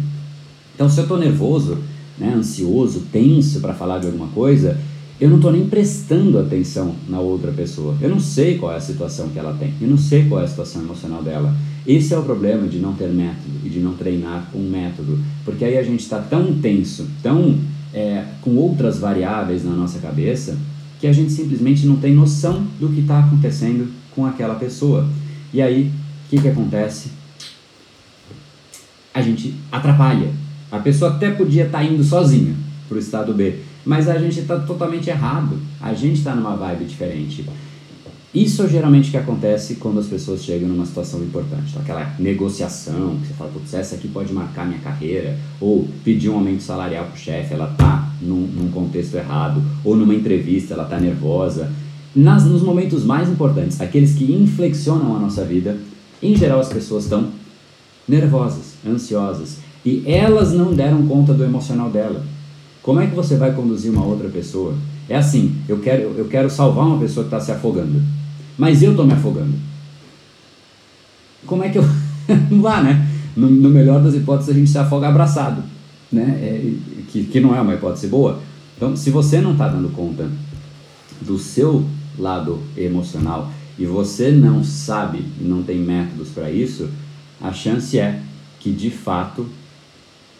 Então, 0.75 0.89
se 0.89 0.99
eu 0.99 1.03
estou 1.03 1.17
nervoso, 1.17 1.77
né, 2.17 2.33
ansioso, 2.35 3.03
tenso 3.11 3.61
para 3.61 3.73
falar 3.73 3.99
de 3.99 4.07
alguma 4.07 4.27
coisa, 4.27 4.77
eu 5.21 5.29
não 5.29 5.37
estou 5.37 5.51
nem 5.51 5.65
prestando 5.67 6.37
atenção 6.37 6.95
na 7.07 7.19
outra 7.19 7.51
pessoa. 7.51 7.95
Eu 8.01 8.09
não 8.09 8.19
sei 8.19 8.57
qual 8.57 8.73
é 8.73 8.75
a 8.75 8.81
situação 8.81 9.29
que 9.29 9.39
ela 9.39 9.53
tem, 9.53 9.73
eu 9.79 9.87
não 9.87 9.97
sei 9.97 10.25
qual 10.27 10.41
é 10.41 10.43
a 10.43 10.47
situação 10.47 10.81
emocional 10.81 11.23
dela. 11.23 11.55
Esse 11.87 12.13
é 12.13 12.17
o 12.17 12.23
problema 12.23 12.67
de 12.67 12.79
não 12.79 12.93
ter 12.93 13.09
método 13.09 13.59
e 13.63 13.69
de 13.69 13.79
não 13.79 13.93
treinar 13.93 14.49
um 14.53 14.69
método, 14.69 15.19
porque 15.45 15.63
aí 15.63 15.77
a 15.77 15.83
gente 15.83 16.01
está 16.01 16.19
tão 16.19 16.53
tenso, 16.59 17.07
tão 17.21 17.57
é, 17.93 18.23
com 18.41 18.55
outras 18.55 18.99
variáveis 18.99 19.63
na 19.63 19.71
nossa 19.71 19.99
cabeça, 19.99 20.57
que 20.99 21.07
a 21.07 21.13
gente 21.13 21.31
simplesmente 21.31 21.85
não 21.85 21.97
tem 21.97 22.13
noção 22.13 22.65
do 22.79 22.89
que 22.89 23.01
está 23.01 23.19
acontecendo 23.19 23.89
com 24.15 24.25
aquela 24.25 24.55
pessoa. 24.55 25.07
E 25.53 25.61
aí, 25.61 25.91
o 26.25 26.29
que, 26.29 26.41
que 26.41 26.47
acontece? 26.47 27.09
A 29.13 29.21
gente 29.21 29.53
atrapalha. 29.71 30.31
A 30.71 30.79
pessoa 30.79 31.11
até 31.11 31.31
podia 31.31 31.65
estar 31.65 31.79
tá 31.79 31.83
indo 31.83 32.03
sozinha 32.03 32.55
para 32.87 32.95
o 32.95 32.99
estado 32.99 33.33
B, 33.33 33.59
mas 33.85 34.09
a 34.09 34.17
gente 34.17 34.39
está 34.39 34.59
totalmente 34.59 35.09
errado. 35.09 35.59
A 35.79 35.93
gente 35.93 36.17
está 36.17 36.33
numa 36.35 36.55
vibe 36.55 36.85
diferente. 36.85 37.45
Isso 38.33 38.63
é 38.63 38.67
geralmente 38.67 39.11
que 39.11 39.17
acontece 39.17 39.75
quando 39.75 39.99
as 39.99 40.07
pessoas 40.07 40.43
chegam 40.43 40.67
numa 40.67 40.87
situação 40.87 41.21
importante. 41.21 41.69
Então, 41.69 41.83
aquela 41.83 42.15
negociação, 42.17 43.15
que 43.21 43.27
você 43.27 43.33
fala, 43.35 43.51
putz, 43.51 43.75
essa 43.75 43.93
aqui 43.93 44.07
pode 44.07 44.33
marcar 44.33 44.65
minha 44.65 44.79
carreira, 44.79 45.37
ou 45.61 45.87
pedir 46.03 46.29
um 46.29 46.35
aumento 46.35 46.63
salarial 46.63 47.05
para 47.05 47.13
o 47.13 47.17
chefe, 47.17 47.53
ela 47.53 47.69
está 47.71 48.11
num, 48.19 48.47
num, 48.47 48.71
contexto 48.71 49.13
errado, 49.15 49.61
ou 49.85 49.95
numa 49.95 50.15
entrevista, 50.15 50.73
ela 50.73 50.85
está 50.85 50.99
nervosa. 50.99 51.71
Nas, 52.15 52.43
nos 52.43 52.63
momentos 52.63 53.05
mais 53.05 53.29
importantes, 53.29 53.79
aqueles 53.79 54.13
que 54.13 54.33
inflexionam 54.33 55.15
a 55.15 55.19
nossa 55.19 55.45
vida, 55.45 55.77
em 56.21 56.35
geral 56.35 56.59
as 56.59 56.69
pessoas 56.69 57.03
estão 57.03 57.29
nervosas, 58.07 58.72
ansiosas, 58.85 59.57
e 59.85 60.03
elas 60.05 60.53
não 60.53 60.73
deram 60.73 61.05
conta 61.07 61.33
do 61.33 61.43
emocional 61.43 61.89
dela. 61.89 62.25
Como 62.81 62.99
é 62.99 63.07
que 63.07 63.15
você 63.15 63.37
vai 63.37 63.53
conduzir 63.53 63.91
uma 63.91 64.05
outra 64.05 64.29
pessoa? 64.29 64.75
É 65.07 65.15
assim, 65.15 65.55
eu 65.67 65.79
quero, 65.79 66.13
eu 66.17 66.25
quero 66.25 66.49
salvar 66.49 66.85
uma 66.85 66.99
pessoa 66.99 67.25
que 67.25 67.33
está 67.33 67.39
se 67.39 67.51
afogando, 67.51 68.01
mas 68.57 68.81
eu 68.81 68.91
estou 68.91 69.05
me 69.05 69.13
afogando. 69.13 69.53
Como 71.45 71.63
é 71.63 71.69
que 71.69 71.77
eu... 71.77 71.83
não 72.49 72.61
dá, 72.61 72.81
né? 72.81 73.09
No, 73.35 73.49
no, 73.49 73.69
melhor 73.69 74.01
das 74.01 74.13
hipóteses, 74.13 74.49
a 74.49 74.57
gente 74.57 74.69
se 74.69 74.77
afoga 74.77 75.07
abraçado, 75.07 75.63
né? 76.11 76.37
É, 76.39 76.73
que, 77.09 77.25
que 77.25 77.39
não 77.39 77.55
é 77.55 77.59
uma 77.59 77.73
hipótese 77.73 78.07
boa. 78.07 78.39
Então, 78.77 78.95
se 78.95 79.09
você 79.09 79.41
não 79.41 79.53
está 79.53 79.67
dando 79.67 79.89
conta 79.89 80.29
do 81.21 81.37
seu 81.37 81.85
lado 82.17 82.59
emocional 82.77 83.51
e 83.77 83.85
você 83.85 84.31
não 84.31 84.63
sabe 84.63 85.25
não 85.41 85.63
tem 85.63 85.79
métodos 85.79 86.29
para 86.29 86.51
isso, 86.51 86.89
a 87.41 87.51
chance 87.51 87.97
é 87.97 88.21
que 88.63 88.71
de 88.71 88.89
fato 88.89 89.45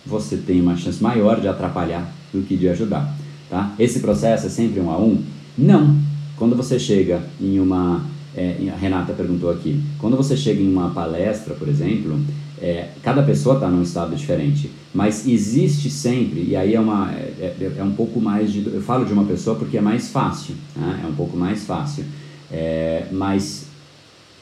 você 0.05 0.37
tem 0.37 0.61
uma 0.61 0.77
chance 0.77 1.03
maior 1.03 1.41
de 1.41 1.47
atrapalhar 1.47 2.09
do 2.33 2.41
que 2.41 2.55
de 2.55 2.69
ajudar. 2.69 3.13
Tá? 3.49 3.73
Esse 3.77 3.99
processo 3.99 4.47
é 4.47 4.49
sempre 4.49 4.79
um 4.79 4.89
a 4.89 4.97
um? 4.97 5.21
Não. 5.57 5.95
Quando 6.37 6.55
você 6.55 6.79
chega 6.79 7.21
em 7.39 7.59
uma. 7.59 8.01
É, 8.35 8.57
a 8.73 8.77
Renata 8.77 9.13
perguntou 9.13 9.51
aqui. 9.51 9.79
Quando 9.99 10.17
você 10.17 10.35
chega 10.35 10.61
em 10.61 10.71
uma 10.71 10.89
palestra, 10.89 11.53
por 11.53 11.67
exemplo, 11.67 12.19
é, 12.59 12.89
cada 13.03 13.21
pessoa 13.21 13.55
está 13.55 13.67
num 13.67 13.83
estado 13.83 14.15
diferente, 14.15 14.71
mas 14.93 15.27
existe 15.27 15.89
sempre, 15.89 16.43
e 16.43 16.55
aí 16.55 16.73
é, 16.73 16.79
uma, 16.79 17.11
é, 17.11 17.53
é, 17.59 17.73
é, 17.77 17.83
um 17.83 17.91
pouco 17.91 18.19
mais 18.19 18.51
de. 18.51 18.65
Eu 18.65 18.81
falo 18.81 19.05
de 19.05 19.13
uma 19.13 19.25
pessoa 19.25 19.55
porque 19.55 19.77
é 19.77 19.81
mais 19.81 20.09
fácil, 20.09 20.55
né? 20.75 21.01
é 21.03 21.07
um 21.07 21.13
pouco 21.13 21.37
mais 21.37 21.65
fácil. 21.65 22.05
É, 22.51 23.05
mas 23.11 23.65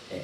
é, 0.10 0.22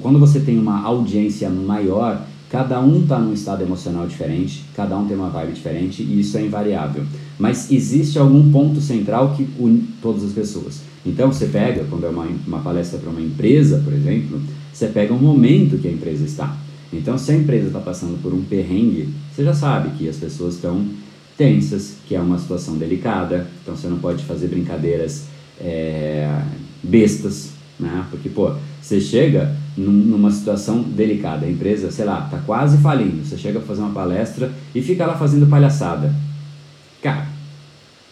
quando 0.00 0.18
você 0.18 0.40
tem 0.40 0.58
uma 0.58 0.82
audiência 0.82 1.48
maior, 1.50 2.26
cada 2.54 2.80
um 2.80 3.02
está 3.02 3.18
num 3.18 3.32
estado 3.32 3.64
emocional 3.64 4.06
diferente, 4.06 4.64
cada 4.76 4.96
um 4.96 5.08
tem 5.08 5.16
uma 5.16 5.28
vibe 5.28 5.54
diferente 5.54 6.04
e 6.04 6.20
isso 6.20 6.38
é 6.38 6.42
invariável. 6.42 7.04
Mas 7.36 7.68
existe 7.68 8.16
algum 8.16 8.48
ponto 8.52 8.80
central 8.80 9.34
que 9.34 9.48
une 9.58 9.88
todas 10.00 10.22
as 10.22 10.30
pessoas. 10.30 10.82
Então 11.04 11.32
você 11.32 11.46
pega, 11.46 11.84
quando 11.90 12.06
é 12.06 12.08
uma, 12.08 12.28
uma 12.46 12.60
palestra 12.60 13.00
para 13.00 13.10
uma 13.10 13.20
empresa, 13.20 13.82
por 13.82 13.92
exemplo, 13.92 14.40
você 14.72 14.86
pega 14.86 15.12
o 15.12 15.20
momento 15.20 15.78
que 15.78 15.88
a 15.88 15.90
empresa 15.90 16.24
está. 16.24 16.56
Então, 16.92 17.18
se 17.18 17.32
a 17.32 17.34
empresa 17.34 17.66
está 17.66 17.80
passando 17.80 18.22
por 18.22 18.32
um 18.32 18.42
perrengue, 18.42 19.08
você 19.34 19.42
já 19.42 19.52
sabe 19.52 19.90
que 19.98 20.08
as 20.08 20.16
pessoas 20.16 20.54
estão 20.54 20.86
tensas, 21.36 21.94
que 22.06 22.14
é 22.14 22.20
uma 22.20 22.38
situação 22.38 22.76
delicada, 22.76 23.48
então 23.62 23.74
você 23.74 23.88
não 23.88 23.98
pode 23.98 24.22
fazer 24.22 24.46
brincadeiras 24.46 25.24
é, 25.60 26.40
bestas, 26.84 27.50
né? 27.80 28.06
Porque, 28.12 28.28
pô, 28.28 28.52
você 28.80 29.00
chega 29.00 29.56
numa 29.76 30.30
situação 30.30 30.82
delicada, 30.82 31.46
a 31.46 31.50
empresa, 31.50 31.90
sei 31.90 32.04
lá, 32.04 32.22
tá 32.30 32.38
quase 32.38 32.78
falindo, 32.78 33.24
você 33.24 33.36
chega 33.36 33.58
para 33.58 33.68
fazer 33.68 33.80
uma 33.80 33.90
palestra 33.90 34.52
e 34.74 34.80
fica 34.80 35.04
lá 35.04 35.16
fazendo 35.16 35.46
palhaçada. 35.46 36.14
Cara, 37.02 37.26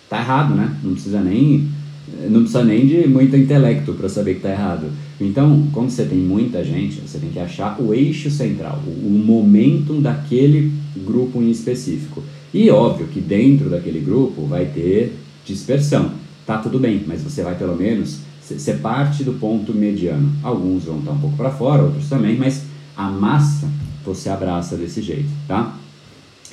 tá 0.09 0.19
errado, 0.19 0.55
né? 0.55 0.77
Não 0.83 0.93
precisa 0.93 1.21
nem 1.21 1.69
não 2.29 2.41
precisa 2.41 2.65
nem 2.65 2.87
de 2.87 3.07
muito 3.07 3.37
intelecto 3.37 3.95
para 3.95 4.09
saber 4.09 4.33
que 4.33 4.39
está 4.39 4.51
errado. 4.51 4.87
Então, 5.21 5.69
quando 5.73 5.91
você 5.91 6.05
tem 6.05 6.19
muita 6.19 6.65
gente, 6.65 7.01
você 7.01 7.19
tem 7.19 7.31
que 7.31 7.39
achar 7.39 7.81
o 7.81 7.95
eixo 7.95 8.31
central, 8.31 8.83
o, 8.87 8.91
o 8.91 9.25
momentum 9.25 10.01
daquele 10.01 10.73
grupo 10.97 11.41
em 11.41 11.51
específico. 11.51 12.23
E 12.53 12.69
óbvio 12.71 13.07
que 13.07 13.21
dentro 13.21 13.71
daquele 13.71 14.01
grupo 14.01 14.45
vai 14.47 14.67
ter 14.67 15.17
dispersão. 15.45 16.11
Tá 16.47 16.59
tudo 16.59 16.79
bem, 16.79 17.03
mas 17.07 17.23
você 17.23 17.43
vai 17.43 17.55
pelo 17.55 17.77
menos 17.77 18.19
ser 18.43 18.79
parte 18.79 19.25
do 19.25 19.35
ponto 19.35 19.73
mediano. 19.73 20.33
Alguns 20.43 20.85
vão 20.85 20.99
estar 20.99 21.13
um 21.13 21.19
pouco 21.19 21.37
para 21.37 21.51
fora, 21.51 21.83
outros 21.83 22.09
também, 22.09 22.37
mas 22.37 22.65
a 22.97 23.09
massa 23.09 23.69
você 24.05 24.29
abraça 24.29 24.77
desse 24.77 25.01
jeito, 25.01 25.31
tá? 25.47 25.77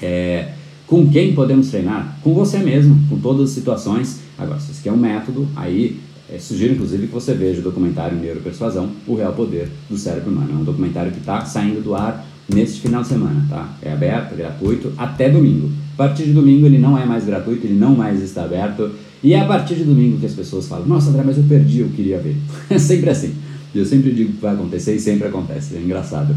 É, 0.01 0.53
com 0.87 1.09
quem 1.09 1.33
podemos 1.33 1.69
treinar? 1.69 2.17
Com 2.23 2.33
você 2.33 2.59
mesmo, 2.59 2.97
com 3.09 3.19
todas 3.19 3.49
as 3.49 3.49
situações. 3.51 4.21
Agora, 4.37 4.59
se 4.59 4.73
você 4.73 4.81
quer 4.83 4.91
um 4.91 4.97
método, 4.97 5.47
aí 5.55 5.99
é, 6.31 6.37
sugiro 6.37 6.73
inclusive 6.73 7.07
que 7.07 7.13
você 7.13 7.33
veja 7.33 7.59
o 7.59 7.63
documentário 7.63 8.17
Neuropersuasão, 8.17 8.91
O 9.07 9.15
Real 9.15 9.33
Poder 9.33 9.69
do 9.89 9.97
Cérebro 9.97 10.31
Humano. 10.31 10.51
É 10.51 10.55
um 10.55 10.63
documentário 10.63 11.11
que 11.11 11.19
está 11.19 11.43
saindo 11.43 11.81
do 11.81 11.95
ar 11.95 12.25
neste 12.47 12.81
final 12.81 13.01
de 13.01 13.07
semana, 13.07 13.45
tá? 13.49 13.69
É 13.81 13.91
aberto, 13.91 14.33
é 14.33 14.37
gratuito, 14.37 14.93
até 14.97 15.29
domingo. 15.29 15.71
A 15.93 15.97
partir 15.97 16.23
de 16.23 16.33
domingo 16.33 16.65
ele 16.65 16.77
não 16.77 16.97
é 16.97 17.05
mais 17.05 17.25
gratuito, 17.25 17.65
ele 17.65 17.77
não 17.77 17.95
mais 17.95 18.21
está 18.21 18.43
aberto. 18.43 18.91
E 19.23 19.33
é 19.33 19.39
a 19.41 19.45
partir 19.45 19.75
de 19.75 19.83
domingo 19.83 20.17
que 20.17 20.25
as 20.25 20.33
pessoas 20.33 20.67
falam, 20.67 20.87
nossa 20.87 21.09
André, 21.09 21.23
mas 21.25 21.37
eu 21.37 21.43
perdi, 21.43 21.79
eu 21.79 21.89
queria 21.89 22.17
ver. 22.19 22.37
É 22.69 22.77
sempre 22.79 23.09
assim. 23.09 23.33
Eu 23.73 23.85
sempre 23.85 24.11
digo 24.11 24.33
que 24.33 24.41
vai 24.41 24.53
acontecer 24.53 24.95
e 24.95 24.99
sempre 24.99 25.27
acontece, 25.27 25.75
é 25.75 25.79
engraçado. 25.79 26.35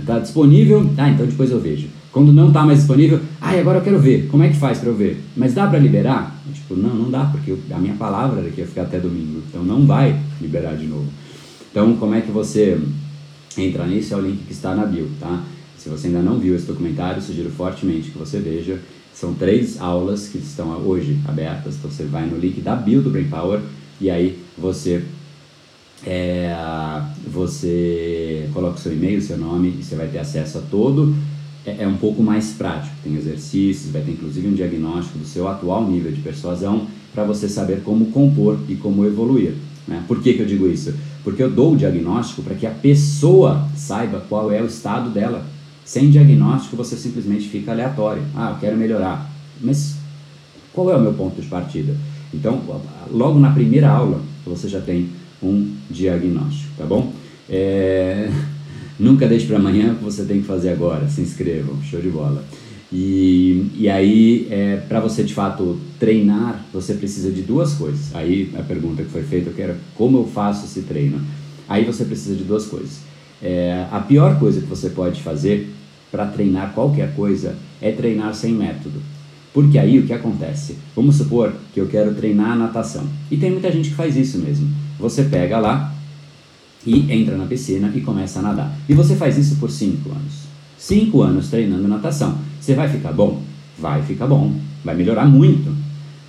Está 0.00 0.18
disponível, 0.18 0.90
ah, 0.96 1.10
então 1.10 1.26
depois 1.26 1.50
eu 1.50 1.60
vejo. 1.60 1.88
Quando 2.10 2.32
não 2.32 2.48
está 2.48 2.64
mais 2.64 2.78
disponível, 2.78 3.20
ah, 3.40 3.50
agora 3.50 3.78
eu 3.78 3.82
quero 3.82 3.98
ver, 3.98 4.26
como 4.28 4.42
é 4.42 4.48
que 4.48 4.56
faz 4.56 4.78
para 4.78 4.88
eu 4.88 4.94
ver? 4.94 5.22
Mas 5.36 5.54
dá 5.54 5.66
para 5.66 5.78
liberar? 5.78 6.42
Tipo, 6.52 6.74
não, 6.76 6.94
não 6.94 7.10
dá, 7.10 7.26
porque 7.26 7.54
a 7.70 7.78
minha 7.78 7.94
palavra 7.94 8.40
era 8.40 8.50
que 8.50 8.60
ia 8.60 8.66
ficar 8.66 8.82
até 8.82 8.98
domingo, 8.98 9.42
então 9.48 9.62
não 9.62 9.86
vai 9.86 10.18
liberar 10.40 10.74
de 10.74 10.86
novo. 10.86 11.06
Então, 11.70 11.94
como 11.96 12.14
é 12.14 12.20
que 12.20 12.30
você 12.30 12.78
entra 13.56 13.86
nisso? 13.86 14.14
É 14.14 14.16
o 14.16 14.20
link 14.20 14.44
que 14.46 14.52
está 14.52 14.74
na 14.74 14.84
bio, 14.84 15.08
tá? 15.20 15.42
Se 15.78 15.88
você 15.88 16.06
ainda 16.08 16.20
não 16.20 16.38
viu 16.38 16.54
esse 16.54 16.66
documentário, 16.66 17.20
sugiro 17.20 17.50
fortemente 17.50 18.10
que 18.10 18.18
você 18.18 18.38
veja. 18.38 18.78
São 19.14 19.34
três 19.34 19.80
aulas 19.80 20.28
que 20.28 20.38
estão 20.38 20.70
hoje 20.78 21.18
abertas, 21.26 21.76
então 21.76 21.90
você 21.90 22.04
vai 22.04 22.26
no 22.26 22.38
link 22.38 22.60
da 22.60 22.74
bio 22.74 23.02
do 23.02 23.10
Brain 23.10 23.28
Power 23.28 23.60
e 24.00 24.10
aí 24.10 24.38
você 24.56 25.04
é, 26.04 26.52
você 27.26 28.48
coloca 28.52 28.76
o 28.76 28.80
seu 28.80 28.92
e-mail, 28.92 29.22
seu 29.22 29.38
nome 29.38 29.76
e 29.78 29.82
você 29.82 29.94
vai 29.94 30.08
ter 30.08 30.18
acesso 30.18 30.58
a 30.58 30.60
todo. 30.62 31.14
É, 31.64 31.84
é, 31.84 31.86
um 31.86 31.96
pouco 31.96 32.22
mais 32.22 32.52
prático, 32.54 32.94
tem 33.04 33.14
exercícios, 33.14 33.92
vai 33.92 34.02
ter 34.02 34.12
inclusive 34.12 34.48
um 34.48 34.54
diagnóstico 34.54 35.18
do 35.18 35.24
seu 35.24 35.46
atual 35.46 35.88
nível 35.88 36.10
de 36.10 36.20
persuasão 36.20 36.88
para 37.14 37.22
você 37.22 37.48
saber 37.48 37.82
como 37.82 38.06
compor 38.06 38.58
e 38.68 38.74
como 38.74 39.04
evoluir. 39.04 39.54
Né? 39.86 40.02
Por 40.08 40.20
que, 40.20 40.34
que 40.34 40.40
eu 40.40 40.46
digo 40.46 40.66
isso? 40.66 40.92
Porque 41.22 41.42
eu 41.42 41.50
dou 41.50 41.74
o 41.74 41.76
diagnóstico 41.76 42.42
para 42.42 42.56
que 42.56 42.66
a 42.66 42.70
pessoa 42.70 43.68
saiba 43.76 44.24
qual 44.28 44.50
é 44.50 44.60
o 44.60 44.66
estado 44.66 45.10
dela. 45.10 45.46
Sem 45.84 46.10
diagnóstico 46.10 46.76
você 46.76 46.96
simplesmente 46.96 47.48
fica 47.48 47.72
aleatório. 47.72 48.22
Ah, 48.34 48.50
eu 48.50 48.58
quero 48.58 48.76
melhorar. 48.76 49.30
Mas 49.60 49.96
qual 50.72 50.90
é 50.90 50.96
o 50.96 51.00
meu 51.00 51.12
ponto 51.12 51.40
de 51.40 51.48
partida? 51.48 51.94
Então, 52.32 52.62
logo 53.10 53.38
na 53.38 53.50
primeira 53.50 53.90
aula, 53.90 54.20
você 54.44 54.68
já 54.68 54.80
tem 54.80 55.10
um 55.42 55.74
diagnóstico, 55.90 56.72
tá 56.78 56.84
bom? 56.84 57.12
É... 57.48 58.30
Nunca 58.98 59.26
deixe 59.26 59.46
para 59.46 59.56
amanhã 59.56 59.92
o 59.92 59.96
que 59.96 60.04
você 60.04 60.24
tem 60.24 60.40
que 60.40 60.46
fazer 60.46 60.70
agora. 60.70 61.08
Se 61.08 61.20
inscrevam, 61.20 61.82
show 61.82 62.00
de 62.00 62.08
bola. 62.08 62.44
E, 62.92 63.70
e 63.74 63.88
aí, 63.88 64.46
é, 64.50 64.76
para 64.76 65.00
você 65.00 65.24
de 65.24 65.32
fato 65.32 65.80
treinar, 65.98 66.64
você 66.72 66.94
precisa 66.94 67.30
de 67.30 67.42
duas 67.42 67.72
coisas. 67.74 68.14
Aí 68.14 68.52
a 68.54 68.62
pergunta 68.62 69.02
que 69.02 69.08
foi 69.08 69.22
feita, 69.22 69.48
eu 69.48 69.54
quero 69.54 69.74
como 69.96 70.18
eu 70.18 70.26
faço 70.26 70.66
esse 70.66 70.82
treino? 70.82 71.20
Aí 71.68 71.84
você 71.84 72.04
precisa 72.04 72.36
de 72.36 72.44
duas 72.44 72.66
coisas. 72.66 73.00
É, 73.42 73.86
a 73.90 73.98
pior 74.00 74.38
coisa 74.38 74.60
que 74.60 74.66
você 74.66 74.90
pode 74.90 75.20
fazer 75.20 75.74
para 76.10 76.26
treinar 76.26 76.72
qualquer 76.74 77.14
coisa 77.14 77.56
é 77.80 77.90
treinar 77.90 78.34
sem 78.34 78.52
método. 78.52 79.00
Porque 79.52 79.78
aí 79.78 79.98
o 79.98 80.06
que 80.06 80.12
acontece? 80.12 80.76
Vamos 80.94 81.16
supor 81.16 81.52
que 81.74 81.80
eu 81.80 81.86
quero 81.86 82.14
treinar 82.14 82.56
natação. 82.56 83.04
E 83.30 83.36
tem 83.36 83.50
muita 83.50 83.70
gente 83.70 83.90
que 83.90 83.94
faz 83.94 84.16
isso 84.16 84.38
mesmo. 84.38 84.68
Você 84.98 85.24
pega 85.24 85.58
lá 85.58 85.92
e 86.86 87.12
entra 87.12 87.36
na 87.36 87.46
piscina 87.46 87.92
e 87.94 88.00
começa 88.00 88.38
a 88.38 88.42
nadar. 88.42 88.74
E 88.88 88.94
você 88.94 89.14
faz 89.14 89.36
isso 89.36 89.56
por 89.56 89.70
5 89.70 90.08
anos. 90.10 90.42
5 90.78 91.22
anos 91.22 91.48
treinando 91.48 91.86
natação. 91.86 92.38
Você 92.60 92.74
vai 92.74 92.88
ficar 92.88 93.12
bom? 93.12 93.42
Vai 93.78 94.02
ficar 94.02 94.26
bom. 94.26 94.54
Vai 94.84 94.94
melhorar 94.94 95.26
muito. 95.26 95.74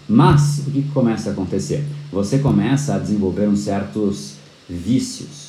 Mas 0.07 0.63
o 0.67 0.71
que 0.71 0.81
começa 0.93 1.29
a 1.29 1.33
acontecer? 1.33 1.83
Você 2.11 2.39
começa 2.39 2.95
a 2.95 2.99
desenvolver 2.99 3.47
uns 3.47 3.59
certos 3.59 4.35
vícios. 4.69 5.42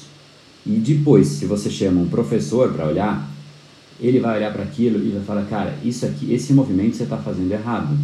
E 0.66 0.70
depois, 0.70 1.26
se 1.28 1.46
você 1.46 1.68
chama 1.70 2.00
um 2.00 2.08
professor 2.08 2.72
para 2.72 2.86
olhar, 2.86 3.30
ele 4.00 4.18
vai 4.18 4.38
olhar 4.38 4.52
para 4.52 4.62
aquilo 4.62 4.98
e 4.98 5.10
vai 5.10 5.22
falar, 5.22 5.42
cara, 5.44 5.78
isso 5.84 6.04
aqui, 6.06 6.32
esse 6.32 6.52
movimento 6.52 6.96
você 6.96 7.04
está 7.04 7.16
fazendo 7.16 7.52
errado. 7.52 7.96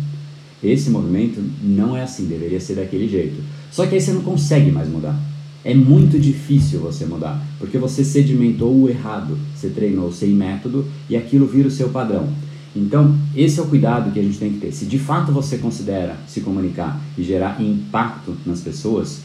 Esse 0.63 0.91
movimento 0.91 1.43
não 1.63 1.97
é 1.97 2.03
assim, 2.03 2.27
deveria 2.27 2.61
ser 2.61 2.75
daquele 2.75 3.09
jeito. 3.09 3.43
Só 3.71 3.87
que 3.87 3.95
aí 3.95 4.01
você 4.01 4.13
não 4.13 4.23
consegue 4.23 4.71
mais 4.71 4.89
mudar. 4.89 5.19
É 5.65 5.75
muito 5.75 6.19
difícil 6.19 6.81
você 6.81 7.05
mudar, 7.05 7.43
porque 7.59 7.77
você 7.77 8.03
sedimentou 8.03 8.75
o 8.75 8.89
errado, 8.89 9.39
você 9.55 9.69
treinou 9.69 10.11
sem 10.11 10.31
método 10.31 10.87
e 11.09 11.17
aquilo 11.17 11.47
vira 11.47 11.69
o 11.69 11.71
seu 11.71 11.91
padrão. 11.91 12.29
Então, 12.75 13.19
esse 13.35 13.59
é 13.59 13.63
o 13.63 13.67
cuidado 13.67 14.13
que 14.13 14.21
a 14.21 14.23
gente 14.23 14.39
tem 14.39 14.53
que 14.53 14.59
ter. 14.59 14.73
Se 14.73 14.87
de 14.87 14.99
fato 14.99 15.33
você 15.33 15.59
considera 15.59 16.17
se 16.27 16.41
comunicar 16.41 17.01
e 17.19 17.23
gerar 17.23 17.61
impacto 17.61 18.37
nas 18.47 18.61
pessoas, 18.61 19.23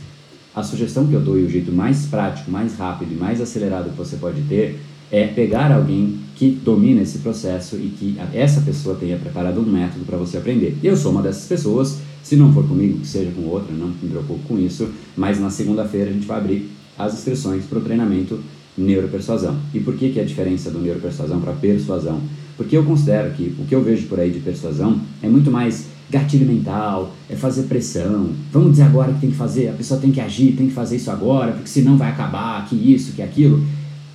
a 0.56 0.64
sugestão 0.64 1.06
que 1.06 1.14
eu 1.14 1.22
dou 1.22 1.38
e 1.38 1.44
o 1.44 1.50
jeito 1.50 1.72
mais 1.72 2.06
prático, 2.06 2.50
mais 2.50 2.78
rápido 2.78 3.12
e 3.12 3.16
mais 3.16 3.42
acelerado 3.42 3.90
que 3.90 3.98
você 3.98 4.16
pode 4.16 4.42
ter 4.44 4.80
é 5.12 5.28
pegar 5.28 5.72
alguém 5.72 6.18
que 6.36 6.50
domina 6.50 7.02
esse 7.02 7.20
processo 7.20 7.76
e 7.76 7.90
que 7.90 8.18
essa 8.34 8.62
pessoa 8.62 8.96
tenha 8.96 9.18
preparado 9.18 9.60
um 9.60 9.66
método 9.66 10.06
para 10.06 10.18
você 10.18 10.38
aprender. 10.38 10.78
Eu 10.84 10.98
sou 10.98 11.12
uma 11.12 11.22
dessas 11.22 11.46
pessoas, 11.46 12.00
se 12.24 12.36
não 12.36 12.54
for 12.54 12.68
comigo, 12.68 13.00
que 13.00 13.08
seja 13.08 13.32
com 13.32 13.44
outra, 13.44 13.74
não 13.74 13.90
me 13.90 14.10
preocupo 14.10 14.40
com 14.48 14.58
isso, 14.58 14.90
mas 15.16 15.40
na 15.40 15.50
segunda-feira 15.50 16.10
a 16.10 16.14
gente 16.14 16.26
vai 16.26 16.38
abrir 16.38 16.70
as 16.98 17.14
inscrições 17.14 17.66
para 17.66 17.78
o 17.78 17.82
treinamento 17.82 18.40
neuropersuasão. 18.78 19.58
E 19.74 19.80
por 19.80 19.96
que, 19.96 20.10
que 20.10 20.20
é 20.20 20.24
a 20.24 20.26
diferença 20.26 20.72
do 20.72 20.80
neuropersuasão 20.80 21.40
para 21.40 21.54
persuasão? 21.54 22.22
Porque 22.58 22.76
eu 22.76 22.84
considero 22.84 23.32
que 23.32 23.56
o 23.60 23.66
que 23.66 23.76
eu 23.76 23.84
vejo 23.84 24.08
por 24.08 24.20
aí 24.20 24.32
de 24.32 24.40
persuasão 24.40 25.00
é 25.22 25.28
muito 25.28 25.52
mais 25.52 25.88
gatilho 26.10 26.46
mental, 26.46 27.14
é 27.30 27.36
fazer 27.36 27.64
pressão. 27.64 28.30
Vamos 28.52 28.72
dizer 28.72 28.84
agora 28.84 29.14
que 29.14 29.22
tem 29.22 29.32
que 29.32 29.36
fazer, 29.36 29.70
a 29.70 29.74
pessoa 29.74 30.00
tem 30.00 30.12
que 30.12 30.22
agir, 30.22 30.56
tem 30.56 30.68
que 30.68 30.74
fazer 30.74 30.98
isso 30.98 31.10
agora, 31.12 31.54
porque 31.54 31.68
senão 31.68 31.98
vai 31.98 32.10
acabar, 32.10 32.68
que 32.68 32.76
isso, 32.76 33.14
que 33.14 33.22
aquilo. 33.22 33.64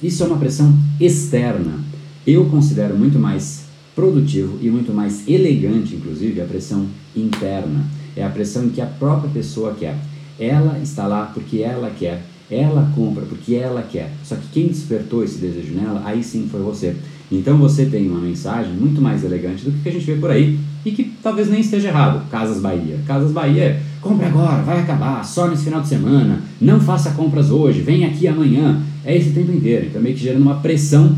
Isso 0.03 0.23
é 0.23 0.27
uma 0.27 0.39
pressão 0.39 0.73
externa. 1.01 1.81
Eu 2.27 2.47
considero 2.47 2.97
muito 2.97 3.19
mais 3.19 3.65
produtivo 3.95 4.59
e 4.63 4.71
muito 4.71 4.93
mais 4.93 5.27
elegante, 5.29 5.95
inclusive, 5.95 6.41
a 6.41 6.45
pressão 6.45 6.87
interna. 7.15 7.85
É 8.17 8.25
a 8.25 8.31
pressão 8.31 8.65
em 8.65 8.71
que 8.71 8.81
a 8.81 8.87
própria 8.87 9.31
pessoa 9.31 9.75
quer. 9.75 9.97
Ela 10.39 10.79
está 10.79 11.07
lá 11.07 11.27
porque 11.27 11.59
ela 11.59 11.91
quer. 11.91 12.23
Ela 12.51 12.91
compra 12.95 13.25
porque 13.25 13.55
ela 13.55 13.83
quer. 13.83 14.11
Só 14.25 14.37
que 14.37 14.49
quem 14.53 14.69
despertou 14.69 15.23
esse 15.23 15.39
desejo 15.39 15.75
nela, 15.75 16.03
aí 16.05 16.25
sim 16.25 16.49
foi 16.51 16.61
você. 16.61 16.97
Então 17.31 17.57
você 17.59 17.87
tem 17.87 18.09
uma 18.09 18.21
mensagem 18.21 18.73
muito 18.73 19.01
mais 19.01 19.23
elegante 19.23 19.65
do 19.65 19.83
que 19.83 19.89
a 19.89 19.93
gente 19.93 20.05
vê 20.05 20.15
por 20.17 20.31
aí 20.31 20.59
e 20.85 20.91
que 20.91 21.13
talvez 21.23 21.49
nem 21.49 21.61
esteja 21.61 21.89
errado. 21.89 22.29
Casas 22.31 22.61
Bahia. 22.61 22.99
Casas 23.07 23.33
Bahia 23.33 23.63
é 23.63 23.83
compre 24.01 24.27
agora, 24.27 24.63
vai 24.63 24.81
acabar, 24.81 25.25
só 25.25 25.47
nesse 25.47 25.65
final 25.65 25.81
de 25.81 25.89
semana, 25.89 26.41
não 26.61 26.81
faça 26.81 27.11
compras 27.11 27.51
hoje, 27.51 27.83
vem 27.83 28.05
aqui 28.05 28.27
amanhã. 28.27 28.81
É 29.05 29.17
esse 29.17 29.31
tempo 29.31 29.53
inteiro. 29.53 29.87
Então 29.87 30.03
meio 30.03 30.15
que 30.15 30.23
gerando 30.23 30.43
uma 30.43 30.57
pressão 30.57 31.17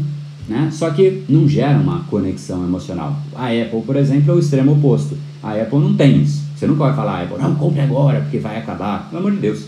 né? 0.49 0.71
Só 0.73 0.91
que 0.91 1.25
não 1.29 1.49
gera 1.49 1.79
uma 1.79 2.01
conexão 2.05 2.65
emocional. 2.65 3.17
A 3.35 3.47
Apple, 3.47 3.83
por 3.83 3.97
exemplo, 3.97 4.33
é 4.33 4.35
o 4.35 4.39
extremo 4.39 4.73
oposto. 4.73 5.17
A 5.43 5.53
Apple 5.53 5.79
não 5.79 5.95
tem 5.95 6.23
isso. 6.23 6.43
Você 6.57 6.67
nunca 6.67 6.85
vai 6.85 6.95
falar, 6.95 7.23
Apple, 7.23 7.39
não 7.39 7.55
compre 7.55 7.81
agora 7.81 8.21
porque 8.21 8.39
vai 8.39 8.59
acabar. 8.59 9.09
Pelo 9.09 9.21
amor 9.21 9.33
de 9.33 9.39
Deus. 9.39 9.67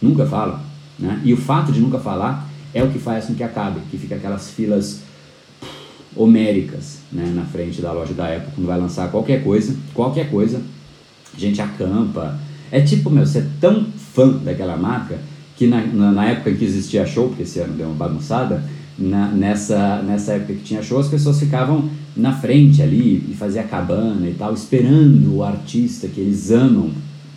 Nunca 0.00 0.26
fala. 0.26 0.62
Né? 0.98 1.20
E 1.24 1.32
o 1.32 1.36
fato 1.36 1.72
de 1.72 1.80
nunca 1.80 1.98
falar 1.98 2.48
é 2.72 2.82
o 2.82 2.88
que 2.88 2.98
faz 2.98 3.26
com 3.26 3.34
que 3.34 3.42
acabe, 3.42 3.80
que 3.90 3.98
fica 3.98 4.14
aquelas 4.14 4.50
filas 4.50 5.02
homéricas 6.16 6.98
né, 7.12 7.32
na 7.34 7.44
frente 7.44 7.80
da 7.80 7.92
loja 7.92 8.14
da 8.14 8.26
Apple 8.26 8.52
quando 8.54 8.66
vai 8.66 8.78
lançar 8.78 9.10
qualquer 9.10 9.42
coisa, 9.42 9.76
qualquer 9.94 10.30
coisa, 10.30 10.60
a 11.34 11.38
gente 11.38 11.60
acampa. 11.60 12.38
É 12.70 12.80
tipo, 12.80 13.10
meu, 13.10 13.26
você 13.26 13.38
é 13.38 13.46
tão 13.60 13.86
fã 14.14 14.28
daquela 14.28 14.76
marca 14.76 15.18
que 15.56 15.66
na, 15.66 15.84
na, 15.84 16.12
na 16.12 16.24
época 16.26 16.50
em 16.50 16.56
que 16.56 16.64
existia 16.64 17.04
show, 17.06 17.28
porque 17.28 17.42
esse 17.42 17.58
ano 17.58 17.74
deu 17.74 17.86
uma 17.86 17.94
bagunçada, 17.94 18.62
na, 18.98 19.28
nessa, 19.28 20.02
nessa 20.02 20.32
época 20.32 20.54
que 20.54 20.62
tinha 20.62 20.82
show, 20.82 20.98
as 20.98 21.08
pessoas 21.08 21.38
ficavam 21.38 21.88
na 22.16 22.32
frente 22.32 22.82
ali 22.82 23.24
e 23.28 23.34
fazia 23.34 23.62
cabana 23.62 24.28
e 24.28 24.34
tal, 24.34 24.52
esperando 24.52 25.36
o 25.36 25.42
artista 25.42 26.06
que 26.08 26.20
eles 26.20 26.50
amam 26.50 26.90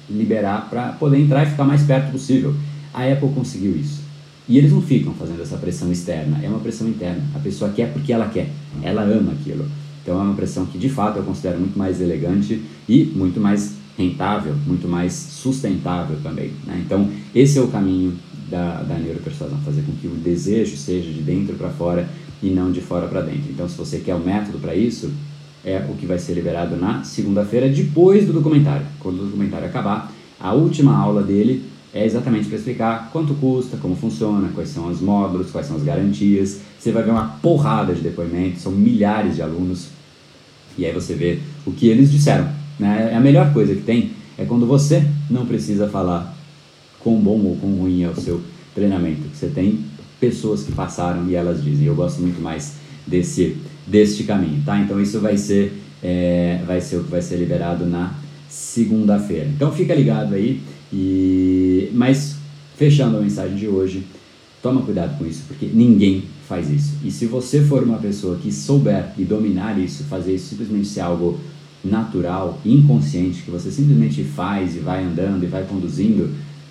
liberar 0.09 0.67
para 0.69 0.89
poder 0.93 1.19
entrar 1.19 1.43
e 1.43 1.49
ficar 1.49 1.63
mais 1.63 1.83
perto 1.83 2.11
possível. 2.11 2.53
A 2.93 3.03
Apple 3.03 3.29
conseguiu 3.29 3.75
isso. 3.75 4.02
E 4.47 4.57
eles 4.57 4.71
não 4.71 4.81
ficam 4.81 5.13
fazendo 5.13 5.41
essa 5.41 5.57
pressão 5.57 5.91
externa, 5.91 6.39
é 6.43 6.47
uma 6.49 6.59
pressão 6.59 6.87
interna. 6.87 7.23
A 7.33 7.39
pessoa 7.39 7.71
quer 7.71 7.91
porque 7.93 8.11
ela 8.11 8.27
quer, 8.27 8.49
ela 8.81 9.03
ama 9.03 9.31
aquilo. 9.31 9.65
Então 10.01 10.19
é 10.19 10.23
uma 10.23 10.35
pressão 10.35 10.65
que 10.65 10.77
de 10.77 10.89
fato 10.89 11.17
eu 11.17 11.23
considero 11.23 11.57
muito 11.59 11.79
mais 11.79 12.01
elegante 12.01 12.61
e 12.87 13.05
muito 13.05 13.39
mais 13.39 13.75
rentável, 13.97 14.53
muito 14.67 14.87
mais 14.87 15.13
sustentável 15.13 16.17
também. 16.21 16.51
Né? 16.65 16.83
Então 16.85 17.09
esse 17.33 17.57
é 17.57 17.61
o 17.61 17.67
caminho 17.67 18.13
da, 18.49 18.81
da 18.83 18.95
neuropersuasão, 18.95 19.57
fazer 19.59 19.83
com 19.83 19.93
que 19.93 20.07
o 20.07 20.15
desejo 20.15 20.75
seja 20.75 21.09
de 21.09 21.21
dentro 21.21 21.55
para 21.55 21.69
fora 21.69 22.09
e 22.41 22.49
não 22.49 22.69
de 22.69 22.81
fora 22.81 23.07
para 23.07 23.21
dentro. 23.21 23.49
Então 23.49 23.69
se 23.69 23.77
você 23.77 23.99
quer 23.99 24.13
o 24.13 24.17
um 24.17 24.25
método 24.25 24.59
para 24.59 24.75
isso, 24.75 25.09
é 25.63 25.77
o 25.89 25.95
que 25.95 26.05
vai 26.05 26.19
ser 26.19 26.33
liberado 26.33 26.75
na 26.75 27.03
segunda-feira, 27.05 27.69
depois 27.69 28.27
do 28.27 28.33
documentário. 28.33 28.85
Quando 28.99 29.21
o 29.21 29.25
documentário 29.25 29.67
acabar, 29.67 30.11
a 30.37 30.51
última 30.51 30.97
aula 30.97 31.23
dele 31.23 31.63
é 31.93 32.05
exatamente 32.05 32.47
para 32.47 32.57
explicar 32.57 33.09
quanto 33.11 33.35
custa, 33.35 33.77
como 33.77 33.95
funciona, 33.95 34.49
quais 34.53 34.69
são 34.69 34.87
os 34.87 34.99
módulos, 34.99 35.51
quais 35.51 35.67
são 35.67 35.75
as 35.75 35.83
garantias. 35.83 36.61
Você 36.79 36.91
vai 36.91 37.03
ver 37.03 37.11
uma 37.11 37.37
porrada 37.41 37.93
de 37.93 38.01
depoimentos, 38.01 38.61
são 38.61 38.71
milhares 38.71 39.35
de 39.35 39.41
alunos, 39.41 39.89
e 40.77 40.85
aí 40.85 40.91
você 40.91 41.13
vê 41.13 41.39
o 41.65 41.71
que 41.71 41.87
eles 41.87 42.11
disseram. 42.11 42.49
Né? 42.79 43.11
É 43.13 43.15
a 43.15 43.19
melhor 43.19 43.53
coisa 43.53 43.75
que 43.75 43.81
tem 43.81 44.11
é 44.37 44.45
quando 44.45 44.65
você 44.65 45.05
não 45.29 45.45
precisa 45.45 45.87
falar 45.87 46.35
quão 46.99 47.19
bom 47.19 47.39
ou 47.43 47.55
quão 47.57 47.73
ruim 47.73 48.03
é 48.03 48.09
o 48.09 48.15
seu 48.15 48.41
treinamento. 48.73 49.21
Você 49.31 49.47
tem 49.47 49.85
pessoas 50.19 50.63
que 50.63 50.71
passaram 50.71 51.27
e 51.27 51.35
elas 51.35 51.63
dizem. 51.63 51.85
Eu 51.85 51.95
gosto 51.95 52.21
muito 52.21 52.41
mais 52.41 52.77
desse, 53.05 53.57
deste 53.85 54.23
caminho, 54.23 54.63
tá? 54.65 54.79
Então 54.79 54.99
isso 54.99 55.19
vai 55.19 55.37
ser, 55.37 55.73
é, 56.01 56.61
vai 56.65 56.81
ser 56.81 56.97
o 56.97 57.03
que 57.03 57.11
vai 57.11 57.21
ser 57.21 57.35
liberado 57.35 57.85
na 57.85 58.13
segunda-feira. 58.49 59.47
Então 59.47 59.71
fica 59.71 59.93
ligado 59.93 60.33
aí. 60.33 60.61
E, 60.93 61.89
mas, 61.93 62.35
fechando 62.77 63.17
a 63.17 63.21
mensagem 63.21 63.57
de 63.57 63.67
hoje, 63.67 64.03
toma 64.61 64.83
cuidado 64.83 65.17
com 65.17 65.25
isso, 65.25 65.43
porque 65.47 65.65
ninguém 65.65 66.25
faz 66.47 66.69
isso. 66.69 66.93
E 67.03 67.09
se 67.09 67.25
você 67.25 67.61
for 67.61 67.83
uma 67.83 67.97
pessoa 67.97 68.37
que 68.37 68.51
souber 68.51 69.11
e 69.17 69.23
dominar 69.23 69.79
isso, 69.79 70.03
fazer 70.03 70.35
isso 70.35 70.49
simplesmente 70.49 70.87
ser 70.87 71.01
algo 71.01 71.39
natural, 71.83 72.61
inconsciente, 72.63 73.41
que 73.41 73.49
você 73.49 73.71
simplesmente 73.71 74.23
faz 74.23 74.75
e 74.75 74.79
vai 74.79 75.03
andando 75.03 75.43
e 75.43 75.47
vai 75.47 75.65
conduzindo, 75.65 76.29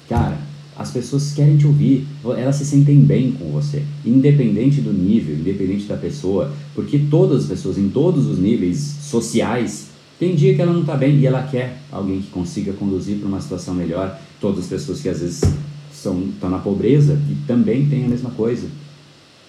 cara, 0.09 0.39
as 0.77 0.91
pessoas 0.91 1.33
querem 1.35 1.59
te 1.59 1.67
ouvir, 1.67 2.07
elas 2.25 2.57
se 2.57 2.65
sentem 2.65 3.01
bem 3.01 3.33
com 3.33 3.51
você, 3.51 3.83
independente 4.07 4.81
do 4.81 4.93
nível, 4.93 5.35
independente 5.35 5.85
da 5.85 5.97
pessoa, 5.97 6.53
porque 6.75 6.99
todas 7.11 7.43
as 7.43 7.49
pessoas 7.49 7.77
em 7.77 7.89
todos 7.89 8.27
os 8.27 8.39
níveis 8.39 8.79
sociais 8.79 9.92
tem 10.23 10.37
dia 10.37 10.55
que 10.55 10.63
ela 10.63 10.73
não 10.73 10.83
está 10.83 10.95
bem 10.95 11.19
e 11.19 11.27
ela 11.27 11.43
quer 11.43 11.79
alguém 11.91 12.23
que 12.23 12.31
consiga 12.31 12.73
conduzir 12.75 13.19
para 13.19 13.27
uma 13.27 13.41
situação 13.41 13.75
melhor. 13.75 14.17
Todas 14.41 14.61
as 14.61 14.67
pessoas 14.67 15.01
que 15.01 15.09
às 15.09 15.19
vezes 15.19 15.43
estão 15.93 16.49
na 16.49 16.59
pobreza 16.59 17.19
e 17.29 17.35
também 17.45 17.89
têm 17.89 18.05
a 18.05 18.09
mesma 18.09 18.31
coisa. 18.31 18.69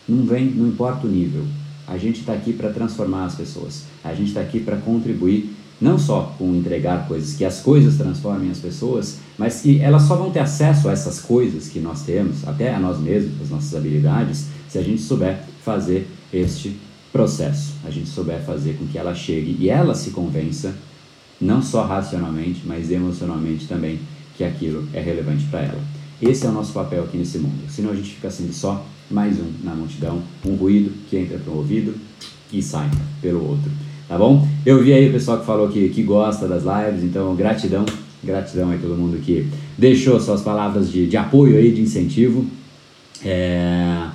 Não 0.09 0.25
vem, 0.25 0.45
não 0.45 0.67
importa 0.67 1.05
o 1.05 1.09
nível. 1.11 1.43
A 1.87 1.95
gente 1.99 2.21
está 2.21 2.33
aqui 2.33 2.53
para 2.53 2.71
transformar 2.71 3.25
as 3.25 3.35
pessoas. 3.35 3.83
A 4.03 4.15
gente 4.15 4.29
está 4.29 4.41
aqui 4.41 4.61
para 4.61 4.77
contribuir 4.77 5.55
não 5.79 5.99
só 5.99 6.33
com 6.39 6.55
entregar 6.55 7.07
coisas, 7.07 7.35
que 7.35 7.45
as 7.45 7.59
coisas 7.59 7.95
transformem 7.95 8.49
as 8.49 8.57
pessoas, 8.57 9.19
mas 9.37 9.61
que 9.61 9.79
elas 9.79 10.01
só 10.01 10.15
vão 10.15 10.31
ter 10.31 10.39
acesso 10.39 10.89
a 10.89 10.91
essas 10.91 11.19
coisas 11.19 11.67
que 11.67 11.79
nós 11.79 12.01
temos, 12.01 12.47
até 12.47 12.73
a 12.73 12.79
nós 12.79 12.99
mesmos, 12.99 13.39
as 13.43 13.49
nossas 13.51 13.75
habilidades, 13.75 14.47
se 14.67 14.79
a 14.79 14.81
gente 14.81 15.03
souber 15.03 15.43
fazer 15.63 16.07
este 16.33 16.75
processo, 17.13 17.75
a 17.85 17.91
gente 17.91 18.09
souber 18.09 18.41
fazer 18.41 18.73
com 18.73 18.87
que 18.87 18.97
ela 18.97 19.13
chegue 19.13 19.55
e 19.59 19.69
ela 19.69 19.93
se 19.93 20.09
convença, 20.09 20.73
não 21.39 21.61
só 21.61 21.85
racionalmente, 21.85 22.63
mas 22.65 22.89
emocionalmente 22.89 23.67
também, 23.67 23.99
que 24.35 24.43
aquilo 24.43 24.87
é 24.91 24.99
relevante 24.99 25.45
para 25.45 25.61
ela. 25.61 25.79
Esse 26.19 26.47
é 26.47 26.49
o 26.49 26.51
nosso 26.51 26.73
papel 26.73 27.03
aqui 27.03 27.17
nesse 27.17 27.37
mundo. 27.37 27.69
Senão 27.69 27.91
a 27.91 27.95
gente 27.95 28.15
fica 28.15 28.31
sendo 28.31 28.51
só 28.51 28.83
mais 29.11 29.39
um 29.39 29.51
na 29.63 29.75
multidão, 29.75 30.23
um 30.43 30.55
ruído 30.55 30.91
que 31.07 31.15
entra 31.15 31.39
um 31.47 31.57
ouvido 31.57 31.93
e 32.51 32.63
sai 32.63 32.89
pelo 33.21 33.47
outro. 33.47 33.69
Tá 34.07 34.17
bom? 34.17 34.47
Eu 34.65 34.81
vi 34.83 34.91
aí 34.91 35.09
o 35.09 35.11
pessoal 35.11 35.39
que 35.39 35.45
falou 35.45 35.69
que, 35.69 35.89
que 35.89 36.01
gosta 36.01 36.47
das 36.47 36.63
lives, 36.63 37.03
então 37.03 37.35
gratidão, 37.35 37.85
gratidão 38.23 38.71
aí 38.71 38.79
todo 38.79 38.97
mundo 38.97 39.21
que 39.21 39.47
deixou 39.77 40.19
suas 40.19 40.41
palavras 40.41 40.91
de, 40.91 41.05
de 41.05 41.15
apoio 41.15 41.57
aí, 41.57 41.71
de 41.71 41.81
incentivo. 41.81 42.47
É 43.23 44.12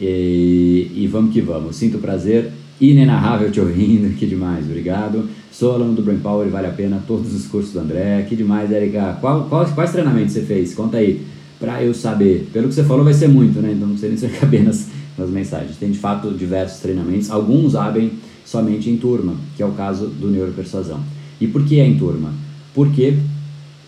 e, 0.00 0.90
e 0.94 1.06
vamos 1.06 1.32
que 1.32 1.40
vamos. 1.40 1.76
Sinto 1.76 1.98
prazer 1.98 2.52
inenarrável 2.80 3.50
te 3.50 3.60
ouvindo, 3.60 4.14
que 4.16 4.26
demais, 4.26 4.64
obrigado. 4.64 5.28
Sou 5.50 5.74
aluno 5.74 5.94
do 5.94 6.02
Brain 6.02 6.18
Power 6.18 6.46
e 6.46 6.50
vale 6.50 6.68
a 6.68 6.70
pena 6.70 7.02
todos 7.06 7.34
os 7.34 7.46
cursos 7.46 7.72
do 7.72 7.80
André, 7.80 8.24
que 8.28 8.36
demais, 8.36 8.70
Erika. 8.70 9.18
Qual, 9.20 9.44
quais, 9.44 9.72
quais 9.72 9.90
treinamentos 9.90 10.32
você 10.32 10.42
fez? 10.42 10.74
Conta 10.74 10.98
aí, 10.98 11.26
para 11.58 11.82
eu 11.82 11.92
saber. 11.92 12.48
Pelo 12.52 12.68
que 12.68 12.74
você 12.74 12.84
falou, 12.84 13.04
vai 13.04 13.14
ser 13.14 13.28
muito, 13.28 13.60
né? 13.60 13.72
Então 13.72 13.88
não 13.88 13.98
sei 13.98 14.10
nem 14.10 14.18
se 14.18 14.26
vai 14.26 14.38
caber 14.38 14.62
nas, 14.62 14.88
nas 15.16 15.30
mensagens. 15.30 15.76
Tem 15.76 15.90
de 15.90 15.98
fato 15.98 16.30
diversos 16.30 16.80
treinamentos, 16.80 17.30
alguns 17.30 17.74
abrem 17.74 18.12
somente 18.44 18.88
em 18.88 18.96
turma, 18.96 19.34
que 19.56 19.62
é 19.62 19.66
o 19.66 19.72
caso 19.72 20.06
do 20.06 20.30
Neuropersuasão. 20.30 21.00
E 21.40 21.46
por 21.46 21.64
que 21.64 21.80
é 21.80 21.86
em 21.86 21.98
turma? 21.98 22.32
Porque 22.74 23.14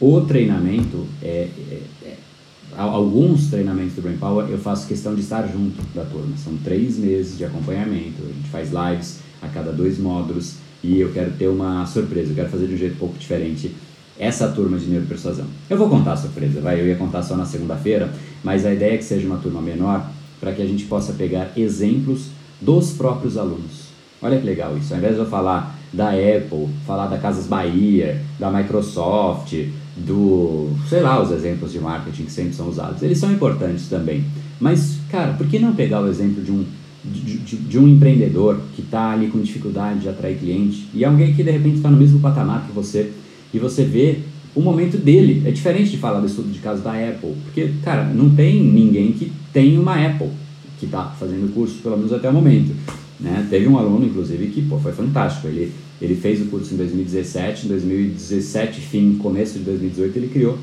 o 0.01 0.21
treinamento 0.23 1.07
é, 1.23 1.49
é 1.71 1.81
alguns 2.89 3.49
treinamentos 3.49 3.95
do 3.95 4.03
Brain 4.03 4.17
Power 4.17 4.49
eu 4.49 4.59
faço 4.59 4.87
questão 4.87 5.15
de 5.15 5.21
estar 5.21 5.47
junto 5.47 5.83
da 5.95 6.05
turma. 6.05 6.37
São 6.37 6.57
três 6.59 6.97
meses 6.97 7.37
de 7.37 7.45
acompanhamento, 7.45 8.23
a 8.23 8.33
gente 8.33 8.49
faz 8.49 8.71
lives 8.71 9.21
a 9.43 9.49
cada 9.49 9.73
dois 9.73 9.99
módulos 9.99 10.57
e 10.83 10.99
eu 10.99 11.13
quero 11.13 11.33
ter 11.33 11.49
uma 11.49 11.85
surpresa, 11.87 12.31
eu 12.31 12.35
quero 12.35 12.49
fazer 12.49 12.67
de 12.67 12.75
um 12.75 12.79
jeito 12.79 12.95
um 12.95 12.99
pouco 12.99 13.19
diferente 13.19 13.75
essa 14.19 14.49
turma 14.49 14.79
de 14.79 14.87
neuropersuasão. 14.87 15.47
Eu 15.69 15.79
vou 15.79 15.89
contar 15.89 16.13
a 16.13 16.17
surpresa, 16.17 16.61
vai, 16.61 16.81
eu 16.81 16.87
ia 16.87 16.97
contar 16.97 17.23
só 17.23 17.37
na 17.37 17.47
segunda-feira, 17.47 18.13
mas 18.45 18.67
a 18.67 18.73
ideia 18.73 18.95
é 18.95 18.99
que 18.99 19.05
seja 19.05 19.27
uma 19.27 19.39
turma 19.39 19.63
menor 19.63 20.11
para 20.39 20.53
que 20.53 20.61
a 20.61 20.67
gente 20.67 20.85
possa 20.85 21.15
pegar 21.15 21.53
exemplos 21.57 22.27
dos 22.61 22.93
próprios 22.93 23.37
alunos. 23.37 23.91
Olha 24.23 24.39
que 24.39 24.45
legal 24.45 24.77
isso, 24.77 24.93
ao 24.93 24.99
invés 24.99 25.15
de 25.15 25.21
eu 25.21 25.27
falar 25.27 25.79
da 25.93 26.11
Apple, 26.11 26.69
falar 26.87 27.07
da 27.07 27.19
Casas 27.19 27.47
Bahia, 27.47 28.23
da 28.39 28.51
Microsoft, 28.51 29.55
do, 29.97 30.71
sei 30.89 31.01
lá, 31.01 31.23
os 31.23 31.31
exemplos 31.31 31.73
de 31.73 31.81
marketing 31.81 32.25
que 32.25 32.33
sempre 32.33 32.55
são 32.55 32.69
usados. 32.69 33.03
Eles 33.03 33.19
são 33.19 33.33
importantes 33.33 33.89
também. 33.89 34.25
Mas, 34.59 34.99
cara, 35.11 35.33
por 35.33 35.47
que 35.47 35.59
não 35.59 35.75
pegar 35.75 36.01
o 36.03 36.09
exemplo 36.09 36.43
de 36.43 36.51
um, 36.51 36.65
de, 37.05 37.39
de, 37.39 37.57
de 37.57 37.79
um 37.79 37.89
empreendedor 37.89 38.61
que 38.75 38.83
está 38.83 39.11
ali 39.11 39.29
com 39.29 39.41
dificuldade 39.41 40.01
de 40.01 40.09
atrair 40.09 40.39
cliente 40.39 40.87
e 40.95 41.05
alguém 41.05 41.35
que 41.35 41.43
de 41.43 41.51
repente 41.51 41.77
está 41.77 41.91
no 41.91 41.97
mesmo 41.97 42.21
patamar 42.21 42.67
que 42.67 42.73
você 42.73 43.13
e 43.53 43.59
você 43.59 43.85
vê 43.85 44.19
o 44.55 44.61
momento 44.61 44.97
dele. 44.97 45.43
É 45.47 45.51
diferente 45.51 45.91
de 45.91 45.97
falar 45.97 46.21
do 46.21 46.27
estudo 46.27 46.51
de 46.51 46.59
caso 46.59 46.83
da 46.83 46.93
Apple, 46.93 47.35
porque, 47.45 47.71
cara, 47.83 48.05
não 48.05 48.31
tem 48.31 48.63
ninguém 48.63 49.13
que 49.13 49.33
tem 49.53 49.79
uma 49.79 49.95
Apple 49.95 50.31
que 50.79 50.87
está 50.87 51.05
fazendo 51.05 51.53
curso, 51.53 51.77
pelo 51.83 51.97
menos 51.97 52.13
até 52.13 52.29
o 52.29 52.33
momento. 52.33 52.75
Né? 53.19 53.47
Teve 53.51 53.69
um 53.69 53.79
aluno, 53.79 54.07
inclusive, 54.07 54.47
que 54.47 54.63
pô, 54.63 54.79
foi 54.79 54.93
fantástico. 54.93 55.47
Ele 55.47 55.73
ele 56.01 56.15
fez 56.15 56.41
o 56.41 56.47
curso 56.47 56.75
em 56.75 56.77
2017, 56.77 57.67
em 57.67 57.69
2017, 57.69 58.81
fim, 58.81 59.17
começo 59.17 59.59
de 59.59 59.65
2018, 59.65 60.17
ele 60.17 60.29
criou 60.29 60.59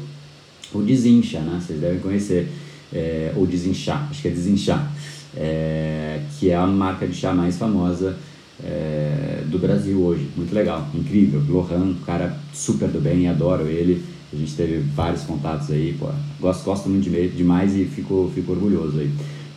o 0.74 0.82
Desincha, 0.82 1.40
né? 1.40 1.62
Vocês 1.62 1.80
devem 1.80 2.00
conhecer, 2.00 2.48
é, 2.94 3.32
ou 3.36 3.46
Desinchar, 3.46 4.08
acho 4.10 4.22
que 4.22 4.28
é 4.28 4.32
Desinchar, 4.32 4.92
é, 5.36 6.22
que 6.40 6.50
é 6.50 6.56
a 6.56 6.66
marca 6.66 7.08
de 7.08 7.14
chá 7.14 7.34
mais 7.34 7.58
famosa 7.58 8.18
é, 8.64 9.44
do 9.46 9.60
Brasil 9.60 10.00
hoje. 10.02 10.28
Muito 10.36 10.54
legal, 10.54 10.88
incrível. 10.94 11.42
Lohan, 11.48 11.94
cara 12.06 12.38
super 12.54 12.90
do 12.90 13.00
bem, 13.00 13.28
adoro 13.28 13.68
ele. 13.68 14.04
A 14.34 14.36
gente 14.36 14.56
teve 14.56 14.80
vários 14.80 15.24
contatos 15.24 15.72
aí, 15.72 15.96
pô, 15.98 16.08
gosto, 16.40 16.66
gosto 16.66 16.90
muito 16.90 17.10
de, 17.10 17.30
demais 17.30 17.76
e 17.76 17.86
fico, 17.86 18.30
fico 18.34 18.52
orgulhoso 18.52 19.00
aí. 19.00 19.10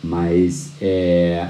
Mas 0.03 0.71
é, 0.79 1.49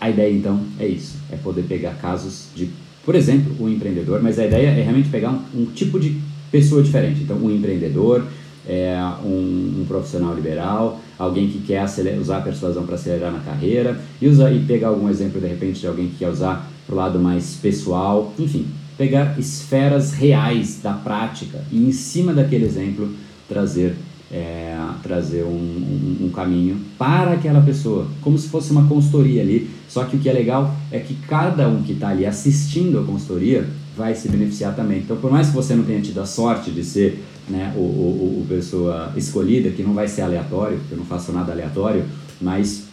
a 0.00 0.10
ideia 0.10 0.32
então 0.32 0.60
é 0.80 0.86
isso, 0.86 1.16
é 1.30 1.36
poder 1.36 1.62
pegar 1.62 1.94
casos 1.94 2.48
de 2.56 2.68
por 3.04 3.14
exemplo, 3.14 3.54
o 3.58 3.68
empreendedor, 3.68 4.22
mas 4.22 4.38
a 4.38 4.46
ideia 4.46 4.68
é 4.68 4.82
realmente 4.82 5.08
pegar 5.08 5.30
um, 5.30 5.62
um 5.62 5.66
tipo 5.66 5.98
de 5.98 6.20
pessoa 6.50 6.82
diferente. 6.82 7.22
Então, 7.22 7.36
um 7.36 7.50
empreendedor, 7.50 8.24
é, 8.66 8.96
um, 9.24 9.80
um, 9.80 9.84
profissional 9.88 10.34
liberal, 10.34 11.00
alguém 11.18 11.48
que 11.48 11.58
quer 11.58 11.84
usar 12.20 12.38
a 12.38 12.40
persuasão 12.42 12.84
para 12.84 12.94
acelerar 12.94 13.32
na 13.32 13.40
carreira, 13.40 14.00
e, 14.20 14.28
usar, 14.28 14.52
e 14.52 14.60
pegar 14.60 14.88
algum 14.88 15.08
exemplo 15.08 15.40
de 15.40 15.48
repente 15.48 15.80
de 15.80 15.86
alguém 15.86 16.08
que 16.08 16.16
quer 16.16 16.28
usar 16.28 16.70
para 16.86 16.94
o 16.94 16.98
lado 16.98 17.18
mais 17.18 17.56
pessoal, 17.60 18.32
enfim, 18.38 18.66
pegar 18.96 19.38
esferas 19.38 20.12
reais 20.12 20.80
da 20.82 20.92
prática 20.92 21.64
e 21.72 21.78
em 21.78 21.92
cima 21.92 22.32
daquele 22.32 22.64
exemplo 22.64 23.10
trazer 23.48 23.96
é, 24.32 24.78
trazer 25.02 25.44
um, 25.44 25.50
um, 25.50 26.26
um, 26.26 26.30
caminho 26.30 26.80
para 26.96 27.32
aquela 27.32 27.60
pessoa, 27.60 28.06
como 28.22 28.38
se 28.38 28.48
fosse 28.48 28.72
uma 28.72 28.88
consultoria 28.88 29.42
ali. 29.42 29.68
Só 29.92 30.04
que 30.04 30.16
o 30.16 30.18
que 30.18 30.26
é 30.26 30.32
legal 30.32 30.74
é 30.90 30.98
que 30.98 31.14
cada 31.28 31.68
um 31.68 31.82
que 31.82 31.92
está 31.92 32.08
ali 32.08 32.24
assistindo 32.24 32.98
a 32.98 33.04
consultoria 33.04 33.68
vai 33.94 34.14
se 34.14 34.26
beneficiar 34.26 34.74
também. 34.74 35.00
Então, 35.00 35.18
por 35.18 35.30
mais 35.30 35.48
que 35.48 35.54
você 35.54 35.74
não 35.74 35.84
tenha 35.84 36.00
tido 36.00 36.18
a 36.18 36.24
sorte 36.24 36.70
de 36.70 36.82
ser 36.82 37.22
né, 37.46 37.74
o, 37.76 37.80
o, 37.80 38.42
o 38.42 38.46
pessoa 38.48 39.12
escolhida, 39.14 39.68
que 39.68 39.82
não 39.82 39.92
vai 39.92 40.08
ser 40.08 40.22
aleatório, 40.22 40.78
porque 40.78 40.94
eu 40.94 40.98
não 40.98 41.04
faço 41.04 41.30
nada 41.30 41.52
aleatório, 41.52 42.06
mas 42.40 42.84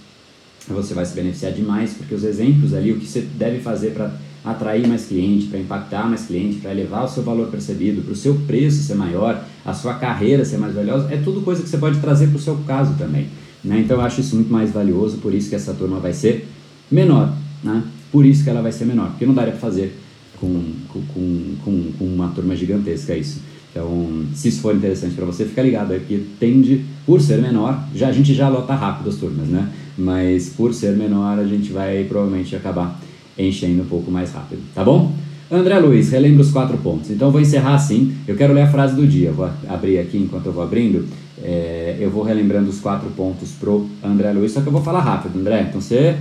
você 0.67 0.93
vai 0.93 1.05
se 1.05 1.15
beneficiar 1.15 1.53
demais, 1.53 1.93
porque 1.93 2.13
os 2.13 2.25
exemplos 2.25 2.73
ali, 2.73 2.91
o 2.91 2.99
que 2.99 3.07
você 3.07 3.21
deve 3.21 3.59
fazer 3.59 3.91
para 3.91 4.11
atrair 4.43 4.85
mais 4.85 5.05
cliente, 5.05 5.47
para 5.47 5.57
impactar 5.57 6.05
mais 6.05 6.25
cliente, 6.25 6.57
para 6.57 6.71
elevar 6.71 7.05
o 7.05 7.07
seu 7.07 7.23
valor 7.23 7.47
percebido, 7.47 8.01
para 8.01 8.11
o 8.11 8.15
seu 8.15 8.35
preço 8.45 8.83
ser 8.83 8.95
maior, 8.95 9.41
a 9.65 9.73
sua 9.73 9.93
carreira 9.93 10.43
ser 10.43 10.57
mais 10.57 10.75
valiosa, 10.75 11.07
é 11.13 11.15
tudo 11.15 11.39
coisa 11.43 11.63
que 11.63 11.69
você 11.69 11.77
pode 11.77 11.97
trazer 11.99 12.27
para 12.27 12.35
o 12.35 12.41
seu 12.41 12.57
caso 12.67 12.95
também. 12.97 13.29
Né? 13.63 13.79
Então 13.79 13.95
eu 13.95 14.01
acho 14.01 14.19
isso 14.19 14.35
muito 14.35 14.51
mais 14.51 14.69
valioso, 14.69 15.19
por 15.19 15.33
isso 15.33 15.47
que 15.47 15.55
essa 15.55 15.73
turma 15.73 15.97
vai 15.99 16.11
ser 16.11 16.45
menor. 16.91 17.33
Né? 17.63 17.83
Por 18.11 18.25
isso 18.25 18.43
que 18.43 18.49
ela 18.49 18.61
vai 18.61 18.71
ser 18.71 18.85
menor, 18.85 19.09
porque 19.09 19.25
não 19.25 19.33
daria 19.33 19.51
para 19.51 19.61
fazer 19.61 19.97
com, 20.39 20.63
com, 20.87 21.01
com, 21.63 21.91
com, 21.97 22.05
uma 22.05 22.29
turma 22.29 22.55
gigantesca 22.55 23.15
isso. 23.15 23.41
Então, 23.71 24.25
se 24.33 24.47
isso 24.47 24.61
for 24.61 24.75
interessante 24.75 25.13
para 25.13 25.25
você, 25.25 25.45
fica 25.45 25.61
ligado 25.61 25.91
aí, 25.91 25.99
porque 25.99 26.23
tende, 26.39 26.85
por 27.05 27.21
ser 27.21 27.39
menor, 27.39 27.83
já, 27.93 28.07
a 28.07 28.11
gente 28.11 28.33
já 28.33 28.49
lota 28.49 28.73
rápido 28.73 29.09
as 29.09 29.15
turmas, 29.17 29.47
né? 29.47 29.69
Mas 29.97 30.49
por 30.49 30.73
ser 30.73 30.95
menor, 30.95 31.37
a 31.37 31.45
gente 31.45 31.71
vai 31.71 32.03
provavelmente 32.05 32.55
acabar 32.55 32.99
enchendo 33.37 33.83
um 33.83 33.85
pouco 33.85 34.09
mais 34.09 34.31
rápido, 34.31 34.61
tá 34.73 34.83
bom? 34.83 35.13
André 35.51 35.79
Luiz, 35.79 36.11
relembra 36.11 36.41
os 36.41 36.51
quatro 36.51 36.77
pontos. 36.77 37.09
Então 37.09 37.31
vou 37.31 37.41
encerrar 37.41 37.73
assim. 37.73 38.15
Eu 38.27 38.35
quero 38.35 38.53
ler 38.53 38.61
a 38.61 38.67
frase 38.67 38.95
do 38.95 39.07
dia. 39.07 39.31
Vou 39.31 39.49
abrir 39.67 39.97
aqui 39.97 40.17
enquanto 40.17 40.45
eu 40.45 40.51
vou 40.51 40.63
abrindo. 40.63 41.07
É, 41.41 41.97
eu 41.99 42.11
vou 42.11 42.21
relembrando 42.21 42.69
os 42.69 42.79
quatro 42.79 43.09
pontos 43.11 43.51
pro 43.59 43.89
André 44.03 44.31
Luiz, 44.31 44.51
só 44.51 44.61
que 44.61 44.67
eu 44.67 44.71
vou 44.71 44.83
falar 44.83 44.99
rápido, 44.99 45.39
André. 45.39 45.65
Então 45.67 45.81
você 45.81 46.17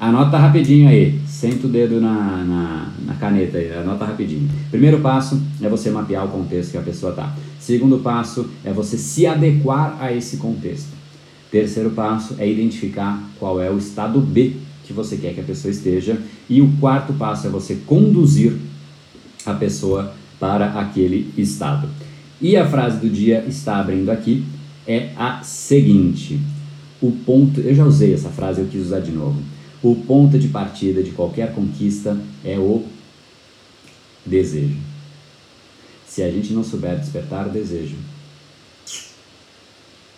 anota 0.00 0.38
rapidinho 0.38 0.88
aí. 0.88 1.20
Senta 1.26 1.66
o 1.66 1.70
dedo 1.70 2.00
na, 2.00 2.44
na, 2.44 2.88
na 3.06 3.14
caneta 3.14 3.58
aí, 3.58 3.72
anota 3.72 4.06
rapidinho. 4.06 4.48
Primeiro 4.70 5.00
passo 5.00 5.40
é 5.60 5.68
você 5.68 5.90
mapear 5.90 6.24
o 6.24 6.28
contexto 6.28 6.72
que 6.72 6.78
a 6.78 6.82
pessoa 6.82 7.12
tá. 7.12 7.36
Segundo 7.60 7.98
passo 7.98 8.48
é 8.64 8.72
você 8.72 8.96
se 8.96 9.26
adequar 9.26 9.96
a 10.00 10.12
esse 10.12 10.38
contexto. 10.38 10.88
Terceiro 11.50 11.90
passo 11.90 12.36
é 12.38 12.50
identificar 12.50 13.22
qual 13.38 13.60
é 13.60 13.70
o 13.70 13.76
estado 13.76 14.18
B 14.20 14.54
que 14.84 14.92
você 14.92 15.16
quer 15.16 15.34
que 15.34 15.40
a 15.40 15.44
pessoa 15.44 15.70
esteja. 15.70 16.18
E 16.48 16.62
o 16.62 16.72
quarto 16.80 17.12
passo 17.12 17.46
é 17.46 17.50
você 17.50 17.76
conduzir 17.86 18.56
a 19.44 19.52
pessoa 19.52 20.14
para 20.38 20.80
aquele 20.80 21.32
estado. 21.36 21.88
E 22.40 22.56
a 22.56 22.66
frase 22.68 22.98
do 22.98 23.10
dia 23.10 23.44
está 23.46 23.78
abrindo 23.78 24.10
aqui 24.10 24.44
é 24.86 25.10
a 25.16 25.42
seguinte: 25.42 26.40
o 27.00 27.12
ponto, 27.12 27.60
eu 27.60 27.74
já 27.74 27.84
usei 27.84 28.14
essa 28.14 28.30
frase, 28.30 28.60
eu 28.60 28.66
quis 28.66 28.86
usar 28.86 29.00
de 29.00 29.12
novo. 29.12 29.40
O 29.82 29.94
ponto 29.94 30.38
de 30.38 30.48
partida 30.48 31.02
de 31.02 31.10
qualquer 31.12 31.54
conquista 31.54 32.18
é 32.44 32.58
o 32.58 32.84
desejo. 34.26 34.76
Se 36.06 36.22
a 36.22 36.30
gente 36.30 36.52
não 36.52 36.62
souber 36.62 36.98
despertar 36.98 37.46
o 37.46 37.50
desejo, 37.50 37.96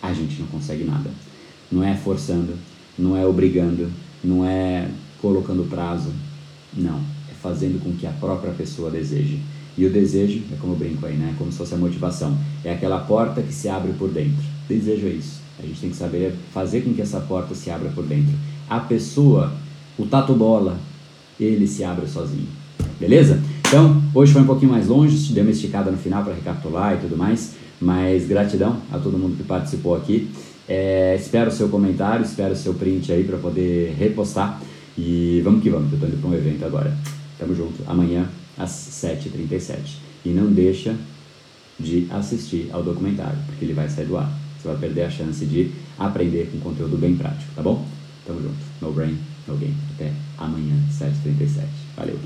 a 0.01 0.13
gente 0.13 0.41
não 0.41 0.47
consegue 0.47 0.83
nada. 0.83 1.09
Não 1.71 1.83
é 1.83 1.95
forçando, 1.95 2.57
não 2.97 3.15
é 3.15 3.25
obrigando, 3.25 3.89
não 4.23 4.45
é 4.45 4.89
colocando 5.21 5.69
prazo, 5.69 6.11
não. 6.73 6.99
É 7.31 7.33
fazendo 7.41 7.81
com 7.81 7.93
que 7.93 8.05
a 8.05 8.11
própria 8.11 8.51
pessoa 8.51 8.91
deseje. 8.91 9.39
E 9.77 9.85
o 9.85 9.89
desejo, 9.89 10.41
é 10.51 10.55
como 10.57 10.73
eu 10.73 10.77
brinco 10.77 11.05
aí, 11.05 11.15
né? 11.15 11.33
Como 11.37 11.51
se 11.51 11.57
fosse 11.57 11.73
a 11.73 11.77
motivação. 11.77 12.37
É 12.63 12.73
aquela 12.73 12.99
porta 12.99 13.41
que 13.41 13.53
se 13.53 13.69
abre 13.69 13.93
por 13.93 14.09
dentro. 14.09 14.43
Desejo 14.67 15.07
é 15.07 15.11
isso. 15.11 15.41
A 15.57 15.61
gente 15.61 15.79
tem 15.79 15.89
que 15.89 15.95
saber 15.95 16.35
fazer 16.53 16.81
com 16.81 16.93
que 16.93 17.01
essa 17.01 17.19
porta 17.21 17.55
se 17.55 17.71
abra 17.71 17.89
por 17.89 18.03
dentro. 18.03 18.33
A 18.69 18.79
pessoa, 18.79 19.53
o 19.97 20.05
tatu 20.05 20.33
bola, 20.33 20.77
ele 21.39 21.67
se 21.67 21.83
abre 21.83 22.07
sozinho. 22.07 22.47
Beleza? 22.99 23.41
Então, 23.67 24.01
hoje 24.13 24.31
foi 24.31 24.41
um 24.41 24.45
pouquinho 24.45 24.71
mais 24.71 24.87
longe, 24.87 25.33
deu 25.33 25.43
uma 25.43 25.51
esticada 25.51 25.89
no 25.89 25.97
final 25.97 26.23
para 26.23 26.33
recapitular 26.33 26.93
e 26.93 26.97
tudo 26.97 27.17
mais. 27.17 27.55
Mas 27.81 28.27
gratidão 28.27 28.77
a 28.91 28.97
todo 28.97 29.17
mundo 29.17 29.35
que 29.35 29.43
participou 29.43 29.95
aqui. 29.95 30.29
É, 30.67 31.15
espero 31.19 31.49
o 31.49 31.53
seu 31.53 31.67
comentário, 31.69 32.23
espero 32.23 32.53
o 32.53 32.55
seu 32.55 32.73
print 32.73 33.11
aí 33.11 33.23
para 33.23 33.37
poder 33.37 33.95
repostar. 33.97 34.61
E 34.97 35.41
vamos 35.43 35.63
que 35.63 35.69
vamos, 35.69 35.91
eu 35.91 35.95
estou 35.95 36.07
indo 36.07 36.21
para 36.21 36.29
um 36.29 36.33
evento 36.33 36.63
agora. 36.65 36.95
Tamo 37.37 37.55
junto, 37.55 37.83
amanhã 37.87 38.29
às 38.57 38.69
7h37. 38.69 39.77
E 40.23 40.29
não 40.29 40.47
deixa 40.47 40.95
de 41.79 42.07
assistir 42.11 42.69
ao 42.71 42.83
documentário, 42.83 43.37
porque 43.47 43.65
ele 43.65 43.73
vai 43.73 43.89
sair 43.89 44.05
do 44.05 44.17
ar. 44.17 44.31
Você 44.57 44.67
vai 44.67 44.77
perder 44.77 45.03
a 45.03 45.09
chance 45.09 45.45
de 45.45 45.71
aprender 45.97 46.49
com 46.51 46.59
conteúdo 46.59 46.95
bem 46.95 47.15
prático, 47.15 47.51
tá 47.55 47.61
bom? 47.61 47.85
Tamo 48.25 48.41
junto. 48.41 48.63
No 48.81 48.91
brain, 48.91 49.17
no 49.47 49.57
game. 49.57 49.75
Até 49.95 50.11
amanhã, 50.37 50.75
7h37. 50.89 51.67
Valeu! 51.97 52.19